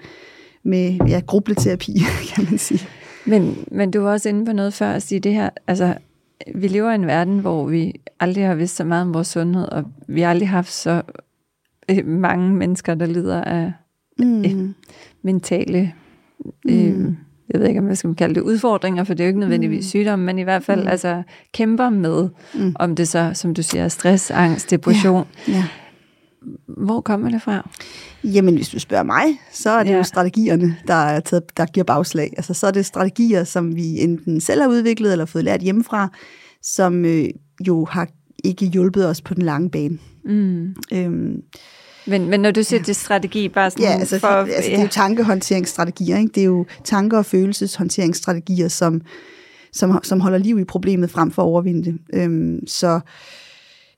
med 0.63 0.99
ja, 1.07 1.21
grubleterapi, 1.27 1.93
kan 2.36 2.45
man 2.49 2.57
sige. 2.57 2.88
Men, 3.25 3.57
men 3.71 3.91
du 3.91 4.01
var 4.01 4.12
også 4.12 4.29
inde 4.29 4.45
på 4.45 4.53
noget 4.53 4.73
før 4.73 4.91
at 4.91 5.03
sige 5.03 5.19
det 5.19 5.33
her, 5.33 5.49
altså 5.67 5.95
vi 6.55 6.67
lever 6.67 6.91
i 6.91 6.95
en 6.95 7.07
verden, 7.07 7.39
hvor 7.39 7.65
vi 7.67 7.93
aldrig 8.19 8.45
har 8.47 8.55
vidst 8.55 8.75
så 8.75 8.83
meget 8.83 9.01
om 9.01 9.13
vores 9.13 9.27
sundhed, 9.27 9.65
og 9.65 9.83
vi 10.07 10.21
har 10.21 10.29
aldrig 10.29 10.49
haft 10.49 10.71
så 10.71 11.01
øh, 11.89 12.07
mange 12.07 12.53
mennesker, 12.53 12.95
der 12.95 13.05
lider 13.05 13.41
af 13.43 13.73
Mm. 14.19 14.73
mentale, 15.23 15.93
øh, 16.69 17.06
jeg 17.49 17.60
ved 17.62 17.67
ikke, 17.67 17.80
om 17.80 17.88
jeg 17.88 17.97
skal 17.97 18.15
kalde 18.15 18.36
det 18.36 18.41
udfordringer, 18.41 19.04
for 19.04 19.13
det 19.13 19.23
er 19.23 19.26
jo 19.26 19.30
ikke 19.30 19.39
nødvendigvis 19.39 19.86
sygdom, 19.86 20.19
men 20.19 20.39
i 20.39 20.43
hvert 20.43 20.63
fald 20.63 20.82
Mm. 20.82 20.88
altså 20.88 21.23
kæmper 21.54 21.89
med, 21.89 22.30
Mm. 22.56 22.76
om 22.80 22.95
det 22.95 23.08
så, 23.08 23.32
som 23.34 23.54
du 23.54 23.63
siger, 23.63 23.88
stress, 23.88 24.32
angst, 24.32 24.71
depression. 24.71 25.26
Ja. 25.47 25.63
Hvor 26.67 27.02
kommer 27.02 27.30
det 27.30 27.41
fra? 27.41 27.69
Jamen, 28.23 28.56
hvis 28.56 28.69
du 28.69 28.80
spørger 28.80 29.04
mig, 29.04 29.23
så 29.52 29.69
er 29.69 29.80
det 29.80 29.86
ja. 29.89 29.91
Ja. 29.91 29.97
jo 29.97 30.04
strategierne, 30.04 30.78
der, 30.88 30.93
er 30.93 31.19
taget, 31.19 31.58
der 31.58 31.65
giver 31.65 31.84
bagslag. 31.84 32.34
Altså, 32.38 32.54
så 32.54 32.67
er 32.67 32.71
det 32.71 32.86
strategier, 32.86 33.43
som 33.43 33.76
vi 33.76 33.99
enten 33.99 34.41
selv 34.41 34.62
har 34.62 34.69
udviklet 34.69 35.12
eller 35.12 35.26
fået 35.26 35.43
lært 35.43 35.62
hjemmefra, 35.62 36.10
som 36.62 37.06
øh, 37.06 37.26
jo 37.67 37.86
har 37.86 38.08
ikke 38.43 38.65
hjulpet 38.65 39.08
os 39.08 39.21
på 39.21 39.34
den 39.34 39.43
lange 39.43 39.69
bane. 39.69 39.97
Mm. 40.26 40.76
Øhm, 40.93 41.41
Men, 42.07 42.29
men 42.29 42.39
når 42.39 42.51
du 42.51 42.63
siger 42.63 42.79
ja. 42.79 42.83
det 42.83 42.95
strategi, 42.95 43.49
bare 43.49 43.71
sådan 43.71 43.85
ja, 43.85 43.91
altså, 43.99 44.19
for... 44.19 44.27
altså, 44.27 44.69
det 44.71 44.77
er 44.77 44.81
jo 44.81 44.87
tankehåndteringsstrategier. 44.87 46.17
Ikke? 46.17 46.31
Det 46.35 46.41
er 46.41 46.45
jo 46.45 46.65
tanke- 46.83 47.17
og 47.17 47.25
følelseshåndteringsstrategier, 47.25 48.67
som, 48.67 49.01
som, 49.73 49.99
som 50.03 50.19
holder 50.19 50.37
liv 50.37 50.59
i 50.59 50.63
problemet 50.63 51.11
frem 51.11 51.31
for 51.31 51.41
at 51.41 51.45
overvinde 51.45 51.83
det. 51.85 51.97
Øhm, 52.13 52.67
så 52.67 52.99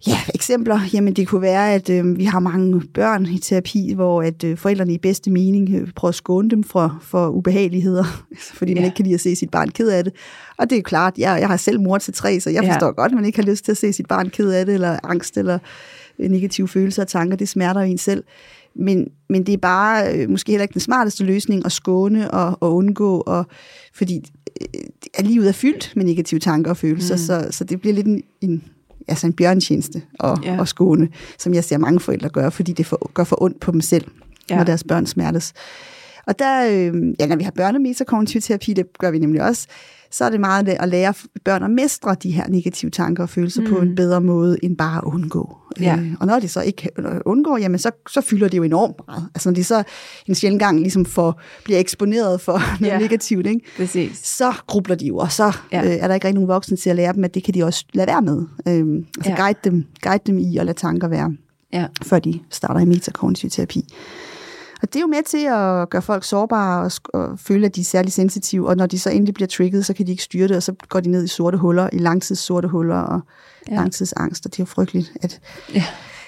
ja, 0.08 0.18
eksempler, 0.36 0.80
jamen 0.94 1.14
det 1.14 1.28
kunne 1.28 1.42
være, 1.42 1.74
at 1.74 1.90
øh, 1.90 2.18
vi 2.18 2.26
har 2.26 2.40
mange 2.40 2.82
børn 2.94 3.26
i 3.26 3.40
terapi, 3.40 3.94
hvor 3.96 4.22
at 4.24 4.44
øh, 4.44 4.58
forældrene 4.58 4.94
i 4.94 4.98
bedste 4.98 5.32
mening 5.32 5.70
øh, 5.76 5.88
prøver 5.96 6.10
at 6.10 6.16
skåne 6.16 6.50
dem 6.50 6.64
for, 6.64 6.98
for 7.02 7.28
ubehageligheder, 7.30 8.04
fordi 8.58 8.74
man 8.74 8.82
Ja. 8.84 8.86
ikke 8.86 8.96
kan 8.96 9.04
lide 9.06 9.14
at 9.16 9.22
se 9.22 9.36
sit 9.36 9.50
barn 9.52 9.70
ked 9.70 9.90
af 9.90 10.04
det. 10.04 10.14
Og 10.58 10.70
det 10.70 10.76
er 10.76 10.80
jo 10.80 10.84
klart, 10.84 11.14
jeg, 11.18 11.38
jeg 11.40 11.48
har 11.48 11.58
selv 11.58 11.80
mor 11.82 11.98
til 11.98 12.14
tre, 12.14 12.40
så 12.40 12.50
jeg 12.50 12.64
Ja. 12.64 12.74
forstår 12.74 12.92
godt, 12.92 13.12
at 13.12 13.16
man 13.16 13.26
ikke 13.26 13.40
har 13.40 13.50
lyst 13.52 13.66
til 13.66 13.72
at 13.72 13.78
se 13.78 13.94
sit 13.94 14.08
barn 14.08 14.30
ked 14.30 14.52
af 14.52 14.66
det, 14.66 14.74
eller 14.74 15.00
angst, 15.04 15.38
eller 15.38 15.60
negative 16.20 16.68
følelser 16.68 17.02
og 17.02 17.08
tanker, 17.08 17.38
det 17.38 17.50
smerter 17.50 17.82
jo 17.82 17.88
en 17.88 17.98
selv. 17.98 18.24
Men, 18.76 19.08
men 19.30 19.46
det 19.46 19.54
er 19.54 19.58
bare 19.58 20.14
øh, 20.14 20.30
måske 20.30 20.52
heller 20.52 20.64
ikke 20.64 20.74
den 20.74 20.82
smarteste 20.82 21.24
løsning 21.24 21.66
at 21.66 21.72
skåne 21.72 22.32
og, 22.32 22.58
og 22.60 22.76
undgå, 22.76 23.20
og, 23.20 23.46
fordi 23.94 24.32
øh, 24.62 25.26
livet 25.26 25.48
er 25.48 25.52
fyldt 25.52 25.94
med 25.96 26.06
negative 26.06 26.40
tanker 26.40 26.72
og 26.72 26.78
følelser, 26.78 27.16
mm. 27.16 27.22
så, 27.22 27.48
så 27.52 27.64
det 27.64 27.82
bliver 27.82 27.94
lidt 27.94 28.08
en, 28.08 28.24
en, 28.42 28.64
altså 29.08 29.28
en 29.28 29.34
bjørntjeneste 29.34 30.02
at, 30.20 30.40
Ja. 30.44 30.62
at 30.62 30.68
skåne, 30.68 31.10
som 31.40 31.54
jeg 31.54 31.64
ser 31.64 31.78
mange 31.78 32.00
forældre 32.00 32.30
gøre, 32.30 32.52
fordi 32.52 32.74
det 32.74 32.86
for, 32.86 33.12
gør 33.14 33.24
for 33.24 33.44
ondt 33.44 33.60
på 33.60 33.72
dem 33.72 33.82
selv, 33.82 34.06
ja. 34.50 34.58
Når 34.58 34.64
deres 34.64 34.84
børn 34.84 35.06
smertes. 35.06 35.54
Og 36.28 36.40
der, 36.40 36.68
øh, 36.72 37.14
ja, 37.20 37.26
når 37.26 37.36
vi 37.36 37.44
har 37.44 37.52
børnemetakognitiv 37.52 38.42
terapi, 38.42 38.74
det 38.74 38.98
gør 38.98 39.12
vi 39.12 39.20
nemlig 39.20 39.42
også, 39.42 39.68
så 40.18 40.26
er 40.26 40.30
det 40.30 40.40
meget 40.40 40.70
at 40.70 40.90
lære 40.90 41.14
børn 41.46 41.64
at 41.64 41.72
mestre 41.72 42.16
de 42.24 42.32
her 42.32 42.48
negative 42.48 42.92
tanker 42.92 43.24
og 43.24 43.30
følelser 43.30 43.62
mm. 43.62 43.68
på 43.68 43.76
en 43.78 43.96
bedre 43.96 44.22
måde, 44.22 44.58
end 44.64 44.78
bare 44.78 44.98
at 44.98 45.04
undgå. 45.04 45.58
Ja. 45.80 45.98
Øh, 46.00 46.12
og 46.20 46.28
når 46.28 46.40
de 46.40 46.48
så 46.48 46.62
ikke 46.62 46.90
undgår, 47.26 47.58
jamen 47.58 47.80
så, 47.80 47.92
så 48.10 48.22
fylder 48.22 48.48
det 48.48 48.58
jo 48.58 48.64
enormt 48.64 48.96
meget. 49.08 49.30
Altså 49.36 49.50
når 49.50 49.54
de 49.56 49.64
så 49.64 49.84
en 50.28 50.36
sjældent 50.36 50.60
gang 50.62 50.80
ligesom 50.80 51.06
får, 51.06 51.42
bliver 51.64 51.80
eksponeret 51.80 52.42
for 52.42 52.62
noget 52.82 52.94
Ja. 52.94 53.00
negativt, 53.00 53.48
ikke? 53.48 53.62
Præcis. 53.78 54.18
så 54.28 54.54
grubler 54.68 54.96
de 54.96 55.06
jo, 55.08 55.18
og 55.18 55.32
så 55.32 55.52
Ja. 55.72 55.86
øh, 55.86 55.92
er 55.92 56.08
der 56.08 56.14
ikke 56.16 56.28
rigtig 56.28 56.36
nogen 56.36 56.48
voksne 56.48 56.78
til 56.78 56.90
at 56.90 56.96
lære 56.96 57.14
dem, 57.14 57.24
at 57.24 57.36
det 57.36 57.44
kan 57.44 57.54
de 57.54 57.64
også 57.64 57.86
lade 57.94 58.08
være 58.08 58.22
med. 58.22 58.44
Øhm, 58.68 59.06
altså 59.18 59.32
ja. 59.32 59.36
guide, 59.42 59.60
dem, 59.64 59.86
guide 60.02 60.24
dem 60.28 60.38
i 60.40 60.58
at 60.58 60.66
lade 60.66 60.78
tanker 60.78 61.08
være, 61.08 61.34
Ja. 61.74 61.86
før 62.04 62.20
de 62.20 62.40
starter 62.52 62.80
i 62.80 62.86
metakognitiv 62.86 63.50
terapi. 63.50 63.84
Og 64.86 64.94
det 64.94 65.00
er 65.00 65.02
jo 65.02 65.08
med 65.08 65.24
til 65.24 65.46
at 65.48 65.90
gøre 65.90 66.02
folk 66.02 66.24
sårbare 66.24 66.84
og, 66.86 66.92
og 67.22 67.40
føle, 67.40 67.66
at 67.66 67.76
de 67.76 67.82
er 67.82 67.86
særlig 67.86 68.14
sensitive, 68.14 68.68
og 68.70 68.78
når 68.78 68.86
de 68.86 69.00
så 69.00 69.10
endelig 69.10 69.34
bliver 69.34 69.48
trigget, 69.48 69.86
så 69.86 69.94
kan 69.94 70.06
de 70.06 70.12
ikke 70.12 70.24
styre 70.24 70.48
det, 70.48 70.56
og 70.56 70.64
så 70.64 70.74
går 70.90 71.00
de 71.00 71.10
ned 71.10 71.24
i 71.24 71.28
sorte 71.28 71.58
huller, 71.58 71.90
i 71.94 71.98
langtids 71.98 72.40
sorte 72.40 72.68
huller 72.68 72.96
og 72.98 73.22
Ja. 73.70 73.76
langtidsangst, 73.76 74.46
og 74.46 74.52
det 74.52 74.60
er 74.60 74.64
jo 74.64 74.66
frygteligt. 74.66 75.12
At, 75.22 75.40
Ja. 75.76 75.84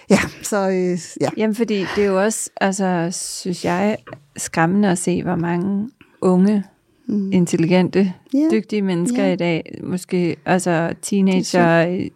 ja, 0.10 0.20
så 0.44 0.70
øh, 0.70 1.00
ja. 1.22 1.30
Jamen, 1.38 1.56
fordi 1.56 1.86
det 1.96 2.04
er 2.04 2.08
jo 2.08 2.24
også, 2.24 2.50
altså, 2.62 3.08
synes 3.12 3.66
jeg, 3.66 3.98
skræmmende 4.38 4.90
at 4.90 4.98
se, 4.98 5.24
hvor 5.24 5.36
mange 5.36 5.90
unge, 6.22 6.64
Mm. 7.10 7.32
intelligente, 7.32 8.14
Ja. 8.34 8.48
dygtige 8.52 8.82
mennesker 8.82 9.26
Ja. 9.26 9.34
i 9.34 9.36
dag, 9.36 9.80
måske 9.84 10.36
altså 10.46 10.94
teenager 11.02 12.08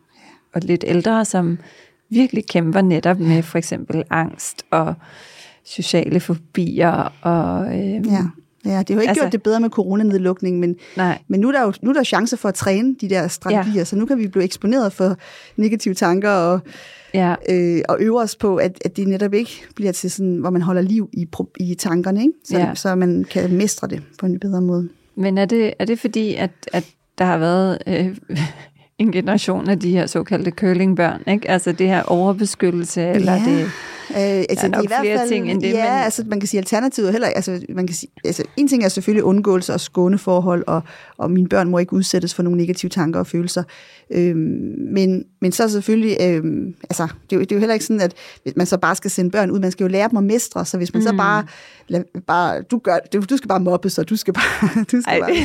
og 0.54 0.62
lidt 0.64 0.84
ældre, 0.88 1.26
som 1.26 1.58
virkelig 2.10 2.46
kæmper 2.48 2.82
netop 2.82 3.20
med 3.20 3.44
for 3.44 3.58
eksempel 3.58 4.04
angst 4.10 4.66
og 4.72 4.94
sociale 5.66 6.20
fobier 6.20 7.14
og 7.22 7.66
øh, 7.68 7.82
Ja. 7.82 8.00
ja, 8.00 8.00
det 8.06 8.10
har 8.66 8.84
jo 8.90 9.00
ikke 9.00 9.10
Altså- 9.10 9.24
gjort 9.24 9.32
det 9.32 9.44
bedre 9.44 9.60
med 9.60 9.70
coronanedlukning, 9.70 10.60
men 10.60 10.76
nej, 10.98 11.20
Men 11.28 11.40
nu 11.40 11.48
er 11.48 11.52
der 11.52 11.62
jo 11.64 11.74
nu 11.82 11.90
er 11.90 11.94
der 11.94 12.04
chancer 12.04 12.38
for 12.38 12.50
at 12.50 12.56
træne 12.56 12.96
de 13.02 13.10
der 13.10 13.28
strategier, 13.28 13.74
ja. 13.76 13.84
så 13.84 13.96
nu 13.96 14.06
kan 14.06 14.18
vi 14.18 14.28
blive 14.28 14.44
eksponeret 14.44 14.94
for 14.94 15.18
negative 15.58 15.94
tanker 15.94 16.30
og, 16.30 16.60
ja, 17.14 17.36
øh, 17.50 17.82
og 17.90 17.98
øve 18.00 18.20
os 18.22 18.36
på, 18.36 18.56
at, 18.56 18.78
at 18.86 18.98
det 18.98 19.08
netop 19.08 19.34
ikke 19.34 19.52
bliver 19.76 19.92
til 19.92 20.12
sådan, 20.12 20.38
hvor 20.38 20.50
man 20.50 20.62
holder 20.62 20.82
liv 20.82 21.10
i, 21.14 21.28
i 21.60 21.76
tankerne, 21.76 22.22
ikke? 22.22 22.34
Så, 22.44 22.58
Ja. 22.58 22.76
så 22.76 22.96
man 22.96 23.26
kan 23.32 23.54
mestre 23.54 23.88
det 23.88 24.02
på 24.20 24.26
en 24.26 24.40
bedre 24.40 24.62
måde. 24.62 24.90
men 25.16 25.38
er 25.38 25.46
det, 25.46 25.74
er 25.80 25.86
det 25.86 26.00
fordi, 26.00 26.36
at, 26.36 26.52
at 26.74 26.86
der 27.18 27.26
har 27.26 27.38
været 27.38 27.78
øh, 27.88 28.18
en 29.00 29.12
generation 29.12 29.70
af 29.70 29.80
de 29.80 29.92
her 29.92 30.06
såkaldte 30.08 30.52
curlingbørn, 30.52 31.22
ikke? 31.28 31.50
Altså 31.50 31.72
det 31.72 31.88
her 31.88 32.04
overbeskyttelse, 32.04 33.02
eller 33.02 33.34
Ja. 33.34 33.44
det... 33.46 33.68
Øh, 34.16 34.44
altså, 34.50 34.68
nok 34.68 34.86
flere 35.02 35.28
ting 35.28 35.52
end 35.52 35.62
det, 35.62 35.68
Ja, 35.70 35.94
men- 35.94 36.04
altså 36.04 36.24
man 36.28 36.40
kan 36.40 36.48
sige 36.48 36.60
alternativet 36.60 37.08
er 37.08 37.12
heller 37.12 37.28
altså 37.28 37.62
man 37.70 37.88
kan 37.88 37.96
sige, 37.96 38.10
altså 38.26 38.44
en 38.58 38.68
ting 38.68 38.84
er 38.84 38.90
selvfølgelig 38.90 39.24
undgåelse 39.24 39.74
og 39.74 39.80
skåneforhold, 39.80 40.64
og, 40.68 40.82
og 41.18 41.32
mine 41.32 41.50
børn 41.50 41.70
må 41.70 41.78
ikke 41.78 41.94
udsættes 41.94 42.34
for 42.34 42.44
nogle 42.44 42.58
negative 42.58 42.90
tanker 42.90 43.20
og 43.20 43.28
følelser. 43.28 43.64
Øhm, 44.12 44.76
men, 44.92 45.24
men 45.42 45.52
så 45.52 45.70
selvfølgelig, 45.70 46.18
øhm, 46.22 46.76
altså 46.90 47.04
det 47.30 47.36
er, 47.36 47.40
jo, 47.40 47.42
det 47.42 47.52
er 47.52 47.56
jo 47.56 47.60
heller 47.60 47.74
ikke 47.74 47.86
sådan, 47.86 48.02
at 48.02 48.14
man 48.56 48.66
så 48.66 48.78
bare 48.78 48.96
skal 48.96 49.12
sende 49.12 49.32
børn 49.32 49.52
ud, 49.52 49.60
man 49.60 49.72
skal 49.72 49.84
jo 49.84 49.88
lære 49.88 50.10
dem 50.10 50.18
at 50.18 50.24
mestre, 50.24 50.66
så 50.66 50.78
hvis 50.78 50.94
man 50.94 51.04
mm. 51.04 51.08
så 51.08 51.14
bare, 51.18 51.46
lad, 51.88 52.04
bare 52.28 52.62
du, 52.62 52.78
gør, 52.78 52.98
du, 53.14 53.20
du 53.30 53.38
skal 53.38 53.48
bare 53.48 53.60
mobbes, 53.60 53.98
og 53.98 54.10
du 54.10 54.16
skal 54.16 54.34
bare, 54.34 54.84
du 54.92 55.02
skal 55.02 55.14
Ej, 55.14 55.20
bare 55.20 55.36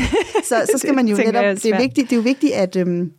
så, 0.45 0.71
så 0.73 0.79
skal 0.79 0.95
man 0.95 1.09
jo 1.09 1.17
det 1.17 1.27
netop, 1.27 1.45
er 1.45 1.49
det 1.49 1.65
er, 1.65 1.69
svært. 1.69 1.83
vigtigt, 1.83 2.11
det 2.11 2.17
er 2.17 2.21
jo 2.21 2.23
vigtigt, 2.23 2.53
at, 2.53 2.77
øhm, 2.77 3.11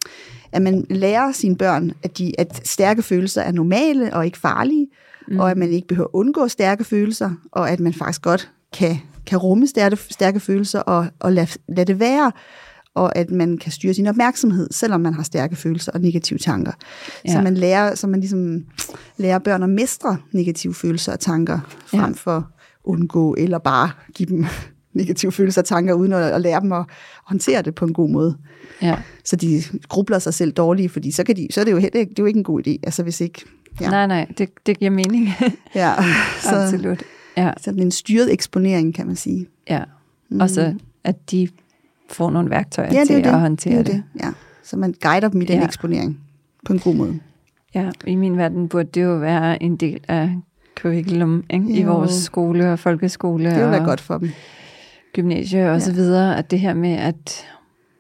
at 0.52 0.62
man 0.62 0.86
lærer 0.90 1.32
sine 1.32 1.56
børn, 1.58 1.92
at, 2.04 2.18
de, 2.18 2.34
at 2.38 2.62
stærke 2.68 3.02
følelser 3.02 3.42
er 3.42 3.52
normale 3.52 4.14
og 4.14 4.26
ikke 4.26 4.38
farlige, 4.38 4.88
mm. 5.28 5.40
og 5.40 5.52
at 5.52 5.58
man 5.58 5.70
ikke 5.70 5.88
behøver 5.88 6.08
at 6.08 6.14
undgå 6.14 6.48
stærke 6.48 6.84
følelser, 6.84 7.32
og 7.52 7.70
at 7.72 7.80
man 7.80 7.94
faktisk 7.94 8.22
godt 8.22 8.52
kan, 8.74 8.98
kan 9.26 9.38
rumme 9.38 9.68
stærke, 9.68 9.96
stærke 9.96 10.40
følelser 10.40 10.80
og, 10.80 11.08
og 11.20 11.34
lade, 11.34 11.48
lade 11.70 11.86
det 11.86 12.00
være, 12.00 12.32
og 12.96 13.18
at 13.18 13.32
man 13.32 13.58
kan 13.58 13.72
styre 13.72 13.94
sin 13.94 14.08
opmærksomhed, 14.08 14.68
selvom 14.72 15.02
man 15.02 15.14
har 15.14 15.24
stærke 15.24 15.56
følelser 15.56 15.92
og 15.92 16.02
negative 16.02 16.40
tanker. 16.40 16.72
Ja. 17.26 17.32
Så 17.34 17.42
man 17.42 17.54
lærer, 17.54 17.96
så 17.96 18.08
man 18.08 18.20
ligesom 18.20 18.66
lærer 19.18 19.40
børn 19.40 19.64
at 19.64 19.70
mestre 19.70 20.18
negative 20.32 20.74
følelser 20.74 21.12
og 21.12 21.20
tanker, 21.20 21.60
frem 21.86 22.00
Ja. 22.00 22.16
for 22.16 22.48
undgå, 22.84 23.36
eller 23.38 23.58
bare 23.58 23.90
give 24.14 24.30
dem 24.30 24.46
negative 24.94 25.32
følelser 25.32 25.62
og 25.62 25.66
tanker, 25.66 25.94
uden 25.94 26.14
at, 26.14 26.24
at 26.24 26.42
lære 26.42 26.62
dem 26.62 26.72
at 26.72 26.86
håndtere 27.26 27.62
det 27.62 27.76
på 27.76 27.86
en 27.86 27.94
god 27.94 28.10
måde. 28.10 28.38
Ja. 28.82 28.98
Så 29.24 29.36
de 29.36 29.64
grubler 29.90 30.20
sig 30.20 30.34
selv 30.34 30.52
dårlige, 30.52 30.90
fordi 30.90 31.12
så, 31.12 31.24
kan 31.24 31.36
de, 31.36 31.48
så 31.52 31.60
er 31.62 31.66
det 31.66 31.72
jo, 31.72 31.78
heller 31.78 32.00
ikke, 32.00 32.10
det 32.10 32.20
er 32.20 32.24
jo 32.24 32.28
ikke 32.28 32.38
en 32.38 32.44
god 32.44 32.68
idé, 32.68 32.72
altså 32.84 33.04
hvis 33.04 33.22
ikke... 33.22 33.46
Ja, 33.82 33.90
Nej, 33.90 34.08
nej, 34.08 34.26
det, 34.38 34.50
det 34.66 34.80
giver 34.80 34.92
mening. 34.92 35.30
ja. 35.76 35.94
Så, 36.42 36.56
Absolut. 36.56 37.04
Ja, 37.38 37.52
sådan 37.62 37.80
en 37.82 37.92
styret 37.92 38.34
eksponering, 38.34 38.96
kan 38.96 39.08
man 39.08 39.16
sige. 39.16 39.48
ja. 39.70 39.84
Og 40.40 40.50
så, 40.50 40.74
at 41.04 41.32
de 41.32 41.48
får 42.10 42.30
nogle 42.30 42.50
værktøjer 42.50 42.94
Ja, 42.94 43.00
det 43.00 43.08
til 43.08 43.16
det. 43.16 43.26
at 43.26 43.40
håndtere 43.40 43.84
det, 43.84 43.90
jo 43.90 43.94
det. 43.94 44.04
Ja. 44.24 44.30
Så 44.64 44.78
man 44.78 44.94
guider 45.02 45.28
dem 45.30 45.42
i 45.42 45.46
den 45.46 45.60
Ja. 45.60 45.66
eksponering 45.66 46.20
på 46.66 46.74
en 46.74 46.80
god 46.80 46.96
måde. 46.96 47.20
Ja, 47.76 47.90
i 48.08 48.16
min 48.16 48.38
verden 48.38 48.68
burde 48.70 48.90
det 48.94 49.04
jo 49.04 49.14
være 49.16 49.64
en 49.64 49.76
del 49.78 50.00
af 50.08 50.32
curriculum 50.80 51.44
ikke? 51.50 51.66
i 51.70 51.84
vores 51.84 52.12
skole 52.12 52.72
og 52.72 52.80
folkeskole 52.80 53.46
Det 53.50 53.60
vil 53.64 53.72
være 53.72 53.84
godt 53.84 54.02
for 54.02 54.18
dem. 54.18 54.30
gymnasie 55.14 55.60
og 55.68 55.74
Ja. 55.74 55.80
så 55.80 55.92
videre, 55.94 56.38
at 56.38 56.52
det 56.52 56.60
her 56.60 56.74
med, 56.74 56.92
at 56.94 57.46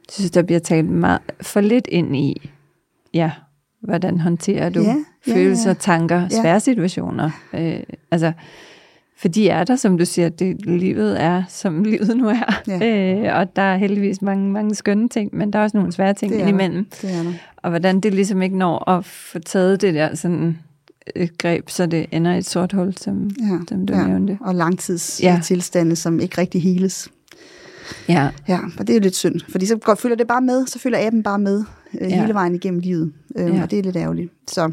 jeg 0.07 0.13
synes, 0.13 0.31
der 0.31 0.41
bliver 0.43 0.59
talt 0.59 0.89
meget 0.89 1.19
for 1.41 1.61
lidt 1.61 1.87
ind 1.87 2.15
i, 2.15 2.51
ja, 3.13 3.31
hvordan 3.81 4.19
håndterer 4.19 4.69
du 4.69 4.81
Ja, 4.81 4.95
følelser, 5.33 5.69
ja. 5.69 5.73
tanker, 5.73 6.21
Ja. 6.21 6.41
svære 6.41 6.59
situationer. 6.59 7.29
Øh, 7.53 7.79
altså, 8.11 8.31
for 9.17 9.27
de 9.27 9.49
er 9.49 9.63
der, 9.63 9.75
som 9.75 9.97
du 9.97 10.05
siger, 10.05 10.29
det 10.29 10.65
livet 10.65 11.21
er, 11.21 11.43
som 11.49 11.83
livet 11.91 12.17
nu 12.17 12.27
er. 12.27 12.61
Ja. 12.67 13.13
Øh, 13.29 13.39
og 13.39 13.55
der 13.55 13.61
er 13.61 13.77
heldigvis 13.77 14.21
mange, 14.21 14.51
mange 14.51 14.75
skønne 14.75 15.09
ting, 15.09 15.35
men 15.35 15.53
der 15.53 15.59
er 15.59 15.63
også 15.63 15.77
nogle 15.77 15.91
svære 15.91 16.13
ting 16.13 16.33
Det 16.33 16.39
indimellem. 16.39 16.87
Det 17.01 17.15
er 17.15 17.23
der. 17.23 17.31
Og 17.57 17.69
hvordan 17.69 17.99
det 17.99 18.13
ligesom 18.13 18.41
ikke 18.41 18.57
når 18.57 18.89
at 18.89 19.05
få 19.05 19.39
taget 19.39 19.81
det 19.81 19.93
der 19.93 20.15
sådan 20.15 20.57
et 21.15 21.37
greb, 21.37 21.69
så 21.69 21.85
det 21.85 22.05
ender 22.11 22.33
i 22.33 22.37
et 22.37 22.45
sort 22.45 22.73
hul, 22.73 22.97
som, 22.97 23.29
Ja. 23.41 23.57
som 23.69 23.85
du 23.85 23.93
ja. 23.93 24.07
nævnte. 24.07 24.37
Og 24.41 24.55
langtidstilstande, 24.55 25.89
Ja. 25.91 25.95
som 25.95 26.19
ikke 26.19 26.37
rigtig 26.41 26.63
heles. 26.63 27.09
Ja, 28.09 28.29
Ja, 28.47 28.59
og 28.79 28.87
det 28.87 28.89
er 28.89 28.97
jo 28.97 29.01
lidt 29.01 29.15
synd, 29.15 29.35
fordi 29.49 29.65
så 29.65 29.77
går, 29.77 29.95
følger 29.95 30.17
det 30.17 30.27
bare 30.27 30.41
med, 30.41 30.65
så 30.67 30.79
følger 30.79 31.07
aben 31.07 31.23
bare 31.23 31.39
med 31.39 31.63
øh, 32.01 32.09
Ja. 32.11 32.21
hele 32.21 32.33
vejen 32.33 32.55
igennem 32.55 32.79
livet, 32.79 33.13
øh, 33.37 33.55
Ja. 33.55 33.61
og 33.63 33.71
det 33.71 33.79
er 33.79 33.83
lidt 33.83 33.95
ærgerligt. 33.95 34.33
Så, 34.47 34.71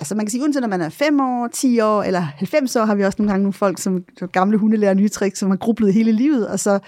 ja, 0.00 0.04
så 0.04 0.14
man 0.14 0.26
kan 0.26 0.30
sige, 0.30 0.42
uanset 0.42 0.64
om 0.64 0.70
man 0.70 0.80
er 0.80 0.88
5 0.88 1.20
år, 1.20 1.48
10 1.52 1.80
år 1.80 2.02
eller 2.02 2.20
90 2.20 2.76
år, 2.76 2.84
har 2.84 2.94
vi 2.94 3.04
også 3.04 3.16
nogle 3.18 3.32
gange 3.32 3.42
nogle 3.42 3.52
folk, 3.52 3.78
som 3.80 4.04
gamle 4.32 4.56
hunde 4.58 4.76
lærer 4.76 4.94
nye 4.94 5.08
tricks, 5.08 5.38
som 5.38 5.50
har 5.50 5.56
grublet 5.56 5.94
hele 5.94 6.12
livet, 6.12 6.48
og 6.48 6.60
så 6.60 6.78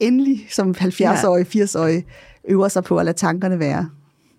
endelig 0.00 0.46
som 0.50 0.74
70-årige, 0.80 1.44
80-årige, 1.64 2.04
øver 2.48 2.68
sig 2.68 2.84
på 2.84 2.96
at 2.98 3.04
lade 3.04 3.16
tankerne 3.16 3.58
være. 3.58 3.88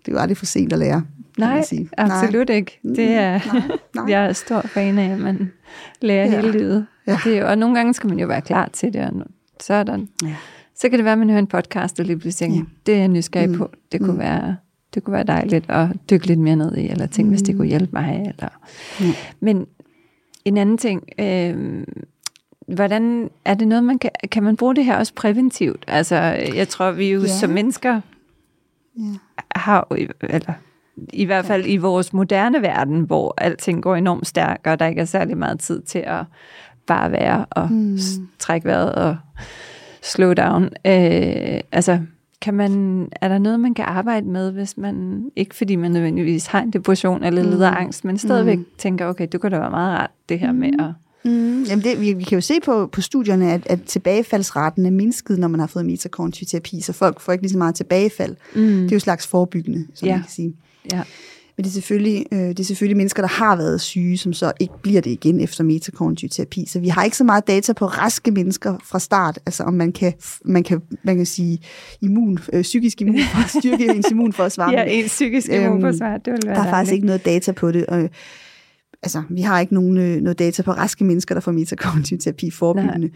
Det 0.06 0.08
er 0.08 0.16
jo 0.16 0.18
aldrig 0.18 0.36
for 0.36 0.46
sent 0.46 0.72
at 0.72 0.78
lære, 0.78 1.02
nej, 1.38 1.62
sige. 1.62 1.88
absolut 1.98 2.50
ikke. 2.50 2.78
Det 2.82 3.10
er, 3.10 3.40
Nej, 3.52 3.62
nej. 3.94 4.04
jeg 4.12 4.26
er 4.26 4.32
stor 4.32 4.60
fan 4.60 4.98
af, 4.98 5.12
at 5.12 5.18
man 5.18 5.50
lærer 6.00 6.24
Ja. 6.26 6.40
hele 6.40 6.52
livet. 6.58 6.86
Ja. 7.06 7.18
Det, 7.24 7.42
og 7.44 7.58
nogle 7.58 7.76
gange 7.76 7.94
skal 7.94 8.08
man 8.10 8.18
jo 8.18 8.26
være 8.26 8.40
klar 8.40 8.68
til 8.72 8.92
det, 8.92 9.00
og 9.06 9.12
sådan. 9.60 10.08
Ja. 10.22 10.34
Så 10.74 10.88
kan 10.88 10.98
det 10.98 11.04
være, 11.04 11.12
at 11.12 11.18
man 11.18 11.28
hører 11.30 11.38
en 11.38 11.46
podcast, 11.46 12.00
og 12.00 12.06
lige 12.06 12.18
pludselig 12.18 12.50
tænker, 12.50 12.70
det 12.86 12.94
er 12.94 12.98
jeg 12.98 13.08
nysgerrig 13.08 13.50
Mm. 13.50 13.58
på. 13.58 13.70
Det 13.92 14.00
kunne, 14.00 14.12
Mm. 14.12 14.18
være, 14.18 14.56
det 14.94 15.04
kunne 15.04 15.12
være 15.14 15.24
dejligt 15.24 15.70
at 15.70 15.88
dykke 16.10 16.26
lidt 16.26 16.38
mere 16.38 16.56
ned 16.56 16.76
i, 16.76 16.88
eller 16.88 17.06
tænke, 17.06 17.28
hvis 17.30 17.42
det 17.42 17.56
kunne 17.56 17.68
hjælpe 17.68 17.90
mig. 17.92 18.34
Eller. 18.38 18.48
Mm. 19.00 19.06
Men 19.40 19.66
en 20.44 20.56
anden 20.56 20.78
ting, 20.78 21.02
øh, 21.18 21.84
hvordan 22.74 23.30
er 23.44 23.54
det 23.54 23.68
noget, 23.68 23.84
man 23.84 23.98
kan, 23.98 24.10
kan 24.30 24.42
man 24.42 24.56
bruge 24.56 24.74
det 24.76 24.84
her 24.84 24.96
også 24.96 25.12
præventivt? 25.14 25.84
Altså, 25.88 26.16
jeg 26.54 26.68
tror, 26.68 26.90
vi 26.90 27.10
jo 27.12 27.20
Ja. 27.20 27.26
som 27.26 27.50
mennesker 27.50 28.00
Ja. 28.98 29.02
har, 29.54 29.86
eller 30.22 30.52
i 31.12 31.24
hvert 31.24 31.44
fald 31.44 31.64
i 31.66 31.76
vores 31.76 32.12
moderne 32.12 32.62
verden, 32.62 33.00
hvor 33.00 33.34
alting 33.38 33.82
går 33.82 33.96
enormt 33.96 34.26
stærkt, 34.26 34.66
og 34.66 34.78
der 34.78 34.86
ikke 34.86 35.00
er 35.00 35.04
særlig 35.04 35.38
meget 35.38 35.60
tid 35.60 35.82
til 35.82 35.98
at 35.98 36.24
bare 36.86 37.12
være 37.12 37.44
og 37.50 37.70
Mm. 37.72 37.76
mm. 37.76 37.98
trække 38.38 38.66
vejret 38.68 38.94
og 38.94 39.16
slow 40.02 40.32
down. 40.32 40.62
Øh, 40.64 41.60
altså, 41.72 41.98
kan 42.40 42.54
man, 42.54 43.06
er 43.20 43.28
der 43.28 43.38
noget, 43.38 43.60
man 43.60 43.74
kan 43.74 43.84
arbejde 43.84 44.26
med, 44.26 44.52
hvis 44.52 44.76
man, 44.76 45.24
ikke 45.36 45.54
fordi 45.54 45.76
man 45.76 45.90
nødvendigvis 45.90 46.46
har 46.46 46.60
en 46.62 46.70
depression 46.70 47.24
eller 47.24 47.42
Mm. 47.42 47.48
lider 47.50 47.70
angst, 47.70 48.04
men 48.04 48.18
stadigvæk 48.18 48.58
Mm. 48.58 48.66
tænker, 48.78 49.06
okay, 49.06 49.28
det 49.32 49.40
kunne 49.40 49.50
da 49.50 49.58
være 49.58 49.70
meget 49.70 49.98
rart, 49.98 50.10
det 50.28 50.38
her 50.38 50.52
med 50.52 50.70
at... 50.78 50.86
Mm, 51.24 51.62
jamen 51.62 51.84
det, 51.84 52.00
vi, 52.00 52.12
vi 52.12 52.24
kan 52.24 52.36
jo 52.36 52.40
se 52.40 52.54
på, 52.64 52.86
på 52.86 53.00
studierne, 53.00 53.52
at, 53.52 53.66
at 53.66 53.82
tilbagefaldsraten 53.82 54.86
er 54.86 54.90
mindsket, 54.90 55.38
når 55.38 55.48
man 55.48 55.60
har 55.60 55.66
fået 55.66 55.86
metakognitiv 55.86 56.46
terapi, 56.46 56.80
så 56.80 56.92
folk 56.92 57.20
får 57.20 57.32
ikke 57.32 57.42
lige 57.42 57.52
så 57.52 57.58
meget 57.58 57.74
tilbagefald. 57.74 58.36
Mm. 58.54 58.62
Det 58.62 58.92
er 58.92 58.96
jo 58.96 59.00
slags 59.00 59.26
forebyggende, 59.26 59.86
som 59.94 60.06
Ja. 60.06 60.12
man 60.14 60.22
kan 60.22 60.30
sige. 60.30 60.54
Ja. 60.92 61.02
Men 61.56 61.64
det 61.64 61.70
er, 61.70 61.72
selvfølgelig, 61.72 62.26
øh, 62.32 62.38
det 62.38 62.60
er 62.60 62.64
selvfølgelig 62.64 62.96
mennesker, 62.96 63.22
der 63.22 63.28
har 63.28 63.56
været 63.56 63.80
syge, 63.80 64.18
som 64.18 64.32
så 64.32 64.52
ikke 64.60 64.74
bliver 64.82 65.00
det 65.00 65.10
igen 65.10 65.40
efter 65.40 65.64
metakognitiv 65.64 66.28
terapi. 66.28 66.66
Så 66.66 66.80
vi 66.80 66.88
har 66.88 67.04
ikke 67.04 67.16
så 67.16 67.24
meget 67.24 67.46
data 67.46 67.72
på 67.72 67.86
raske 67.86 68.30
mennesker 68.30 68.78
fra 68.84 68.98
start, 68.98 69.38
altså 69.46 69.62
om 69.62 69.74
man 69.74 69.92
kan, 69.92 70.12
man 70.44 70.62
kan, 70.62 70.82
man 71.02 71.16
kan 71.16 71.26
sige 71.26 71.58
immun, 72.00 72.38
øh, 72.52 72.62
psykisk 72.62 73.00
immun 73.00 73.20
for 73.20 73.44
at 73.44 73.50
styrke 73.50 73.86
ens 73.96 74.10
immunforsvar. 74.10 74.72
Ja, 74.72 74.84
ens 74.84 75.10
psykiske 75.10 75.56
Øhm, 75.56 75.66
immunforsvar, 75.66 76.16
det 76.16 76.32
ville 76.32 76.48
være 76.48 76.56
der 76.56 76.64
er 76.64 76.70
faktisk 76.70 76.92
ikke 76.92 77.06
noget 77.06 77.24
data 77.24 77.52
på 77.52 77.72
det. 77.72 77.86
Og, 77.86 78.08
altså, 79.02 79.22
vi 79.30 79.40
har 79.40 79.60
ikke 79.60 79.74
nogen, 79.74 79.98
øh, 79.98 80.20
noget 80.20 80.38
data 80.38 80.62
på 80.62 80.72
raske 80.72 81.04
mennesker, 81.04 81.34
der 81.34 81.40
får 81.40 81.52
metakognitiv 81.52 82.18
terapi 82.18 82.50
forebyggende. 82.50 83.10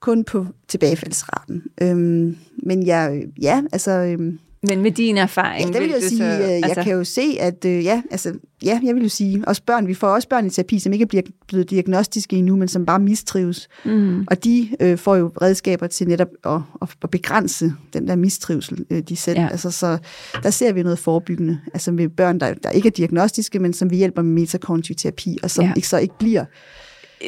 kun 0.00 0.24
på 0.24 0.46
tilbagefaldsraten. 0.68 1.62
Øhm, 1.82 2.36
men 2.62 2.86
jeg, 2.86 3.22
ja, 3.42 3.62
altså... 3.72 3.90
Øhm, 3.90 4.38
men 4.62 4.82
med 4.82 4.90
din 4.90 5.16
erfaring, 5.16 5.66
ja, 5.66 5.72
det 5.72 5.80
vil 5.80 5.90
jeg 5.90 6.02
du 6.02 6.08
sige, 6.08 6.18
så, 6.18 6.24
øh, 6.24 6.40
jeg 6.40 6.60
altså, 6.64 6.82
kan 6.82 6.92
jo 6.92 7.04
se, 7.04 7.36
at 7.40 7.64
øh, 7.64 7.84
ja, 7.84 8.02
altså, 8.10 8.32
ja, 8.64 8.80
jeg 8.84 8.94
vil 8.94 9.02
jo 9.02 9.08
sige, 9.08 9.42
også 9.46 9.62
børn, 9.66 9.86
vi 9.86 9.94
får 9.94 10.08
også 10.08 10.28
børn 10.28 10.46
i 10.46 10.50
terapi, 10.50 10.78
som 10.78 10.92
ikke 10.92 11.06
bliver 11.06 11.22
blevet 11.48 11.70
diagnostiske 11.70 12.36
endnu, 12.36 12.56
men 12.56 12.68
som 12.68 12.86
bare 12.86 12.98
mistrives. 12.98 13.68
mm, 13.84 14.26
Og 14.30 14.44
de 14.44 14.68
øh, 14.80 14.98
får 14.98 15.16
jo 15.16 15.32
redskaber 15.42 15.86
til 15.86 16.08
netop 16.08 16.28
at, 16.44 16.60
at, 16.82 17.10
begrænse 17.10 17.72
den 17.92 18.08
der 18.08 18.16
mistrivsel, 18.16 18.84
øh, 18.90 19.02
de 19.08 19.16
selv. 19.16 19.38
Ja. 19.38 19.48
Altså, 19.48 19.70
så 19.70 19.98
der 20.42 20.50
ser 20.50 20.72
vi 20.72 20.82
noget 20.82 20.98
forebyggende, 20.98 21.60
altså 21.74 21.92
med 21.92 22.08
børn, 22.08 22.40
der, 22.40 22.54
der 22.54 22.70
ikke 22.70 22.86
er 22.86 22.92
diagnostiske, 22.92 23.58
men 23.58 23.72
som 23.72 23.90
vi 23.90 23.96
hjælper 23.96 24.22
med 24.22 24.32
metakognitiv 24.32 24.96
terapi, 24.96 25.38
og 25.42 25.50
som 25.50 25.64
ja. 25.64 25.72
ikke, 25.76 25.88
så 25.88 25.98
ikke 25.98 26.18
bliver, 26.18 26.44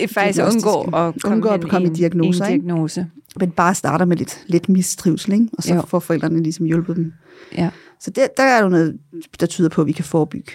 faktisk 0.09 0.37
diagnostiske. 0.37 0.69
undgå 0.71 0.97
at 0.97 1.15
komme, 1.23 1.35
Undgå 1.37 1.49
at 1.49 1.69
komme 1.69 1.87
i 1.87 1.91
en- 1.91 1.95
diagnoser, 1.97 2.45
en 2.45 2.53
ikke? 2.53 2.65
diagnose. 2.67 3.07
men 3.41 3.51
bare 3.51 3.75
starter 3.75 4.05
med 4.05 4.17
lidt, 4.17 4.45
lidt 4.47 4.69
mistrivsel, 4.69 5.33
ikke? 5.33 5.49
og 5.59 5.63
så 5.63 5.75
Jo. 5.75 5.83
får 5.87 5.99
forældrene 5.99 6.43
ligesom 6.43 6.67
hjulpet 6.67 6.97
dem. 6.97 7.13
Ja. 7.57 7.71
Så 8.01 8.11
der, 8.11 8.27
der 8.37 8.43
er 8.43 8.63
jo 8.63 8.69
noget, 8.69 8.99
der 9.41 9.47
tyder 9.47 9.69
på, 9.69 9.81
at 9.81 9.87
vi 9.87 9.93
kan 9.93 10.05
forebygge. 10.05 10.53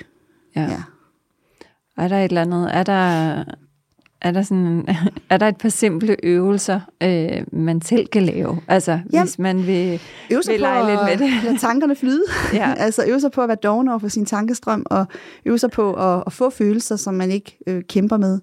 Ja. 0.56 0.62
Ja. 0.62 0.82
Er 1.98 2.08
der 2.08 2.18
et 2.20 2.24
eller 2.24 2.42
andet, 2.42 2.76
er 2.76 2.84
der, 2.84 3.44
er 4.22 4.32
der, 4.32 4.42
sådan, 4.42 4.86
er 5.30 5.38
der 5.38 5.48
et 5.48 5.58
par 5.58 5.70
simple 5.70 6.16
øvelser, 6.26 6.80
øh, 7.04 7.60
man 7.60 7.82
selv 7.82 8.08
kan 8.08 8.24
lave? 8.24 8.62
Altså, 8.68 9.00
Ja. 9.14 9.24
hvis 9.24 9.40
man 9.40 9.68
vil... 9.68 10.02
Øve 10.32 10.44
sig 10.44 10.52
Vil 10.52 10.60
på 10.60 10.62
lege 10.62 10.90
lidt 10.92 11.00
at 11.00 11.20
med 11.20 11.28
det. 11.28 11.44
lade 11.44 11.58
tankerne 11.58 11.96
flyde. 11.96 12.24
Ja. 12.54 12.74
altså 12.86 13.04
øve 13.08 13.20
sig 13.20 13.32
på 13.32 13.42
at 13.42 13.48
være 13.48 13.58
doven 13.64 13.88
over 13.90 14.00
for 14.00 14.08
sin 14.08 14.26
tankestrøm, 14.26 14.86
og 14.86 15.06
øve 15.46 15.58
sig 15.58 15.72
på 15.72 15.94
at, 15.94 16.24
at 16.28 16.34
få 16.34 16.50
følelser, 16.50 16.96
som 16.96 17.14
man 17.14 17.32
ikke 17.32 17.58
øh, 17.68 17.84
kæmper 17.90 18.18
med. 18.18 18.40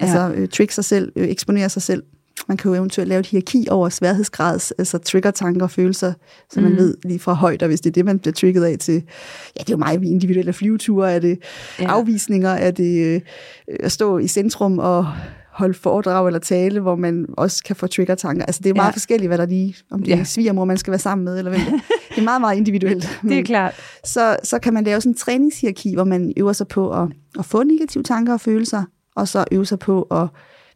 Altså 0.00 0.32
øh, 0.34 0.48
trick 0.48 0.70
sig 0.72 0.84
selv, 0.84 1.12
øh, 1.16 1.28
eksponere 1.28 1.68
sig 1.68 1.82
selv. 1.82 2.02
Man 2.48 2.56
kan 2.56 2.68
jo 2.70 2.74
eventuelt 2.74 3.08
lave 3.08 3.20
et 3.20 3.26
hierarki 3.26 3.66
over 3.70 3.88
sværhedsgrads, 3.88 4.70
altså 4.70 4.98
trigger 4.98 5.30
tanker 5.30 5.62
og 5.62 5.70
følelser, 5.70 6.12
så 6.52 6.60
man 6.60 6.70
Mm. 6.72 6.76
ved 6.78 6.94
lige 7.04 7.18
fra 7.18 7.32
højt, 7.32 7.62
og 7.62 7.68
hvis 7.68 7.80
det 7.80 7.90
er 7.90 7.92
det, 7.94 8.04
man 8.04 8.18
bliver 8.18 8.32
trigget 8.34 8.64
af 8.64 8.78
til, 8.78 8.94
ja, 8.94 9.60
det 9.60 9.68
er 9.68 9.72
jo 9.72 9.76
meget 9.76 10.02
individuelle 10.02 10.52
flyveture, 10.52 11.12
er 11.12 11.18
det 11.18 11.38
Ja. 11.80 11.86
afvisninger, 11.86 12.50
er 12.50 12.70
det 12.70 13.06
øh, 13.06 13.20
at 13.80 13.92
stå 13.92 14.18
i 14.18 14.28
centrum 14.28 14.78
og 14.78 15.06
holde 15.52 15.74
foredrag 15.74 16.26
eller 16.26 16.38
tale, 16.40 16.80
hvor 16.80 16.96
man 16.96 17.26
også 17.36 17.64
kan 17.64 17.76
få 17.76 17.86
trigger-tanker. 17.86 18.44
Altså, 18.46 18.60
det 18.64 18.70
er 18.70 18.74
meget 18.74 18.86
ja. 18.88 18.92
forskelligt, 18.94 19.28
hvad 19.30 19.38
der 19.38 19.46
lige, 19.46 19.74
om 19.90 20.02
det 20.02 20.08
Ja. 20.08 20.18
er 20.20 20.24
svigermor, 20.24 20.64
man 20.64 20.78
skal 20.78 20.90
være 20.90 20.98
sammen 20.98 21.24
med, 21.24 21.38
eller 21.38 21.50
hvem 21.50 21.60
det 21.60 21.72
er. 21.72 21.78
Det 22.14 22.18
er 22.18 22.24
meget, 22.24 22.40
meget 22.40 22.56
individuelt. 22.56 23.18
Det 23.22 23.38
er 23.38 23.42
klart. 23.42 23.74
så, 24.04 24.36
så 24.44 24.58
kan 24.58 24.74
man 24.74 24.84
lave 24.84 25.00
sådan 25.00 25.12
en 25.12 25.16
træningshierarki, 25.16 25.94
hvor 25.94 26.04
man 26.04 26.32
øver 26.36 26.52
sig 26.52 26.68
på 26.68 26.90
at, 27.02 27.08
at 27.38 27.44
få 27.44 27.62
negative 27.62 28.02
tanker 28.02 28.32
og 28.32 28.40
følelser, 28.40 28.82
og 29.18 29.28
så 29.28 29.44
øve 29.52 29.66
sig 29.66 29.78
på 29.78 30.02
at 30.02 30.26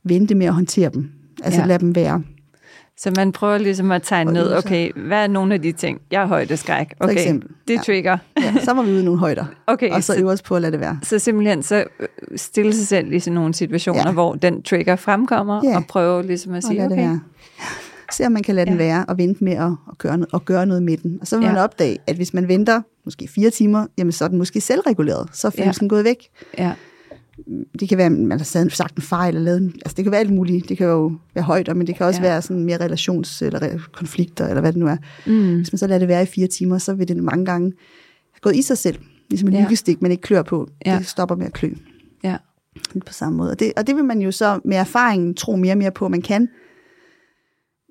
vente 0.05 0.35
med 0.35 0.47
at 0.47 0.53
håndtere 0.55 0.91
dem. 0.95 1.11
Altså 1.43 1.61
Ja. 1.61 1.63
ja. 1.65 1.69
lade 1.69 1.79
dem 1.79 1.95
være. 1.95 2.23
Så 2.97 3.13
man 3.17 3.33
prøver 3.33 3.59
ligesom 3.59 3.93
at 3.93 4.03
tegne 4.03 4.33
ned, 4.33 4.57
okay, 4.57 4.91
hvad 5.07 5.19
er 5.23 5.27
nogle 5.27 5.55
af 5.55 5.63
de 5.63 5.73
ting? 5.73 6.01
Jeg 6.11 6.21
har 6.21 6.27
højdeskræk. 6.27 6.95
Okay, 7.01 7.13
eksempel. 7.13 7.49
det 7.69 7.75
Ja. 7.75 7.81
trigger. 7.81 8.19
Ja, 8.43 8.55
så 8.65 8.75
må 8.75 8.83
vi 8.83 8.91
ude 8.91 9.01
i 9.01 9.05
nogle 9.05 9.21
højder, 9.21 9.45
Okay, 9.67 9.91
og 9.91 10.05
så 10.05 10.13
så, 10.15 10.21
øve 10.21 10.31
os 10.31 10.43
på 10.43 10.57
at 10.57 10.63
lade 10.63 10.73
det 10.73 10.81
være. 10.81 10.99
så 11.03 11.19
simpelthen 11.19 11.63
så 11.63 11.85
øh, 12.01 12.09
stille 12.37 12.73
sig 12.75 12.87
selv 12.87 13.13
i 13.13 13.21
sådan 13.21 13.35
nogle 13.35 13.55
situationer, 13.55 14.03
Ja. 14.07 14.13
hvor 14.13 14.35
den 14.35 14.63
trigger 14.63 14.97
fremkommer, 14.97 15.61
Ja. 15.65 15.77
og 15.77 15.85
prøve 15.89 16.23
ligesom 16.27 16.55
at 16.55 16.65
sige, 16.65 16.85
okay. 16.87 17.19
Se 18.13 18.27
om 18.27 18.33
man 18.33 18.43
kan 18.43 18.55
lade 18.55 18.67
Ja. 18.67 18.71
den 18.71 18.79
være, 18.79 19.05
og 19.09 19.19
vente 19.19 19.45
med 19.45 19.53
at, 19.53 19.63
at, 19.91 19.99
gøre, 19.99 20.17
noget, 20.19 20.35
at 20.35 20.45
gøre 20.45 20.67
noget 20.67 20.83
med 20.83 20.97
den. 20.97 21.19
Og 21.21 21.27
så 21.27 21.37
vil 21.39 21.47
man 21.47 21.57
Ja. 21.57 21.63
opdage, 21.65 21.99
at 22.07 22.17
hvis 22.17 22.35
man 22.35 22.49
venter 22.49 22.83
måske 23.05 23.29
fire 23.29 23.51
timer, 23.51 23.87
jamen 23.99 24.13
så 24.13 24.25
er 24.25 24.29
den 24.29 24.39
måske 24.39 24.61
selvreguleret. 24.61 25.29
Så 25.33 25.47
er 25.47 25.51
følelsen 25.51 25.89
gået 25.89 26.05
væk. 26.05 26.17
ja, 26.59 26.73
det 27.81 27.89
kan 27.89 27.99
være, 27.99 28.07
at 28.07 28.13
man 28.13 28.39
har 28.39 28.45
sagt- 28.71 28.97
en 28.97 29.03
fejl, 29.03 29.37
eller 29.37 29.45
lavet 29.45 29.73
altså 29.75 29.95
det 29.97 30.05
kan 30.05 30.13
være 30.13 30.21
alt 30.21 30.33
muligt. 30.33 30.69
Det 30.69 30.77
kan 30.79 30.87
jo 30.87 31.13
være 31.35 31.45
højder, 31.45 31.75
men 31.75 31.87
det 31.87 31.95
kan 31.97 32.07
også 32.07 32.21
Ja. 32.23 32.29
være 32.29 32.43
sådan 32.43 32.65
mere 32.65 32.79
relations- 32.79 33.43
eller 33.45 33.79
konflikter, 33.93 34.47
eller 34.49 34.61
hvad 34.61 34.73
det 34.73 34.81
nu 34.81 34.87
er. 34.87 34.97
mm, 35.27 35.57
Hvis 35.57 35.73
man 35.73 35.79
så 35.79 35.87
lader 35.87 35.99
det 35.99 36.09
være 36.09 36.23
i 36.23 36.27
fire 36.27 36.47
timer, 36.47 36.79
så 36.79 36.95
vil 36.95 37.09
det 37.09 37.17
mange 37.17 37.45
gange 37.45 37.73
gå 38.41 38.51
i 38.51 38.63
sig 38.63 38.79
selv. 38.79 38.99
Ligesom 39.31 39.49
en 39.49 39.55
Ja. 39.55 39.63
lykestik, 39.65 40.03
man 40.03 40.11
ikke 40.11 40.23
klør 40.23 40.43
på. 40.43 40.69
Ja. 40.87 40.93
Ja. 40.93 40.99
Det 40.99 41.07
stopper 41.07 41.37
med 41.37 41.47
at 41.47 41.53
klø. 41.53 41.71
ja, 42.25 42.37
Lidt 42.95 43.05
på 43.05 43.13
samme 43.13 43.37
måde. 43.39 43.51
Og 43.51 43.61
det, 43.61 43.73
og 43.77 43.87
det 43.87 43.97
vil 43.97 44.05
man 44.05 44.21
jo 44.23 44.31
så 44.31 44.61
med 44.65 44.77
erfaringen 44.77 45.35
tro 45.35 45.57
mere 45.57 45.73
og 45.73 45.79
mere 45.79 45.91
på, 45.91 46.05
at 46.05 46.11
man 46.11 46.23
kan. 46.23 46.49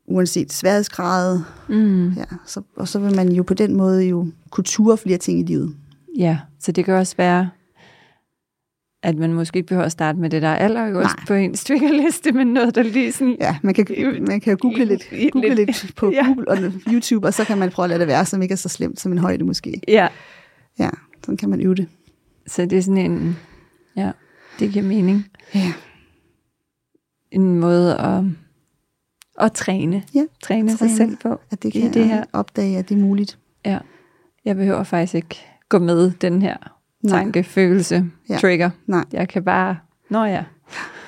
Uanset 0.08 0.54
sværhedsgrad. 0.54 1.40
mm, 1.70 2.10
Ja, 2.14 2.24
så, 2.46 2.62
og 2.78 2.88
så 2.88 3.00
vil 3.00 3.16
man 3.16 3.32
jo 3.32 3.44
på 3.44 3.54
den 3.54 3.76
måde 3.76 4.04
jo 4.04 4.28
kunne 4.50 4.64
ture 4.64 4.98
flere 4.98 5.18
ting 5.18 5.40
i 5.40 5.44
livet. 5.44 5.76
ja. 6.18 6.40
Så 6.60 6.72
det 6.72 6.86
kan 6.86 6.94
også 6.94 7.16
være, 7.18 7.50
at 9.04 9.18
man 9.18 9.34
måske 9.34 9.58
ikke 9.58 9.68
behøver 9.68 9.86
at 9.86 9.92
starte 9.92 10.20
med 10.20 10.30
det, 10.30 10.42
der 10.42 10.48
er 10.48 10.56
allerøverst 10.56 11.16
på 11.28 11.34
ens 11.34 11.64
triggerliste, 11.64 12.32
men 12.32 12.48
noget, 12.48 12.76
der 12.76 12.84
lige 12.84 13.12
sådan... 13.12 13.38
Ja, 13.42 13.58
man 13.64 13.74
kan, 13.74 13.86
man 14.28 14.40
kan 14.42 14.58
google 14.58 14.86
lidt, 14.86 15.04
google 15.32 15.56
Lidt. 15.56 15.84
lidt 15.84 15.96
på 15.96 16.12
Ja. 16.16 16.26
Google 16.26 16.48
og 16.48 16.58
YouTube, 16.92 17.28
og 17.28 17.34
så 17.34 17.44
kan 17.46 17.58
man 17.58 17.70
prøve 17.72 17.84
at 17.84 17.90
lade 17.90 18.00
det 18.00 18.08
være, 18.08 18.26
som 18.26 18.42
ikke 18.42 18.52
er 18.54 18.58
så 18.58 18.70
slemt 18.70 19.00
som 19.00 19.12
en 19.12 19.18
højde 19.18 19.44
måske. 19.44 19.82
Ja, 19.88 20.08
Ja, 20.80 20.90
sådan 21.24 21.38
kan 21.38 21.50
man 21.50 21.62
øve 21.62 21.76
det. 21.76 21.88
så 22.48 22.66
det 22.66 22.78
er 22.78 22.82
sådan 22.82 23.12
en... 23.12 23.38
Ja, 23.96 24.12
det 24.60 24.72
giver 24.72 24.86
mening. 24.86 25.26
Ja. 25.56 25.74
En 27.32 27.60
måde 27.60 27.98
at, 27.98 28.24
at 29.40 29.52
træne. 29.52 30.04
Ja, 30.16 30.26
Træne, 30.44 30.70
sig 30.70 30.80
træne. 30.80 30.96
selv 30.98 31.18
på. 31.18 31.40
At 31.52 31.64
det 31.64 31.76
I 31.76 31.80
kan 31.80 31.94
det 31.94 32.06
her. 32.06 32.24
opdage, 32.34 32.78
at 32.78 32.90
det 32.90 32.96
er 32.96 33.00
muligt. 33.02 33.38
Ja. 33.66 33.78
Jeg 34.46 34.56
behøver 34.56 34.84
faktisk 34.84 35.16
ikke 35.16 35.36
gå 35.70 35.80
med 35.80 36.12
den 36.12 36.42
her. 36.42 36.58
Tanke, 37.10 37.44
følelse, 37.44 38.06
Ja. 38.30 38.38
trigger. 38.38 38.70
Nej. 38.88 39.04
Jeg 39.14 39.30
kan 39.30 39.44
bare... 39.44 39.78
Nå 40.10 40.24
ja. 40.26 40.44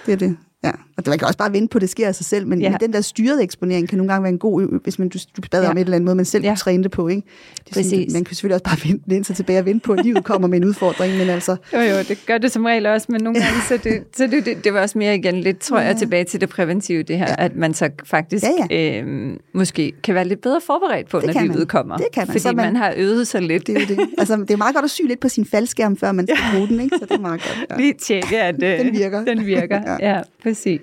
Det 0.06 0.12
er 0.14 0.18
det. 0.18 0.38
Ja. 0.64 0.72
Og 0.98 1.04
man 1.08 1.18
kan 1.20 1.28
også 1.28 1.38
bare 1.38 1.54
vente 1.54 1.72
på, 1.72 1.78
at 1.78 1.82
det 1.82 1.90
sker 1.90 2.08
af 2.08 2.16
sig 2.16 2.26
selv, 2.26 2.48
men, 2.48 2.60
Ja. 2.60 2.66
ja. 2.66 2.70
men 2.72 2.80
den 2.80 2.94
der 2.94 3.02
styrede 3.02 3.44
eksponering 3.44 3.90
kan 3.90 3.98
nogle 3.98 4.12
gange 4.14 4.24
være 4.24 4.32
en 4.32 4.38
god, 4.40 4.64
ø- 4.64 4.78
hvis 4.84 5.00
man, 5.00 5.10
du, 5.10 5.18
du 5.38 5.42
bader 5.52 5.64
Ja. 5.64 5.68
ja. 5.68 5.72
om 5.72 5.78
et 5.78 5.82
eller 5.82 5.96
andet 5.96 6.06
måde, 6.06 6.16
man 6.16 6.26
selv 6.26 6.44
Ja. 6.44 6.50
ja. 6.50 6.56
træne 6.56 6.84
det 6.84 6.92
på. 6.92 7.08
Ikke? 7.08 7.22
Det 7.66 7.70
er 7.70 7.74
sådan, 7.84 7.84
Præcis. 8.00 8.14
man 8.14 8.24
kan 8.24 8.36
selvfølgelig 8.36 8.54
også 8.56 8.64
bare 8.64 8.90
vente, 8.90 9.10
læne 9.10 9.24
sig 9.26 9.36
tilbage 9.36 9.60
og 9.60 9.66
vente 9.66 9.84
på, 9.86 9.94
at 9.94 10.06
livet 10.06 10.24
kommer 10.24 10.48
med 10.48 10.58
en 10.58 10.66
udfordring, 10.66 11.18
men 11.18 11.30
altså, 11.30 11.56
Jo, 11.74 11.80
jo, 11.80 11.98
det 12.08 12.18
gør 12.28 12.38
det 12.38 12.52
som 12.52 12.66
regel 12.66 12.86
også, 12.86 13.08
men 13.10 13.22
nogle 13.24 13.40
gange, 13.40 13.62
så, 13.68 13.78
det, 13.84 14.04
så 14.16 14.28
det, 14.28 14.46
det, 14.46 14.64
det 14.64 14.74
var 14.74 14.82
også 14.82 14.98
mere 14.98 15.16
igen 15.16 15.42
lidt, 15.42 15.60
tror 15.60 15.80
jeg, 15.80 15.94
Ja. 15.94 16.00
tilbage 16.00 16.24
til 16.24 16.42
det 16.42 16.50
præventive, 16.50 17.04
det 17.04 17.18
her, 17.18 17.26
ja. 17.30 17.36
at 17.46 17.56
man 17.56 17.74
så 17.74 17.90
faktisk 18.06 18.46
Ja, 18.72 19.02
Øh, 19.02 19.38
måske 19.54 19.94
kan 20.04 20.16
være 20.16 20.26
lidt 20.28 20.42
bedre 20.42 20.62
forberedt 20.66 21.10
på, 21.10 21.20
Det 21.20 21.34
når 21.36 21.42
livet 21.42 21.58
man. 21.58 21.68
kommer. 21.68 21.98
Det 21.98 22.06
kan 22.14 22.22
man. 22.22 22.28
Fordi 22.28 22.40
Så 22.40 22.48
man, 22.52 22.56
man- 22.66 22.76
har 22.76 22.94
øvet 22.98 23.28
sig 23.28 23.42
lidt. 23.42 23.68
det 23.68 23.82
er 23.82 23.86
det. 23.88 24.00
Altså, 24.18 24.36
det 24.38 24.52
er 24.52 24.58
meget 24.58 24.76
godt 24.76 24.86
at 24.86 24.92
sy 24.92 25.02
lidt 25.08 25.20
på 25.20 25.30
sin 25.30 25.46
faldskærm, 25.46 25.98
før 25.98 26.12
man 26.12 26.28
skal 26.28 26.38
bruge 26.56 26.68
den, 26.68 26.80
ikke? 26.80 26.98
så 27.00 27.06
det 27.06 27.12
er 27.16 27.20
meget 27.22 27.42
godt. 27.42 27.66
Ja. 27.72 27.76
Lige 27.78 27.94
tjekke, 27.94 28.42
at 28.42 28.64
øh, 28.64 28.86
Den 28.86 28.94
virker. 28.94 29.26
Den 29.26 29.46
virker, 29.46 29.82
ja, 30.00 30.10
Ja. 30.10 30.16
ja 30.18 30.22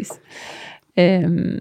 præcis. 0.01 0.21
Øhm, 0.99 1.59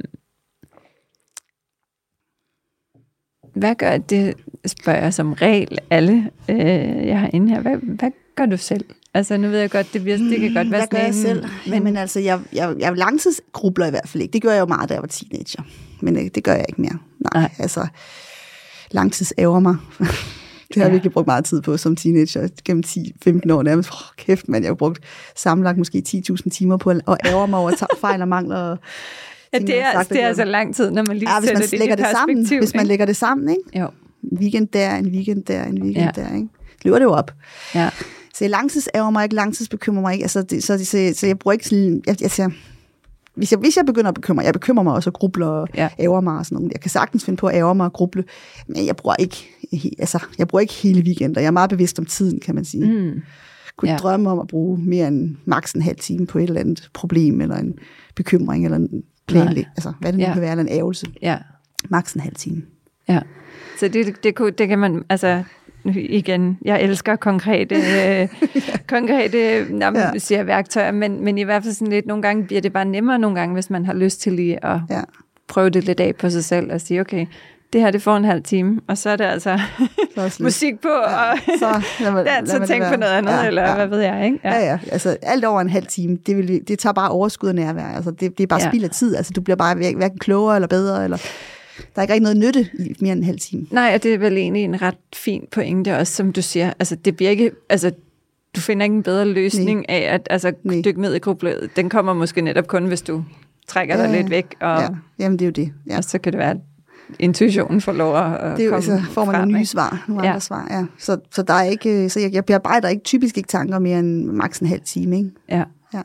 hvad 3.56 3.75
gør 3.75 3.97
det, 3.97 4.34
spørger 4.65 4.99
jeg 5.02 5.13
som 5.13 5.34
regel 5.34 5.78
alle, 5.89 6.32
øh, 6.49 7.08
jeg 7.08 7.19
har 7.19 7.30
inde 7.34 7.49
her, 7.49 7.62
hvad, 7.62 7.78
hvad 7.78 8.12
gør 8.36 8.45
du 8.45 8.58
selv? 8.58 8.86
Altså, 9.13 9.38
nu 9.38 9.47
ved 9.47 9.60
jeg 9.60 9.69
godt, 9.71 9.93
det, 9.93 10.02
bliver, 10.02 10.17
det 10.17 10.39
kan 10.39 10.54
godt 10.54 10.71
være 10.71 10.80
Hvad 10.80 10.88
gør 10.88 10.97
jeg 11.06 11.13
sådan 11.13 11.38
en- 11.38 11.43
selv? 11.43 11.52
Men, 11.65 11.73
Jamen 11.73 11.97
altså, 11.97 12.19
jeg, 12.19 12.39
jeg, 12.54 12.75
jeg 12.80 12.97
langtidsgrubler 12.97 13.88
i 13.88 13.89
hvert 13.89 14.10
fald 14.10 14.21
ikke. 14.23 14.34
Det 14.34 14.41
gør 14.41 14.52
jeg 14.52 14.60
jo 14.60 14.65
meget, 14.65 14.89
da 14.89 14.93
jeg 14.93 15.02
var 15.02 15.08
teenager. 15.08 15.63
Men 16.02 16.17
øh, 16.17 16.23
det 16.36 16.43
gør 16.43 16.54
jeg 16.54 16.65
ikke 16.69 16.82
mere. 16.82 16.97
Nej, 17.19 17.41
Nej. 17.41 17.52
altså, 17.60 17.88
langtidsæver 18.91 19.60
mig. 19.60 19.75
det 20.73 20.75
har 20.75 20.82
jeg 20.84 20.89
Ja. 20.89 20.93
virkelig 20.93 21.12
brugt 21.13 21.27
meget 21.27 21.45
tid 21.45 21.62
på 21.62 21.77
som 21.77 21.95
teenager. 21.95 22.47
Gennem 22.65 22.84
10-15 22.88 23.51
år 23.53 23.63
nærmest. 23.63 23.89
Oh, 23.91 24.15
kæft, 24.17 24.49
man, 24.49 24.63
jeg 24.63 24.69
har 24.69 24.75
brugt 24.75 24.99
sammenlagt 25.36 25.77
måske 25.77 26.03
10.000 26.08 26.49
timer 26.49 26.77
på 26.77 26.89
at 26.89 27.01
ære 27.25 27.47
mig 27.47 27.60
over 27.60 27.71
fejl 28.01 28.21
og 28.21 28.27
mangler. 28.27 28.58
Og 28.67 28.77
Ja, 29.53 29.60
det 29.60 29.69
jeg 29.69 29.77
er, 29.77 29.91
sagt 29.93 30.10
og 30.10 30.15
det 30.15 30.23
er 30.23 30.27
altså 30.27 30.43
lang 30.45 30.75
tid, 30.75 30.91
når 30.91 31.03
man 31.08 31.17
lige 31.17 31.29
Ja, 31.32 31.39
hvis 31.39 31.47
sætter 31.47 31.60
man 31.60 31.67
det 31.67 31.73
i 31.73 31.77
lægger 31.77 31.95
det 31.95 32.05
sammen. 32.12 32.47
Hvis 32.60 32.75
man 32.75 32.88
lægger 32.88 33.05
det 33.05 33.15
sammen, 33.15 33.49
ikke? 33.49 33.79
Jo, 33.79 33.88
En 34.32 34.38
weekend 34.38 34.67
der, 34.67 34.95
en 34.95 35.08
weekend 35.08 35.43
der, 35.43 35.63
en 35.63 35.84
weekend 35.84 36.10
Ja. 36.17 36.21
der, 36.21 36.36
ikke? 36.36 36.47
Løber 36.84 36.97
det 36.99 37.05
jo 37.05 37.12
op. 37.12 37.32
ja. 37.75 37.89
Så 38.34 38.43
jeg 38.45 38.49
langtidsæver 38.49 39.10
mig 39.10 39.23
ikke, 39.23 39.36
langtidsbekymrer 39.36 40.01
mig 40.01 40.13
ikke. 40.13 40.23
Altså, 40.23 40.41
det, 40.41 40.63
så, 40.63 40.86
så, 40.86 41.12
så, 41.15 41.27
jeg 41.27 41.39
bruger 41.39 41.53
ikke 41.53 41.67
sådan... 41.67 42.01
Jeg, 42.08 42.15
altså, 42.21 42.51
hvis 43.39 43.52
jeg, 43.52 43.60
hvis 43.60 43.78
jeg 43.78 43.86
begynder 43.86 44.08
at 44.10 44.15
bekymre, 44.15 44.43
jeg 44.45 44.54
bekymrer 44.54 44.84
mig 44.84 44.93
også 44.93 45.10
og 45.10 45.13
grubler 45.13 45.47
og 45.47 45.67
Ja. 45.75 45.89
æver 45.99 46.21
mig 46.21 46.38
og 46.38 46.45
sådan 46.45 46.56
noget. 46.56 46.71
Jeg 46.73 46.82
kan 46.82 46.91
sagtens 46.91 47.25
finde 47.25 47.38
på 47.38 47.47
at 47.47 47.56
ære 47.56 47.75
mig 47.75 47.86
og 47.86 47.93
gruble, 47.93 48.23
men 48.67 48.86
jeg 48.86 48.95
bruger 48.95 49.15
ikke, 49.15 49.49
altså, 49.99 50.19
jeg 50.38 50.47
bruger 50.47 50.60
ikke 50.62 50.73
hele 50.73 51.02
weekender. 51.02 51.41
Jeg 51.41 51.47
er 51.47 51.52
meget 51.52 51.69
bevidst 51.69 51.99
om 51.99 52.06
tiden, 52.06 52.39
kan 52.39 52.56
man 52.56 52.65
sige. 52.65 52.86
Mm. 53.12 53.21
Kunne 53.78 53.91
Ja. 53.91 53.97
drømme 53.97 54.30
om 54.30 54.39
at 54.39 54.47
bruge 54.47 54.78
mere 54.78 55.08
end 55.08 55.36
maks 55.45 55.73
en 55.73 55.82
halv 55.82 55.97
time 55.97 56.28
på 56.28 56.38
et 56.39 56.43
eller 56.43 56.60
andet 56.60 56.89
problem, 56.93 57.41
eller 57.41 57.56
en 57.56 57.73
bekymring, 58.15 58.65
eller 58.65 58.78
en 58.78 59.04
planlæg, 59.28 59.65
altså 59.78 59.93
hvad 59.99 60.12
det 60.12 60.19
nu 60.19 60.25
Ja. 60.25 60.34
kan 60.34 60.41
være, 60.41 60.52
eller 60.52 60.63
en 60.63 60.69
ævelse. 60.71 61.06
ja. 61.21 61.38
Maks 61.89 62.13
en 62.13 62.21
halv 62.21 62.36
time. 62.36 62.62
Ja, 63.10 63.19
så 63.80 63.88
det, 63.88 64.23
det, 64.23 64.36
kunne, 64.36 64.52
det 64.52 64.67
kan 64.67 64.80
man, 64.80 65.04
altså 65.10 65.43
igen, 65.86 66.58
jeg 66.65 66.82
elsker 66.82 67.15
konkrete, 67.15 67.76
øh, 68.22 68.28
konkrete 68.89 69.65
nå, 69.70 69.86
ja. 69.86 70.00
Ja. 70.00 70.18
siger 70.18 70.44
værktøjer, 70.44 70.92
men, 70.92 71.24
men 71.24 71.38
i 71.38 71.44
hvert 71.44 71.63
fald 71.63 71.74
sådan 71.74 71.88
lidt, 71.94 72.06
nogle 72.06 72.24
gange 72.24 72.44
bliver 72.44 72.62
det 72.62 72.74
bare 72.74 72.86
nemmere 72.86 73.20
nogle 73.20 73.39
gange, 73.39 73.54
hvis 73.54 73.70
man 73.70 73.86
har 73.86 73.94
lyst 73.94 74.22
til 74.22 74.34
lige 74.34 74.65
at 74.65 74.78
Ja. 74.89 75.02
prøve 75.48 75.70
det 75.70 75.84
lidt 75.84 76.00
af 76.00 76.15
på 76.15 76.30
sig 76.30 76.44
selv 76.44 76.74
og 76.74 76.82
sige, 76.82 77.02
okay, 77.02 77.26
det 77.74 77.82
her 77.82 77.92
det 77.92 78.02
får 78.02 78.18
en 78.18 78.26
halv 78.26 78.44
time, 78.44 78.80
og 78.88 78.98
så 78.98 79.10
er 79.10 79.15
det 79.15 79.24
altså 79.26 79.60
Så 80.30 80.38
musik 80.44 80.80
på, 80.82 80.88
og 80.88 81.38
så 81.60 81.82
lad 82.00 82.12
mig- 82.13 82.24
lad 82.26 82.54
og 82.54 82.60
mig 82.60 82.68
tænk 82.68 82.84
på 82.94 82.96
noget 83.00 83.13
andet, 83.13 83.32
Ja, 83.32 83.48
eller 83.48 83.62
ja. 83.62 83.75
hvad 83.75 83.88
ved 83.88 84.00
jeg, 84.00 84.25
ikke? 84.25 84.40
Ja, 84.44 84.60
ja. 84.60 84.80
Altså, 84.92 85.17
alt 85.21 85.46
over 85.46 85.62
en 85.62 85.69
halv 85.69 85.86
time, 85.86 86.17
det, 86.27 86.38
vil, 86.38 86.48
vi- 86.48 86.60
det 86.60 86.80
tager 86.80 86.94
bare 86.94 87.10
overskud 87.10 87.50
af 87.50 87.56
nærvær. 87.56 87.86
Altså, 87.96 88.12
det, 88.12 88.38
det 88.38 88.44
er 88.44 88.48
bare 88.48 88.60
Ja. 88.60 88.65
ja. 88.65 88.71
spild 88.71 88.84
af 88.84 88.90
tid. 88.90 89.15
Altså, 89.15 89.34
du 89.36 89.42
bliver 89.42 89.58
bare 89.58 89.75
hver- 89.75 89.96
hverken 89.98 90.17
klogere 90.19 90.56
eller 90.56 90.67
bedre. 90.67 91.04
Eller, 91.04 91.17
der 91.96 92.00
er 92.00 92.02
ikke 92.02 92.13
rigtig 92.13 92.23
noget 92.23 92.38
nytte 92.38 92.69
i 92.80 92.96
mere 93.00 93.12
end 93.12 93.19
en 93.19 93.25
halv 93.25 93.40
time. 93.40 93.67
Nej, 93.71 93.92
og 93.96 94.04
det 94.04 94.13
er 94.13 94.17
vel 94.17 94.38
egentlig 94.38 94.63
en 94.63 94.82
ret 94.82 94.98
fin 95.15 95.48
pointe 95.52 95.98
også, 95.98 96.13
som 96.13 96.34
du 96.34 96.42
siger. 96.42 96.73
Altså, 96.80 96.96
det 96.96 97.15
bliver 97.15 97.32
ikke... 97.32 97.52
Altså, 97.69 97.92
du 98.56 98.62
finder 98.62 98.84
ikke 98.84 98.96
en 98.96 99.04
bedre 99.04 99.25
løsning 99.25 99.77
Nej. 99.80 99.86
af 99.90 100.13
at 100.13 100.27
altså, 100.30 100.54
Nej. 100.63 100.82
dykke 100.86 101.02
ned 101.02 101.13
i 101.15 101.19
grublet. 101.19 101.69
Den 101.75 101.90
kommer 101.90 102.13
måske 102.13 102.42
netop 102.42 102.67
kun, 102.67 102.86
hvis 102.86 103.02
du 103.02 103.23
trækker 103.67 103.96
dig 103.98 104.10
Ja, 104.10 104.15
lidt 104.21 104.30
væk, 104.30 104.46
og, 104.62 104.82
Ja. 104.82 104.88
Jamen, 105.19 105.40
det 105.40 105.46
er 105.46 105.48
jo 105.48 105.52
det. 105.52 105.73
Ja. 105.90 105.98
og 105.98 106.04
så 106.04 106.19
kan 106.19 106.34
det 106.34 106.38
være, 106.40 106.52
at 106.52 106.58
intuitionen 107.19 107.82
får 107.82 107.92
lov 107.92 108.15
at 108.15 108.23
Det 108.58 108.62
er 108.62 108.65
jo, 108.65 108.69
komme 108.71 108.82
så 108.86 109.02
får 109.12 109.25
man 109.25 109.36
nogle 109.36 109.58
nye 109.58 109.65
svar, 109.65 110.06
nogle 110.08 110.23
Ja. 110.23 110.30
andre 110.30 110.42
svar. 110.42 110.67
Ja. 110.71 110.86
Så, 110.98 111.17
så, 111.32 111.42
der 111.44 111.54
er 111.54 111.63
ikke, 111.63 112.04
øh, 112.04 112.10
så 112.10 112.19
jeg, 112.19 112.34
jeg 112.34 112.46
bearbejder 112.46 112.90
ikke 112.90 113.04
typisk 113.04 113.38
ikke 113.38 113.48
tanker 113.48 113.80
mere 113.80 114.00
end 114.00 114.25
maks 114.25 114.60
en 114.60 114.67
halv 114.67 114.82
time. 114.86 115.17
Ikke? 115.17 115.30
Ja. 115.50 115.63
Ja. 115.94 116.02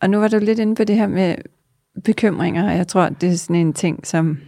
Og 0.00 0.10
nu 0.10 0.18
var 0.18 0.28
du 0.28 0.38
lidt 0.38 0.58
inde 0.58 0.74
på 0.74 0.84
det 0.84 0.96
her 0.96 1.06
med 1.06 1.34
bekymringer. 2.04 2.72
Jeg 2.72 2.88
tror, 2.88 3.08
det 3.08 3.32
er 3.32 3.36
sådan 3.36 3.56
en 3.56 3.72
ting, 3.72 4.06
som 4.06 4.38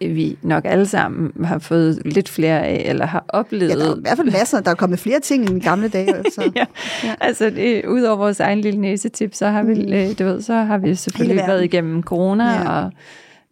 vi 0.00 0.38
nok 0.42 0.64
alle 0.66 0.86
sammen 0.86 1.44
har 1.44 1.58
fået 1.58 2.02
lidt 2.04 2.28
flere 2.28 2.62
af, 2.66 2.82
eller 2.86 3.06
har 3.06 3.24
oplevet. 3.28 3.70
Ja, 3.70 3.76
der 3.78 3.90
er 3.92 3.96
i 3.96 4.00
hvert 4.00 4.16
fald 4.16 4.30
masser. 4.32 4.60
Der 4.60 4.70
er 4.70 4.74
kommet 4.74 4.98
flere 4.98 5.20
ting 5.20 5.50
end 5.50 5.56
i 5.56 5.60
gamle 5.64 5.88
dage. 5.88 6.14
Så. 6.34 6.52
ja. 6.56 6.64
ja. 7.04 7.14
Altså, 7.20 7.50
det, 7.50 7.84
ud 7.84 8.02
over 8.02 8.16
vores 8.16 8.40
egen 8.40 8.60
lille 8.60 8.80
næsetip, 8.80 9.34
så 9.34 9.46
har 9.48 9.62
vi, 9.62 9.74
Mm. 9.74 9.92
øh, 9.92 10.18
du 10.18 10.24
ved, 10.24 10.42
så 10.42 10.54
har 10.54 10.78
vi 10.78 10.94
selvfølgelig 10.94 11.36
været 11.36 11.64
igennem 11.64 12.02
corona. 12.02 12.44
Ja. 12.52 12.68
og 12.70 12.92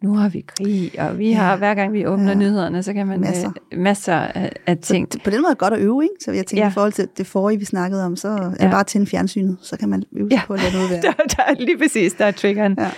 nu 0.01 0.13
har 0.15 0.29
vi 0.29 0.45
krig, 0.57 0.91
og 0.99 1.19
vi 1.19 1.31
har, 1.31 1.55
hver 1.57 1.73
gang 1.73 1.93
vi 1.93 2.05
åbner 2.07 2.27
Ja. 2.29 2.33
nyhederne, 2.35 2.83
så 2.83 2.93
kan 2.93 3.07
man 3.07 3.19
Masser. 3.21 3.51
Øh, 3.71 3.79
masser 3.79 4.13
af, 4.15 4.51
af 4.67 4.77
ting. 4.77 5.07
Så 5.11 5.19
på 5.23 5.29
den 5.29 5.41
måde 5.41 5.45
er 5.49 5.53
det 5.53 5.57
godt 5.57 5.73
at 5.73 5.79
øve, 5.79 6.03
ikke? 6.03 6.13
Så 6.25 6.31
jeg 6.31 6.45
tænker, 6.45 6.61
Ja. 6.61 6.65
ja. 6.67 6.71
i 6.71 6.73
forhold 6.73 6.91
til 6.91 7.07
det 7.17 7.27
forrige, 7.27 7.59
vi 7.59 7.65
snakkede 7.65 8.05
om, 8.05 8.15
så 8.15 8.27
er 8.27 8.65
Ja. 8.65 8.71
bare 8.71 8.83
tænde 8.83 9.07
fjernsynet, 9.07 9.57
så 9.61 9.77
kan 9.77 9.89
man 9.89 10.03
øve 10.15 10.29
sig 10.31 10.35
Ja. 10.37 10.41
på 10.47 10.53
at 10.53 10.61
lade 10.61 10.73
noget 10.73 10.89
være. 10.91 11.01
der, 11.01 11.11
der 11.35 11.43
er 11.47 11.53
lige 11.53 11.77
præcis, 11.77 12.13
der 12.13 12.25
er 12.25 12.31
triggeren. 12.31 12.75
Ja. 12.79 12.89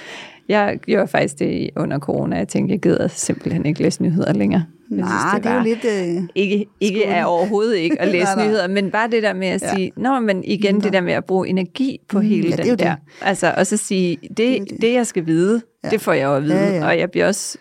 Jeg 0.50 0.80
gjorde 0.86 1.08
faktisk 1.08 1.40
det 1.40 1.70
under 1.76 2.00
corona. 2.00 2.36
Jeg 2.38 2.48
tænkte, 2.48 2.72
jeg 2.74 2.82
gider 2.82 3.08
simpelthen 3.08 3.66
ikke 3.66 3.82
læse 3.82 4.04
nyheder 4.04 4.34
længere. 4.34 4.64
Jeg 4.92 4.98
Nej, 5.00 5.40
det 5.40 5.46
er 5.46 5.56
jo 5.56 5.62
lidt... 5.64 5.86
Øh, 6.18 6.24
Ikke, 6.36 6.66
ikke 6.80 7.04
er 7.06 7.26
overhovedet 7.26 7.76
ikke 7.78 8.02
at 8.02 8.08
læse 8.16 8.24
Nej, 8.26 8.36
nej. 8.36 8.46
nyheder, 8.46 8.68
men 8.68 8.92
bare 8.92 9.10
det 9.12 9.24
der 9.24 9.34
med 9.34 9.48
at 9.48 9.62
Ja. 9.62 9.74
sige, 9.76 9.92
nå, 9.98 10.20
men 10.20 10.44
igen 10.44 10.76
Mindre. 10.76 10.86
det 10.86 10.94
der 10.94 11.02
med 11.02 11.14
at 11.14 11.26
bruge 11.26 11.48
energi 11.48 12.00
på 12.10 12.20
Mm, 12.20 12.26
hele 12.26 12.50
ja, 12.50 12.56
det 12.56 12.60
er 12.60 12.64
den 12.64 12.70
jo 12.70 12.76
der. 12.76 12.96
det. 12.96 13.04
Altså, 13.22 13.54
og 13.58 13.68
så 13.68 13.78
sige, 13.78 14.18
det, 14.22 14.38
det, 14.38 14.70
det. 14.70 14.82
det 14.82 14.94
jeg 14.94 15.08
skal 15.08 15.26
vide, 15.26 15.62
Ja. 15.84 15.90
det 15.90 16.02
får 16.02 16.14
jeg 16.14 16.24
jo 16.26 16.36
at 16.36 16.44
vide. 16.44 16.56
Ja, 16.58 16.76
ja. 16.76 16.86
Og 16.88 17.00
jeg 17.00 17.12
bliver 17.12 17.28
også 17.28 17.58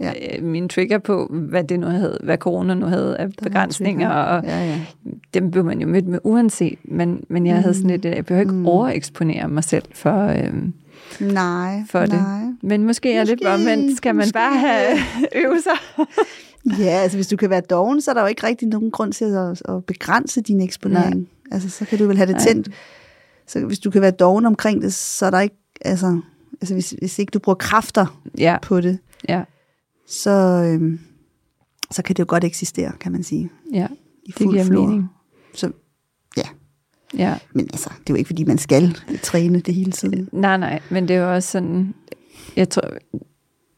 Ja. 0.00 0.12
øh, 0.38 0.44
min 0.44 0.68
trigger 0.68 0.98
på, 0.98 1.26
hvad 1.32 1.64
det 1.64 1.80
nu 1.80 1.86
havde, 1.86 2.18
hvad 2.24 2.38
corona 2.38 2.74
nu 2.74 2.86
havde 2.86 3.16
af 3.18 3.26
begrænsninger, 3.42 4.08
og 4.10 4.44
Ja, 4.44 4.64
ja. 4.64 4.78
dem 5.34 5.50
blev 5.50 5.64
man 5.64 5.80
jo 5.80 5.86
mødt 5.86 6.06
med 6.06 6.18
uanset, 6.24 6.78
men, 6.84 7.24
men 7.28 7.46
jeg 7.46 7.56
havde 7.56 7.74
sådan 7.74 7.90
lidt, 7.90 8.04
jeg 8.04 8.24
behøver 8.26 8.40
ikke 8.40 8.52
Mm. 8.54 8.66
overeksponere 8.66 9.48
mig 9.48 9.64
selv 9.64 9.84
for, 9.94 10.26
øhm, 10.26 10.72
Nej, 11.20 11.82
for 11.90 12.00
det. 12.00 12.08
nej. 12.12 12.42
Men 12.62 12.84
måske 12.84 13.12
er 13.12 13.24
lidt 13.24 13.40
Måske, 13.42 13.52
omvendt, 13.54 13.96
skal 13.96 14.14
man 14.14 14.22
måske, 14.22 14.32
bare 14.32 14.58
have 14.58 14.98
øve 15.44 15.60
sig. 15.62 16.06
Ja, 16.78 16.84
altså 16.90 17.18
hvis 17.18 17.26
du 17.28 17.36
kan 17.36 17.50
være 17.50 17.60
doven, 17.70 18.00
så 18.00 18.10
er 18.10 18.14
der 18.14 18.20
jo 18.20 18.26
ikke 18.26 18.46
rigtig 18.46 18.68
nogen 18.68 18.90
grund 18.90 19.12
til 19.12 19.24
at, 19.24 19.62
at 19.68 19.84
begrænse 19.84 20.40
din 20.40 20.60
eksponering. 20.60 21.14
Nej. 21.16 21.24
Altså 21.50 21.70
så 21.70 21.84
kan 21.84 21.98
du 21.98 22.06
vel 22.06 22.16
have 22.16 22.26
det 22.26 22.34
Nej. 22.36 22.44
tændt. 22.44 22.68
Så 23.46 23.60
hvis 23.60 23.78
du 23.78 23.90
kan 23.90 24.02
være 24.02 24.10
doven 24.10 24.46
omkring 24.46 24.82
det, 24.82 24.94
så 24.94 25.26
er 25.26 25.30
der 25.30 25.40
ikke, 25.40 25.56
altså, 25.80 26.20
altså 26.60 26.74
hvis, 26.74 26.90
hvis 26.98 27.18
ikke 27.18 27.30
du 27.30 27.38
bruger 27.38 27.54
kræfter 27.56 28.20
Ja, 28.38 28.56
på 28.62 28.80
det, 28.80 28.98
ja, 29.28 29.42
så, 30.08 30.30
øhm, 30.30 30.98
så 31.90 32.02
kan 32.02 32.14
det 32.16 32.20
jo 32.20 32.24
godt 32.28 32.44
eksistere, 32.44 32.92
kan 33.00 33.12
man 33.12 33.22
sige. 33.22 33.50
ja, 33.72 33.86
I 34.24 34.30
det 34.38 34.50
giver 34.50 34.64
flor. 34.64 34.86
mening. 34.86 35.08
Så, 35.54 35.70
Ja. 37.18 37.34
men 37.52 37.64
altså, 37.72 37.90
det 38.00 38.10
er 38.10 38.14
jo 38.14 38.16
ikke, 38.16 38.28
fordi 38.28 38.44
man 38.44 38.58
skal 38.58 38.96
træne 39.22 39.60
det 39.60 39.74
hele 39.74 39.92
tiden. 39.92 40.28
Nej, 40.32 40.56
nej, 40.56 40.80
men 40.90 41.08
det 41.08 41.16
er 41.16 41.20
jo 41.20 41.34
også 41.34 41.50
sådan, 41.50 41.94
jeg 42.56 42.68
tror, 42.68 42.82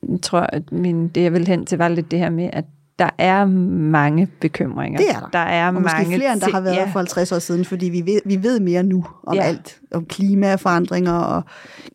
jeg 0.09 0.21
tror 0.23 0.41
at 0.41 0.73
min, 0.73 1.09
det 1.09 1.23
jeg 1.23 1.33
vil 1.33 1.47
hen 1.47 1.67
til 1.67 1.79
var 1.79 1.89
lidt 1.89 2.11
det 2.11 2.19
her 2.19 2.31
med, 2.31 2.51
at 2.53 2.65
der 2.99 3.11
er 3.19 3.45
mange 3.91 4.27
bekymringer. 4.41 4.99
Det 4.99 5.11
er 5.11 5.21
der. 5.21 5.29
Der 5.33 5.39
er 5.39 5.67
Og 5.67 5.75
måske 5.75 5.97
mange 5.97 6.17
flere, 6.17 6.33
end 6.33 6.41
der 6.41 6.51
har 6.51 6.61
været 6.61 6.75
ja. 6.77 6.85
for 6.93 6.99
50 6.99 7.33
år 7.33 7.39
siden, 7.39 7.65
fordi 7.65 7.87
vi 7.89 8.07
ved, 8.07 8.21
vi 8.25 8.43
ved 8.43 8.61
mere 8.61 8.83
nu 8.83 9.05
om 9.27 9.35
Ja. 9.37 9.43
alt. 9.43 9.79
Om 9.95 10.05
klimaforandringer 10.07 11.13
og 11.13 11.43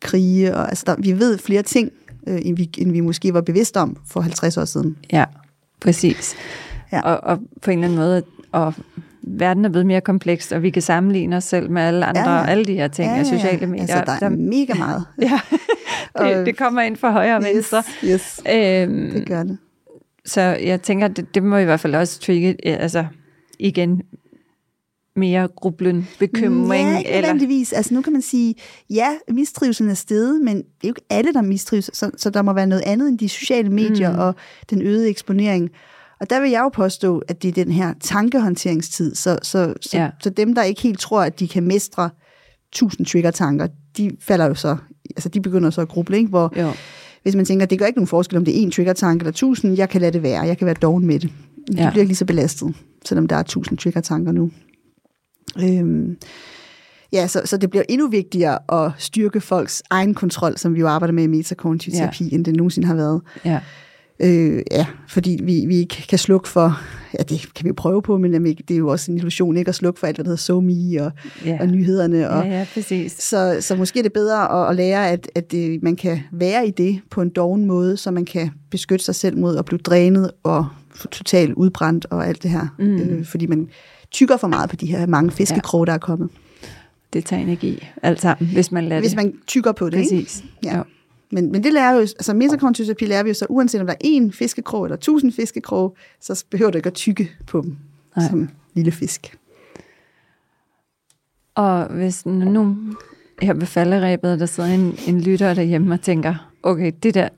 krige. 0.02 0.56
Og, 0.56 0.68
altså, 0.68 0.84
der, 0.86 0.94
vi 0.98 1.18
ved 1.18 1.38
flere 1.38 1.62
ting, 1.62 1.90
øh, 2.26 2.38
end, 2.42 2.56
vi, 2.56 2.70
end 2.78 2.92
vi 2.92 3.00
måske 3.00 3.34
var 3.34 3.40
bevidste 3.40 3.76
om 3.80 3.96
for 4.06 4.20
50 4.20 4.56
år 4.56 4.64
siden. 4.64 4.96
Ja, 5.12 5.24
præcis. 5.80 6.34
Ja. 6.92 7.00
Og, 7.00 7.20
og 7.22 7.38
på 7.62 7.70
en 7.70 7.78
eller 7.78 7.86
anden 7.88 7.98
måde, 7.98 8.22
og 8.52 8.74
verden 9.26 9.64
er 9.64 9.68
blevet 9.68 9.86
mere 9.86 10.00
kompleks, 10.00 10.52
og 10.52 10.62
vi 10.62 10.70
kan 10.70 10.82
sammenligne 10.82 11.36
os 11.36 11.44
selv 11.44 11.70
med 11.70 11.82
alle 11.82 12.06
andre, 12.06 12.20
Ja, 12.30 12.30
ja, 12.36 12.40
ja. 12.42 12.46
alle 12.50 12.64
de 12.64 12.74
her 12.74 12.88
ting 12.88 13.10
af 13.10 13.26
sociale 13.26 13.66
medier. 13.66 13.82
Altså, 13.82 14.02
der 14.06 14.12
er 14.12 14.18
som- 14.18 14.32
mega 14.32 14.74
meget. 14.74 15.04
ja, 15.22 15.40
det, 16.18 16.46
det 16.46 16.56
kommer 16.56 16.82
ind 16.82 16.96
fra 16.96 17.12
højre 17.12 17.36
og 17.36 17.42
venstre. 17.54 17.82
Yes, 18.04 18.10
yes, 18.10 18.42
Øhm, 18.54 19.10
det 19.10 19.26
gør 19.28 19.42
det. 19.42 19.58
Så 20.26 20.40
jeg 20.40 20.82
tænker, 20.82 21.08
det, 21.08 21.34
det 21.34 21.42
må 21.42 21.56
i 21.56 21.64
hvert 21.64 21.80
fald 21.80 21.94
også 21.94 22.20
trigge, 22.20 22.48
øh, 22.48 22.76
altså 22.82 23.04
igen, 23.58 24.02
mere 25.16 25.48
grublen, 25.56 26.08
bekymring. 26.18 26.90
Ja, 26.90 26.98
ikke 26.98 27.10
eller. 27.10 27.66
Altså 27.76 27.94
nu 27.94 28.02
kan 28.02 28.12
man 28.12 28.22
sige, 28.22 28.54
ja, 28.90 29.06
mistrivselen 29.30 29.90
er 29.90 29.94
steget, 29.94 30.40
men 30.40 30.56
det 30.56 30.62
er 30.62 30.88
jo 30.88 30.90
ikke 30.90 31.02
alle, 31.10 31.32
der 31.32 31.42
mistrives, 31.42 31.90
så, 31.92 32.10
så 32.16 32.30
der 32.30 32.42
må 32.42 32.52
være 32.52 32.66
noget 32.66 32.82
andet 32.86 33.08
end 33.08 33.18
de 33.18 33.28
sociale 33.28 33.70
medier 33.70 34.12
mm. 34.12 34.18
og 34.18 34.34
den 34.70 34.82
øgede 34.82 35.08
eksponering. 35.08 35.70
Og 36.20 36.30
der 36.30 36.40
vil 36.40 36.50
jeg 36.50 36.60
jo 36.60 36.68
påstå, 36.68 37.18
at 37.28 37.42
det 37.42 37.48
er 37.48 37.64
den 37.64 37.72
her 37.72 37.94
tankehåndteringstid. 38.00 39.14
Så, 39.14 39.38
så, 39.42 39.74
så, 39.80 39.96
Ja. 39.96 40.02
ja. 40.02 40.10
så 40.22 40.30
dem, 40.30 40.54
der 40.54 40.62
ikke 40.62 40.82
helt 40.82 40.98
tror, 41.00 41.22
at 41.22 41.40
de 41.40 41.48
kan 41.48 41.62
mestre 41.62 42.10
tusind 42.72 43.06
trigger-tanker, 43.06 43.66
de 43.96 44.10
falder 44.20 44.44
jo 44.46 44.54
så, 44.54 44.76
altså 45.10 45.28
de 45.28 45.40
begynder 45.40 45.70
så 45.70 45.80
at 45.80 45.88
gruble, 45.88 46.16
ikke? 46.16 46.28
hvor 46.28 46.60
jo, 46.60 46.72
hvis 47.22 47.36
man 47.36 47.44
tænker, 47.44 47.66
det 47.66 47.78
gør 47.78 47.86
ikke 47.86 47.98
nogen 47.98 48.08
forskel, 48.08 48.38
om 48.38 48.44
det 48.44 48.58
er 48.58 48.62
en 48.62 48.70
trigger-tanke 48.70 49.22
eller 49.22 49.32
tusind, 49.32 49.76
jeg 49.76 49.88
kan 49.88 50.00
lade 50.00 50.12
det 50.12 50.22
være, 50.22 50.40
jeg 50.42 50.58
kan 50.58 50.66
være 50.66 50.74
doven 50.82 51.06
med 51.06 51.18
det. 51.20 51.30
De 51.68 51.76
Ja. 51.76 51.82
ja. 51.84 51.90
bliver 51.90 52.00
ikke 52.02 52.08
lige 52.10 52.16
så 52.16 52.24
belastet, 52.24 52.74
selvom 53.04 53.26
der 53.28 53.36
er 53.36 53.42
tusind 53.42 53.78
trigger-tanker 53.78 54.32
nu. 54.32 54.50
Øhm, 55.62 56.16
ja, 57.12 57.26
så, 57.26 57.42
så 57.44 57.56
det 57.56 57.70
bliver 57.70 57.82
endnu 57.88 58.08
vigtigere 58.08 58.84
at 58.84 58.92
styrke 58.98 59.40
folks 59.40 59.82
egen 59.90 60.14
kontrol, 60.14 60.58
som 60.58 60.74
vi 60.74 60.80
jo 60.80 60.88
arbejder 60.88 61.12
med 61.12 61.24
i 61.24 61.26
metakognitiv 61.26 61.92
Ja. 61.92 61.98
terapi, 61.98 62.34
end 62.34 62.44
det 62.44 62.56
nogensinde 62.56 62.86
har 62.86 62.94
været. 62.94 63.20
ja, 63.44 63.60
Øh, 64.20 64.62
ja, 64.70 64.86
fordi 65.08 65.38
vi, 65.42 65.64
vi 65.66 65.76
ikke 65.76 66.06
kan 66.08 66.18
slukke 66.18 66.48
for, 66.48 66.80
ja 67.18 67.22
det 67.22 67.54
kan 67.54 67.64
vi 67.64 67.68
jo 67.68 67.74
prøve 67.76 68.02
på, 68.02 68.18
men 68.18 68.44
det 68.44 68.70
er 68.70 68.76
jo 68.76 68.88
også 68.88 69.12
en 69.12 69.18
illusion 69.18 69.56
ikke 69.56 69.68
at 69.68 69.74
slukke 69.74 70.00
for 70.00 70.06
alt, 70.06 70.16
hvad 70.16 70.24
der 70.24 70.28
hedder 70.28 70.42
SoMe 70.42 71.02
og, 71.02 71.12
ja. 71.44 71.56
og 71.60 71.66
nyhederne. 71.66 72.30
Og, 72.30 72.44
ja, 72.44 72.58
ja, 72.58 72.66
præcis. 72.74 73.12
så, 73.12 73.56
så 73.60 73.76
måske 73.76 73.98
er 73.98 74.02
det 74.02 74.12
bedre 74.12 74.62
at, 74.62 74.70
at 74.70 74.76
lære, 74.76 75.10
at, 75.10 75.30
at 75.34 75.52
det, 75.52 75.82
man 75.82 75.96
kan 75.96 76.20
være 76.32 76.66
i 76.66 76.70
det 76.70 77.00
på 77.10 77.22
en 77.22 77.28
doven 77.28 77.64
måde, 77.64 77.96
så 77.96 78.10
man 78.10 78.24
kan 78.24 78.50
beskytte 78.70 79.04
sig 79.04 79.14
selv 79.14 79.38
mod 79.38 79.56
at 79.56 79.64
blive 79.64 79.78
drænet 79.78 80.30
og 80.42 80.66
totalt 81.10 81.52
udbrændt 81.52 82.06
og 82.10 82.26
alt 82.26 82.42
det 82.42 82.50
her. 82.50 82.74
Mm. 82.78 82.96
Øh, 82.96 83.24
fordi 83.24 83.46
man 83.46 83.68
tykker 84.10 84.36
for 84.36 84.48
meget 84.48 84.70
på 84.70 84.76
de 84.76 84.86
her 84.86 85.06
mange 85.06 85.30
fiskekroge, 85.30 85.86
der 85.86 85.92
er 85.92 85.98
kommet. 85.98 86.28
Det 87.12 87.24
tager 87.24 87.42
energi, 87.42 87.88
alt 88.02 88.20
sammen, 88.20 88.50
hvis 88.52 88.72
man 88.72 88.84
lader 88.84 89.00
Hvis 89.00 89.10
det. 89.10 89.16
man 89.16 89.34
tykker 89.46 89.72
på 89.72 89.90
det, 89.90 89.98
ikke? 89.98 90.24
Præcis. 90.24 90.44
Ja. 90.64 90.76
Jo. 90.76 90.84
Men, 91.34 91.52
men 91.52 91.64
det 91.64 91.72
lærer 91.72 91.92
jo, 91.92 92.00
altså 92.00 92.34
metakognitiv 92.34 92.84
terapi 92.86 93.04
lærer 93.04 93.22
vi 93.22 93.30
jo 93.30 93.34
så, 93.34 93.46
uanset 93.48 93.80
om 93.80 93.86
der 93.86 93.94
er 93.94 94.04
én 94.04 94.30
fiskekrog 94.30 94.84
eller 94.84 94.96
tusind 94.96 95.32
fiskekroge, 95.32 95.90
så 96.20 96.44
behøver 96.50 96.70
du 96.70 96.76
ikke 96.76 96.86
at 96.86 96.94
tykke 96.94 97.30
på 97.46 97.60
dem. 97.60 97.76
Nej. 98.16 98.28
som 98.28 98.48
lille 98.74 98.92
fisk. 98.92 99.38
Og 101.54 101.86
hvis 101.86 102.26
nu 102.26 102.76
her 103.42 103.54
ved 103.54 103.66
falderæbet, 103.66 104.40
der 104.40 104.46
sidder 104.46 104.68
en, 104.68 104.98
en 105.06 105.20
lytter 105.20 105.54
derhjemme 105.54 105.94
og 105.94 106.00
tænker, 106.00 106.50
okay, 106.62 106.92
det 107.02 107.14
der, 107.14 107.28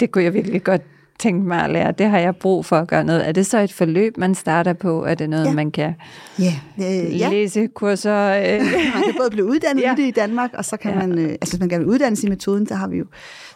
det 0.00 0.10
kunne 0.10 0.24
jeg 0.24 0.34
virkelig 0.34 0.64
godt 0.64 0.82
tænke 1.18 1.46
mig 1.48 1.64
at 1.64 1.70
lære. 1.70 1.92
Det 1.92 2.06
har 2.10 2.18
jeg 2.18 2.36
brug 2.36 2.64
for 2.66 2.76
at 2.76 2.88
gøre 2.88 3.04
noget. 3.04 3.28
Er 3.28 3.32
det 3.32 3.46
så 3.46 3.58
et 3.58 3.72
forløb, 3.72 4.16
man 4.18 4.34
starter 4.34 4.72
på? 4.72 5.04
Er 5.04 5.14
det 5.14 5.30
noget, 5.30 5.44
ja. 5.46 5.52
Man 5.52 5.70
kan 5.70 5.94
Ja, 6.38 6.54
øh, 6.78 7.18
ja. 7.20 7.30
læse 7.30 7.66
kurser? 7.66 8.16
Øh, 8.16 8.60
man 8.94 9.02
kan 9.04 9.14
både 9.18 9.30
blive 9.30 9.44
uddannet 9.44 9.82
Ja. 9.82 9.92
i 9.92 9.96
det 9.96 10.08
i 10.08 10.10
Danmark, 10.10 10.50
og 10.54 10.64
så 10.64 10.76
kan 10.76 10.90
Ja. 10.92 10.98
man, 11.06 11.18
øh, 11.18 11.28
altså 11.30 11.52
hvis 11.54 11.60
man 11.60 11.68
gerne 11.68 11.84
vil 11.84 11.92
uddannes 11.92 12.24
i 12.24 12.28
metoden, 12.28 12.66
der 12.66 12.74
har 12.74 12.88
vi 12.88 12.96
jo, 12.98 13.04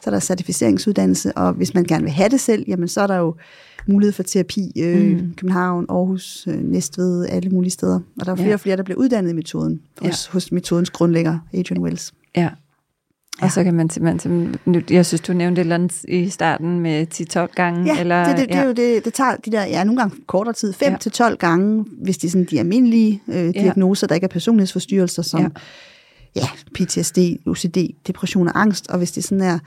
så 0.04 0.10
er 0.10 0.14
der 0.14 0.20
certificeringsuddannelse, 0.20 1.32
og 1.36 1.52
hvis 1.52 1.74
man 1.74 1.84
gerne 1.84 2.02
vil 2.02 2.12
have 2.12 2.28
det 2.28 2.40
selv, 2.40 2.64
jamen 2.68 2.88
så 2.88 3.00
er 3.00 3.06
der 3.06 3.16
jo 3.16 3.34
mulighed 3.86 4.12
for 4.12 4.22
terapi, 4.22 4.72
øh, 4.82 5.02
Mm. 5.02 5.08
mm. 5.08 5.34
København, 5.36 5.86
Aarhus, 5.88 6.46
øh, 6.50 6.54
Næstved, 6.62 7.26
alle 7.28 7.50
mulige 7.50 7.70
steder. 7.70 8.00
Og 8.20 8.26
der 8.26 8.32
er 8.32 8.36
flere 8.36 8.48
Ja. 8.48 8.54
og 8.54 8.60
flere, 8.60 8.76
der 8.76 8.82
bliver 8.82 8.98
uddannet 8.98 9.30
i 9.30 9.34
metoden, 9.34 9.80
hos, 10.02 10.28
ja. 10.28 10.32
hos 10.32 10.52
metodens 10.52 10.90
grundlægger, 10.90 11.38
Adrian 11.54 11.82
Wells. 11.82 12.12
ja. 12.36 12.48
Og 13.40 13.46
Ja. 13.46 13.48
så 13.48 13.64
kan 13.64 13.74
man 13.74 13.90
simpelthen, 13.90 14.56
jeg 14.90 15.06
synes, 15.06 15.20
du 15.20 15.32
nævnte 15.32 15.60
et 15.60 15.64
eller 15.64 15.74
andet 15.74 16.04
i 16.08 16.28
starten 16.28 16.80
med 16.80 17.06
10-12 17.50 17.54
gange. 17.54 17.94
Ja, 17.94 18.00
eller, 18.00 18.24
det, 18.28 18.36
det, 18.38 18.48
det, 18.48 18.54
ja. 18.54 18.60
er 18.60 18.64
jo 18.66 18.72
det, 18.72 19.04
det 19.04 19.14
tager 19.14 19.36
de 19.36 19.50
der, 19.52 19.64
ja, 19.66 19.84
nogle 19.84 20.00
gange 20.00 20.16
kortere 20.26 20.54
tid, 20.54 20.72
5 20.72 20.86
Ja. 20.86 20.90
ja. 20.92 20.98
til 20.98 21.12
12 21.12 21.36
gange, 21.38 21.84
hvis 22.02 22.18
de 22.18 22.26
er 22.26 22.30
sådan 22.30 22.46
de 22.50 22.58
almindelige 22.58 23.22
øh, 23.28 23.54
diagnoser, 23.54 24.06
der 24.06 24.14
ikke 24.14 24.24
er 24.24 24.28
personlighedsforstyrrelser, 24.28 25.22
som 25.22 25.40
Ja. 25.40 25.48
ja. 26.36 26.40
ja, 26.76 26.84
PTSD, 26.84 27.18
OCD, 27.46 27.76
depression 28.06 28.48
og 28.48 28.60
angst, 28.60 28.90
og 28.90 28.98
hvis 28.98 29.12
det 29.12 29.24
sådan 29.24 29.40
er 29.44 29.58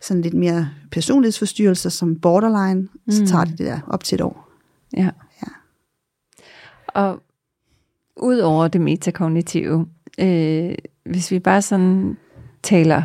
sådan 0.00 0.22
lidt 0.22 0.34
mere 0.34 0.68
personlighedsforstyrrelser 0.92 1.90
som 1.90 2.16
borderline, 2.20 2.80
mm. 3.06 3.12
så 3.12 3.26
tager 3.26 3.44
det 3.44 3.58
det 3.58 3.66
der 3.66 3.80
op 3.88 4.04
til 4.04 4.14
et 4.16 4.20
år. 4.20 4.48
Ja. 4.96 5.08
Ja. 5.42 5.48
Og 6.88 7.22
ud 8.16 8.38
over 8.38 8.68
det 8.68 8.80
metakognitive, 8.80 9.86
øh, 10.20 10.74
hvis 11.10 11.30
vi 11.30 11.38
bare 11.38 11.62
sådan 11.62 12.16
taler 12.62 13.02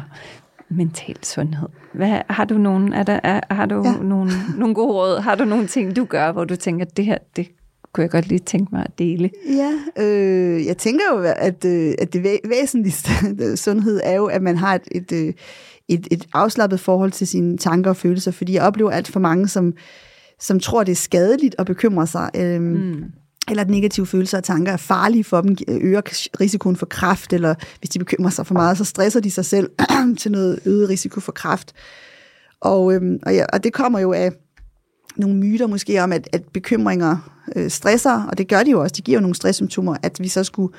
mental 0.70 1.16
sundhed. 1.24 1.68
Hvad, 1.94 2.22
har 2.30 2.46
du 2.46 2.58
nogen, 2.58 2.94
er 2.94 3.04
der, 3.04 3.20
er, 3.24 3.54
har 3.54 3.66
du 3.66 3.82
Ja. 3.86 3.92
ja. 3.92 3.98
nogle, 4.04 4.32
nogle 4.58 4.76
gode 4.76 4.94
råd? 4.94 5.20
Har 5.22 5.36
du 5.36 5.46
nogle 5.46 5.68
ting, 5.68 5.96
du 5.96 6.06
gør, 6.06 6.32
hvor 6.32 6.44
du 6.46 6.56
tænker, 6.56 6.86
det 6.86 7.06
her, 7.06 7.18
det 7.36 7.48
kunne 7.94 8.02
jeg 8.02 8.12
godt 8.12 8.28
lige 8.28 8.40
tænke 8.40 8.70
mig 8.76 8.82
at 8.86 9.00
dele? 9.00 9.30
Ja, 9.50 9.72
øh, 10.04 10.66
jeg 10.66 10.78
tænker 10.78 11.04
jo, 11.14 11.20
at, 11.38 11.66
øh, 11.66 11.94
at 12.00 12.14
det 12.14 12.20
væ- 12.26 12.50
væsentligste 12.50 13.10
sundhed 13.64 14.02
er 14.04 14.16
jo, 14.16 14.26
at 14.26 14.42
man 14.42 14.58
har 14.58 14.76
et, 14.76 14.82
et, 14.92 15.12
øh, 15.12 15.34
et, 15.88 16.08
et 16.12 16.28
afslappet 16.34 16.80
forhold 16.80 17.12
til 17.12 17.28
sine 17.28 17.58
tanker 17.58 17.90
og 17.90 17.98
følelser, 17.98 18.32
fordi 18.32 18.54
jeg 18.54 18.64
oplever 18.64 18.92
alt 18.92 19.08
for 19.08 19.20
mange, 19.20 19.48
som, 19.48 19.74
som 20.40 20.60
tror, 20.60 20.84
det 20.84 20.92
er 20.92 20.96
skadeligt 20.96 21.56
at 21.60 21.66
bekymre 21.66 22.08
sig, 22.08 22.30
øh, 22.36 22.62
mm. 22.62 23.04
Eller 23.50 23.64
at 23.64 23.70
negative 23.70 24.06
følelser 24.06 24.38
og 24.38 24.44
tanker 24.44 24.72
er 24.72 24.78
farlige 24.78 25.24
for 25.24 25.42
dem, 25.42 25.58
øger 25.68 26.02
risikoen 26.42 26.76
for 26.76 26.86
kræft, 26.86 27.34
eller 27.34 27.56
hvis 27.80 27.90
de 27.90 28.00
bekymrer 28.00 28.30
sig 28.30 28.48
for 28.48 28.54
meget, 28.54 28.78
så 28.78 28.84
stresser 28.84 29.20
de 29.20 29.32
sig 29.32 29.46
selv 29.46 29.70
til 30.20 30.32
noget 30.32 30.60
øget 30.66 30.90
risiko 30.90 31.20
for 31.20 31.32
kræft. 31.32 31.74
Og, 32.62 32.94
øhm, 32.94 33.20
og, 33.24 33.36
ja, 33.36 33.46
og 33.54 33.64
det 33.64 33.74
kommer 33.74 34.00
jo 34.00 34.14
af 34.14 34.32
nogle 35.16 35.36
myter 35.36 35.68
måske 35.68 36.04
om, 36.04 36.14
at, 36.14 36.30
at 36.34 36.44
bekymringer 36.54 37.42
øh, 37.56 37.70
stresser, 37.70 38.24
og 38.24 38.38
det 38.38 38.48
gør 38.48 38.64
de 38.64 38.72
jo 38.72 38.82
også, 38.82 38.94
de 38.98 39.02
giver 39.02 39.18
jo 39.18 39.22
nogle 39.22 39.36
stresssymptomer, 39.36 39.98
at 40.04 40.20
vi 40.20 40.28
så 40.28 40.44
skulle, 40.44 40.74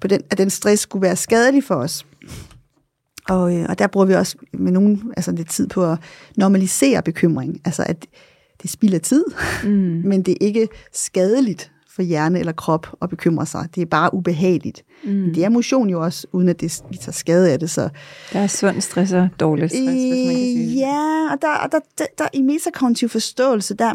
på 0.00 0.08
den, 0.08 0.20
at 0.30 0.38
den 0.38 0.50
stress 0.50 0.82
skulle 0.82 1.02
være 1.02 1.16
skadelig 1.16 1.64
for 1.64 1.74
os. 1.74 2.06
Og, 3.28 3.56
øh, 3.56 3.66
og 3.68 3.78
der 3.78 3.86
bruger 3.86 4.06
vi 4.06 4.14
også 4.14 4.36
med 4.52 4.72
nogen, 4.72 5.12
altså 5.16 5.32
lidt 5.32 5.50
tid 5.50 5.68
på 5.68 5.92
at 5.92 5.98
normalisere 6.36 7.02
bekymring, 7.02 7.60
altså 7.64 7.84
at 7.86 8.06
det 8.62 8.70
spilder 8.70 8.98
tid, 8.98 9.24
mm. 9.64 9.70
men 10.10 10.22
det 10.22 10.32
er 10.32 10.46
ikke 10.46 10.68
skadeligt 10.92 11.71
for 11.94 12.02
hjerne 12.02 12.38
eller 12.38 12.52
krop 12.52 12.86
at 13.02 13.10
bekymre 13.10 13.46
sig. 13.46 13.68
Det 13.74 13.80
er 13.80 13.86
bare 13.86 14.14
ubehageligt. 14.14 14.82
Mm. 15.04 15.10
Men 15.12 15.34
det 15.34 15.44
er 15.44 15.48
motion 15.48 15.90
jo 15.90 16.02
også, 16.02 16.26
uden 16.32 16.48
at 16.48 16.60
det, 16.60 16.82
vi 16.90 16.96
tager 16.96 17.12
skade 17.12 17.52
af 17.52 17.58
det. 17.58 17.70
Så 17.70 17.88
Der 18.32 18.40
er 18.40 18.46
sund 18.46 18.80
stress 18.80 19.12
og 19.12 19.28
dårlig 19.40 19.70
stress, 19.70 19.80
hvis 19.82 19.88
man 19.88 19.96
kan 20.34 20.34
sige 20.36 20.68
det. 20.68 20.76
Ja, 20.76 21.28
og 21.32 21.38
der, 21.42 21.48
og 21.64 21.72
der, 21.72 21.78
der, 21.98 22.04
der 22.18 22.24
i 22.32 22.42
metakognitiv 22.42 23.08
forståelse, 23.08 23.74
der, 23.74 23.94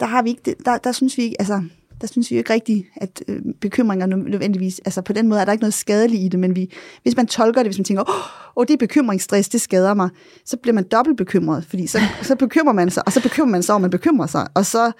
der 0.00 0.06
har 0.06 0.22
vi 0.22 0.28
ikke, 0.30 0.42
det- 0.44 0.54
der, 0.64 0.78
der 0.78 0.92
synes 0.92 1.16
vi 1.18 1.22
ikke, 1.22 1.36
altså, 1.40 1.62
der 2.00 2.06
synes 2.06 2.30
vi 2.30 2.36
jo 2.36 2.38
ikke 2.38 2.52
rigtigt, 2.52 2.86
at 2.96 3.22
øh, 3.28 3.40
bekymringer 3.60 4.06
nø- 4.06 4.30
nødvendigvis, 4.30 4.80
altså 4.84 5.02
på 5.02 5.12
den 5.12 5.28
måde 5.28 5.40
er 5.40 5.44
der 5.44 5.52
ikke 5.52 5.62
noget 5.62 5.74
skadeligt 5.74 6.22
i 6.22 6.28
det, 6.28 6.40
men 6.40 6.56
vi, 6.56 6.72
hvis 7.02 7.16
man 7.16 7.26
tolker 7.26 7.62
det, 7.62 7.68
hvis 7.68 7.78
man 7.78 7.84
tænker, 7.84 8.02
åh, 8.08 8.14
oh, 8.56 8.66
det 8.66 8.72
er 8.74 8.78
bekymringsstress, 8.78 9.48
det 9.48 9.60
skader 9.60 9.94
mig, 9.94 10.08
så 10.46 10.56
bliver 10.56 10.74
man 10.74 10.84
dobbelt 10.84 11.16
bekymret, 11.16 11.64
fordi 11.68 11.86
så, 11.86 11.98
så 12.22 12.36
bekymrer 12.36 12.72
man 12.72 12.90
sig, 12.90 13.02
og 13.06 13.12
så 13.12 13.22
bekymrer 13.22 13.48
man 13.50 13.62
sig 13.62 13.74
at 13.74 13.80
man 13.80 13.90
bekymrer 13.90 14.26
sig, 14.26 14.46
og 14.54 14.66
så, 14.66 14.92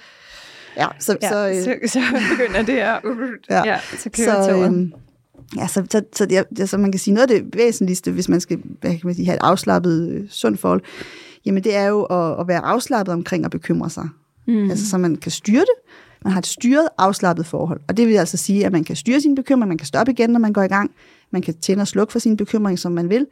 ja, 0.77 0.87
så, 0.99 1.17
Ja, 1.23 1.29
så, 1.29 1.49
øh, 1.49 1.55
så, 1.63 1.75
så 1.93 2.01
begynder 2.39 2.63
det 2.63 2.77
at... 2.79 3.01
Ja. 3.51 3.63
Ja. 3.65 3.79
så 3.99 4.11
kører 4.11 4.45
så, 4.45 4.65
øhm, 4.65 4.93
ja, 5.57 5.67
så, 5.67 5.87
så, 5.91 6.03
så, 6.17 6.27
det, 6.27 6.45
er- 6.61 6.67
så 6.67 6.79
man 6.79 6.93
kan 6.93 6.99
sige, 6.99 7.15
noget 7.15 7.31
af 7.31 7.41
det 7.43 7.57
væsentligste, 7.57 8.11
hvis 8.13 8.29
man 8.29 8.41
skal 8.41 8.59
hvad 8.81 8.91
kan 8.91 9.01
man 9.05 9.15
sige, 9.15 9.27
have 9.27 9.37
et 9.37 9.41
afslappet, 9.43 10.09
øh, 10.11 10.29
sundt 10.29 10.61
forhold, 10.61 10.81
jamen 11.47 11.65
det 11.65 11.75
er 11.77 11.87
jo 11.87 12.03
at, 12.03 12.41
at 12.41 12.49
være 12.49 12.61
afslappet 12.65 13.13
omkring 13.15 13.45
at 13.45 13.51
bekymre 13.51 13.91
sig. 13.91 14.09
Mm. 14.47 14.71
Altså 14.71 14.91
så 14.91 14.99
man 14.99 15.17
kan 15.17 15.33
styre 15.33 15.61
det. 15.61 15.93
Man 16.25 16.33
har 16.33 16.39
et 16.41 16.47
styret, 16.47 16.89
afslappet 16.99 17.47
forhold. 17.47 17.81
Og 17.89 17.97
det 17.97 18.09
vil 18.09 18.15
altså 18.17 18.37
sige, 18.37 18.67
at 18.67 18.73
man 18.73 18.85
kan 18.85 18.97
styre 18.97 19.21
sin 19.21 19.35
bekymring, 19.35 19.69
man 19.69 19.79
kan 19.79 19.87
stoppe 19.87 20.13
igen, 20.13 20.31
når 20.31 20.41
man 20.41 20.53
går 20.53 20.63
i 20.63 20.67
gang. 20.69 20.91
Man 21.33 21.43
kan 21.43 21.55
tænde 21.55 21.81
og 21.83 21.89
slukke 21.89 22.13
for 22.13 22.19
sin 22.19 22.37
bekymring, 22.37 22.79
som 22.79 22.93
man 22.93 23.11
vil. 23.11 23.27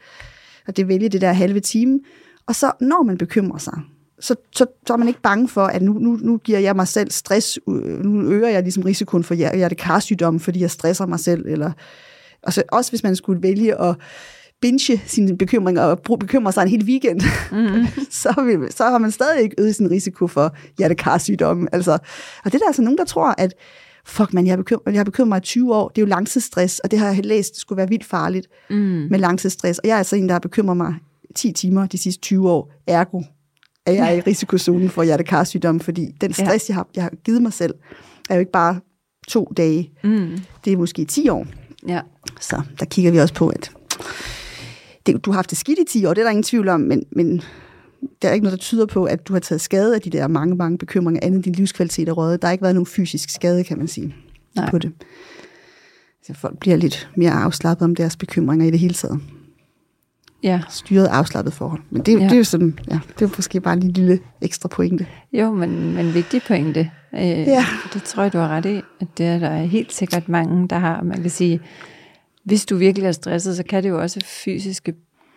Og 0.69 0.77
det 0.77 0.89
vælge 0.89 1.09
det 1.09 1.21
der 1.21 1.33
halve 1.33 1.61
time. 1.61 2.01
Og 2.47 2.55
så 2.55 2.73
når 2.81 3.03
man 3.03 3.19
bekymrer 3.19 3.59
sig, 3.59 3.79
så, 4.23 4.35
så, 4.57 4.67
så 4.87 4.93
er 4.93 4.97
man 4.97 5.09
ikke 5.09 5.21
bange 5.21 5.49
for, 5.49 5.65
at 5.65 5.83
nu, 5.83 5.93
nu, 5.93 6.19
nu 6.23 6.37
giver 6.37 6.59
jeg 6.59 6.77
mig 6.77 6.89
selv 6.89 7.11
stress, 7.11 7.59
øh, 7.69 8.05
nu 8.05 8.31
øger 8.31 8.49
jeg 8.49 8.63
ligesom 8.63 8.83
risikoen 8.83 9.25
for 9.25 9.35
hjer- 9.35 9.57
hjertekarsygdom, 9.57 10.41
fordi 10.41 10.61
jeg 10.61 10.71
stresser 10.71 11.07
mig 11.07 11.21
selv, 11.21 11.47
eller 11.47 11.73
og 12.43 12.53
så, 12.53 12.63
også 12.73 12.91
hvis 12.91 13.03
man 13.03 13.17
skulle 13.17 13.43
vælge 13.43 13.81
at 13.81 13.97
binge 14.61 15.03
sine 15.07 15.39
bekymringer 15.39 15.83
og 15.83 16.19
bekymre 16.21 16.53
sig 16.53 16.63
en 16.63 16.69
hel 16.69 16.85
weekend, 16.85 17.21
mm. 17.53 17.87
så, 18.23 18.43
vil, 18.47 18.73
så 18.73 18.85
har 18.85 18.99
man 18.99 19.11
stadig 19.11 19.43
ikke 19.43 19.57
øget 19.59 19.75
sin 19.75 19.91
risiko 19.91 20.27
for 20.27 20.57
hjertekarsygdom. 20.79 21.69
Altså, 21.73 21.93
og 22.45 22.53
det 22.53 22.55
er 22.55 22.59
der 22.59 22.67
altså 22.67 22.83
nogen, 22.83 22.99
der 22.99 23.05
tror, 23.05 23.35
at 23.39 23.55
fuck 24.07 24.33
man, 24.33 24.47
jeg 24.47 24.53
har 24.53 24.57
bekymret, 24.57 24.93
jeg 24.93 24.99
har 24.99 25.05
bekymret 25.05 25.29
mig 25.29 25.39
i 25.39 25.41
20 25.41 25.75
år, 25.75 25.89
det 25.89 25.99
er 25.99 26.03
jo 26.03 26.09
langtidsstress, 26.09 26.79
og 26.79 26.91
det 26.91 26.99
har 26.99 27.07
jeg 27.07 27.25
læst 27.25 27.57
skulle 27.57 27.77
være 27.77 27.89
vildt 27.89 28.05
farligt 28.05 28.47
mm. 28.71 28.77
med 29.11 29.19
langtidsstress. 29.19 29.79
Og 29.79 29.89
jeg 29.89 29.95
er 29.95 29.99
altså 29.99 30.17
en, 30.17 30.29
der 30.29 30.33
har 30.33 30.41
bekymret 30.41 30.77
mig 30.77 30.95
10 31.35 31.53
timer 31.53 31.87
de 31.87 31.99
sidste 31.99 32.21
20 32.21 32.51
år, 32.51 32.73
ergo 32.87 33.23
er 33.87 33.93
jeg 33.93 34.17
i 34.17 34.21
risikozonen 34.21 34.91
for 34.91 35.03
hjertekarsygdom, 35.03 35.81
fordi 35.81 36.15
den 36.21 36.33
stress, 36.33 36.69
ja. 36.69 36.73
jeg, 36.73 36.77
har, 36.77 36.89
jeg 36.97 37.03
har 37.03 37.11
givet 37.25 37.43
mig 37.43 37.53
selv, 37.53 37.75
er 38.31 38.35
jo 38.35 38.41
ikke 38.41 38.53
bare 38.53 38.81
to 39.29 39.53
dage, 39.57 39.91
mm. 40.05 40.39
det 40.65 40.73
er 40.73 40.77
måske 40.77 41.05
10 41.05 41.29
år. 41.29 41.47
Ja. 41.89 42.01
Så 42.41 42.63
der 42.81 42.87
kigger 42.87 43.11
vi 43.11 43.19
også 43.19 43.35
på, 43.35 43.49
at 43.49 43.73
det, 45.07 45.25
du 45.25 45.31
har 45.31 45.37
haft 45.37 45.51
det 45.51 45.59
skidt 45.59 45.79
i 45.79 45.85
10 45.85 46.05
år, 46.05 46.15
det 46.15 46.21
er 46.21 46.25
der 46.25 46.31
ingen 46.31 46.43
tvivl 46.43 46.69
om, 46.69 46.81
men, 46.81 47.05
men 47.11 47.43
der 48.23 48.29
er 48.29 48.33
ikke 48.33 48.45
noget, 48.45 48.59
der 48.59 48.63
tyder 48.63 48.87
på, 48.87 49.05
at 49.05 49.29
du 49.29 49.33
har 49.33 49.41
taget 49.41 49.61
skade 49.61 49.95
af 49.95 50.01
de 50.01 50.11
der 50.11 50.29
mange, 50.29 50.55
mange 50.55 50.79
bekymringer, 50.79 51.21
andet 51.23 51.37
end 51.37 51.45
din 51.45 51.53
livskvalitet 51.53 52.09
er 52.09 52.13
røget. 52.13 52.43
Der 52.43 52.49
har 52.49 52.53
ikke 52.53 52.63
været 52.63 52.75
nogen 52.75 52.87
fysisk 52.87 53.31
skade, 53.31 53.65
kan 53.65 53.79
man 53.79 53.89
sige, 53.89 54.15
Nej. 54.57 54.71
på 54.71 54.79
det. 54.79 54.93
Så 56.27 56.35
folk 56.35 56.59
bliver 56.59 56.77
lidt 56.77 57.11
mere 57.17 57.31
afslappet 57.31 57.85
om 57.85 57.95
deres 57.95 58.17
bekymringer 58.17 58.67
i 58.67 58.71
det 58.71 58.79
hele 58.79 58.95
taget. 58.95 59.21
Ja. 60.43 60.61
Styret 60.71 61.07
afslappet 61.07 61.53
forhold. 61.53 61.81
Men 61.91 62.03
det, 62.03 62.21
ja. 62.21 62.25
Det 62.25 62.33
er 62.33 62.37
jo 62.37 62.45
sådan, 62.45 62.79
ja, 62.91 62.99
det 63.19 63.25
er 63.25 63.31
måske 63.37 63.61
bare 63.61 63.75
en 63.75 63.81
lille 63.93 64.19
ekstra 64.41 64.69
pointe. 64.69 65.07
Jo, 65.33 65.53
men, 65.53 65.95
men 65.95 66.15
vigtig 66.15 66.43
pointe. 66.47 66.91
Øh, 67.15 67.21
Ja. 67.21 67.65
Det 67.95 68.03
tror 68.03 68.23
jeg, 68.23 68.33
du 68.33 68.39
har 68.39 68.49
ret 68.49 68.67
i, 68.67 68.81
at 69.01 69.07
det 69.19 69.27
er 69.27 69.39
der 69.39 69.49
er 69.49 69.65
helt 69.65 69.93
sikkert 69.93 70.29
mange, 70.29 70.69
der 70.69 70.79
har. 70.79 71.03
Man 71.03 71.23
kan 71.23 71.31
sige, 71.31 71.61
hvis 72.45 72.67
du 72.67 72.77
virkelig 72.77 73.07
er 73.07 73.13
stresset, 73.13 73.57
så 73.57 73.63
kan 73.63 73.83
det 73.83 73.89
jo 73.89 74.01
også 74.01 74.21
fysiske 74.45 74.95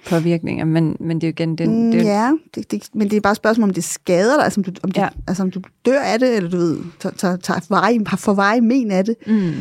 påvirkninger, 0.10 0.66
men, 0.66 0.98
men 1.00 1.22
det 1.22 1.28
er 1.28 1.28
jo 1.28 1.32
igen 1.32 1.56
den... 1.56 1.86
Mm, 1.86 1.92
den 1.92 2.02
ja, 2.06 2.32
det, 2.56 2.72
det, 2.72 2.90
men 2.94 3.10
det 3.10 3.18
er 3.18 3.22
bare 3.22 3.32
et 3.32 3.38
spørgsmål, 3.38 3.70
om 3.70 3.74
det 3.74 3.84
skader 3.84 4.36
dig, 4.36 4.44
altså 4.44 4.60
om 4.60 4.64
du, 4.64 4.72
om, 4.84 4.92
ja. 4.96 5.02
Ja. 5.02 5.08
altså 5.28 5.44
om 5.44 5.52
du 5.52 5.62
dør 5.86 6.00
af 6.02 6.20
det, 6.20 6.36
eller 6.38 6.50
du 6.50 6.58
ved, 6.58 6.78
tager, 7.00 7.16
tager, 7.16 7.36
tager 7.38 7.60
veje, 7.70 8.00
for 8.18 8.34
veje 8.34 8.62
men 8.62 8.92
af 8.92 9.06
det, 9.06 9.16
Mm, 9.28 9.54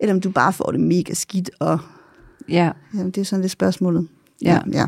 eller 0.00 0.14
om 0.14 0.20
du 0.20 0.30
bare 0.30 0.52
får 0.52 0.70
det 0.70 0.80
mega 0.80 1.14
skidt, 1.14 1.50
og 1.58 1.78
ja, 2.48 2.70
jamen, 2.94 3.10
det 3.10 3.20
er 3.20 3.24
sådan 3.24 3.40
lidt 3.40 3.52
spørgsmålet. 3.52 4.08
Ja. 4.44 4.58
ja. 4.72 4.84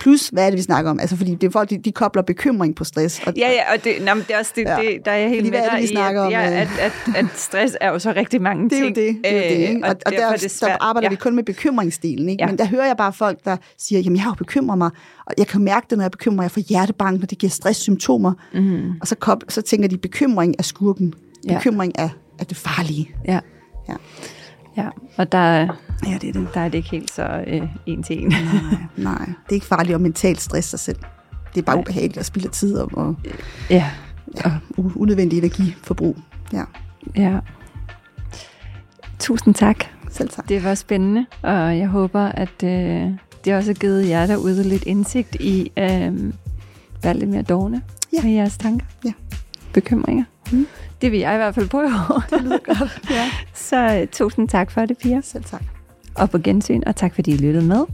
Plus, 0.00 0.28
hvad 0.28 0.46
er 0.46 0.50
det, 0.50 0.56
vi 0.56 0.62
snakker 0.62 0.90
om? 0.90 1.00
Altså, 1.00 1.16
fordi 1.16 1.34
det 1.34 1.46
er 1.46 1.50
folk, 1.50 1.70
de, 1.70 1.78
de 1.78 1.92
kobler 1.92 2.22
bekymring 2.22 2.74
på 2.76 2.84
stress. 2.84 3.20
Og, 3.26 3.32
ja, 3.36 3.50
ja, 3.50 3.72
og 3.74 3.84
det, 3.84 3.92
nå, 4.00 4.14
det 4.14 4.30
er 4.34 4.38
også 4.38 4.52
det, 4.56 4.62
Ja. 4.64 4.80
ja. 4.80 4.82
det, 4.82 4.98
der 5.04 5.10
er 5.10 5.16
jeg 5.16 5.28
helt 5.28 5.40
Fordi 5.46 5.50
med 5.50 5.70
dig 5.70 5.78
vi 5.78 5.84
i, 5.84 5.86
snakker 5.86 6.20
at, 6.22 6.26
om, 6.26 6.32
ja, 6.32 6.50
øh? 6.50 6.60
at, 6.60 6.68
at, 6.80 6.92
at 7.16 7.26
stress 7.36 7.76
er 7.80 7.88
jo 7.90 7.98
så 7.98 8.12
rigtig 8.16 8.42
mange 8.42 8.70
Det 8.70 8.76
er 8.76 8.80
jo 8.80 8.84
ting. 8.84 8.96
det, 8.96 9.16
det, 9.24 9.32
er 9.32 9.36
jo 9.36 9.42
det 9.42 9.68
ikke? 9.68 9.74
Øh, 9.74 9.80
Og, 9.82 9.88
og 10.06 10.12
derfor 10.12 10.16
der, 10.26 10.32
er 10.32 10.36
det 10.36 10.58
der 10.60 10.76
arbejder 10.80 11.06
ja. 11.06 11.10
vi 11.10 11.16
kun 11.16 11.34
med 11.36 11.42
bekymringsdelen. 11.44 12.28
Ikke? 12.28 12.42
Ja. 12.42 12.46
Men 12.46 12.58
der 12.58 12.64
hører 12.64 12.86
jeg 12.86 12.96
bare 12.96 13.12
folk, 13.12 13.38
der 13.44 13.56
siger, 13.78 14.00
jamen 14.00 14.16
jeg 14.16 14.22
har 14.22 14.30
jo 14.30 14.34
bekymret 14.34 14.78
mig, 14.78 14.90
og 15.26 15.32
jeg 15.38 15.46
kan 15.46 15.60
mærke 15.64 15.86
det, 15.90 15.98
når 15.98 16.04
jeg 16.04 16.10
bekymrer 16.10 16.36
mig. 16.36 16.42
Jeg 16.42 16.50
får 16.50 16.60
hjertebank, 16.60 17.20
når 17.20 17.26
det 17.26 17.38
giver 17.38 17.50
stresssymptomer. 17.50 18.32
Mm, 18.54 18.90
Og 19.00 19.06
så, 19.06 19.14
kop, 19.14 19.42
så 19.48 19.62
tænker 19.62 19.88
de, 19.88 19.96
bekymring 19.98 20.54
er 20.58 20.62
skurken. 20.62 21.14
Ja. 21.48 21.54
Bekymring 21.58 21.92
er, 21.98 22.08
er 22.38 22.44
det 22.44 22.56
farlige. 22.56 23.10
ja. 23.28 23.40
Ja. 23.88 23.94
Ja, 24.76 24.88
og 25.16 25.32
der, 25.32 25.58
Ja, 26.06 26.18
det 26.20 26.28
er 26.28 26.32
det. 26.32 26.48
der 26.54 26.60
er 26.60 26.68
det 26.68 26.78
ikke 26.78 26.90
helt 26.90 27.10
så 27.10 27.44
øh, 27.46 27.62
en 27.86 28.02
til 28.02 28.22
en. 28.22 28.28
Nej, 28.28 28.38
nej. 28.96 29.18
Det 29.26 29.50
er 29.50 29.54
ikke 29.54 29.66
farligt 29.66 29.94
at 29.94 30.00
mentalt 30.00 30.40
stresse 30.40 30.70
sig 30.70 30.80
selv. 30.80 30.96
Det 31.54 31.60
er 31.60 31.64
bare 31.64 31.76
Nej. 31.76 31.80
ubehageligt 31.82 32.18
at 32.18 32.26
spille 32.26 32.48
tid 32.48 32.76
og, 32.76 32.90
og 32.92 33.16
ja, 33.70 33.90
ja, 34.44 34.52
unødvendig 34.96 35.38
energiforbrug. 35.38 36.16
Ja, 36.52 36.62
ja. 37.16 37.38
Tusind 39.18 39.54
tak. 39.54 39.76
selv 40.10 40.28
tak. 40.28 40.48
Det 40.48 40.64
var 40.64 40.74
spændende, 40.74 41.26
og 41.42 41.78
jeg 41.78 41.88
håber, 41.88 42.20
at 42.22 42.62
øh, 42.64 43.10
det 43.44 43.54
også 43.54 43.68
har 43.70 43.74
givet 43.74 44.08
jer 44.08 44.26
derude 44.26 44.62
lidt 44.62 44.84
indsigt 44.84 45.34
i 45.34 45.72
øh, 45.78 46.32
være 47.02 47.14
lidt 47.16 47.30
mere 47.30 47.42
dogne 47.42 47.82
Ja. 48.12 48.22
med 48.22 48.32
jeres 48.32 48.56
tanker. 48.58 48.86
Ja. 49.04 49.12
Bekymringer. 49.72 50.24
Mm. 50.52 50.66
Det 51.02 51.12
vil 51.12 51.20
jeg 51.20 51.34
i 51.34 51.36
hvert 51.36 51.54
fald 51.54 51.68
prøve. 51.68 51.90
Det 52.30 52.42
lyder 52.42 52.58
godt. 52.64 53.00
Ja, 53.10 53.30
Så 53.54 53.98
øh, 54.00 54.06
tusind 54.06 54.48
tak 54.48 54.70
for 54.70 54.80
det, 54.86 54.98
Pia. 54.98 55.20
selv 55.24 55.44
tak. 55.44 55.62
Og 56.14 56.30
på 56.30 56.38
gensyn, 56.38 56.82
og 56.86 56.96
tak 56.96 57.14
fordi 57.14 57.30
I 57.30 57.36
lyttede 57.36 57.64
med. 57.64 57.84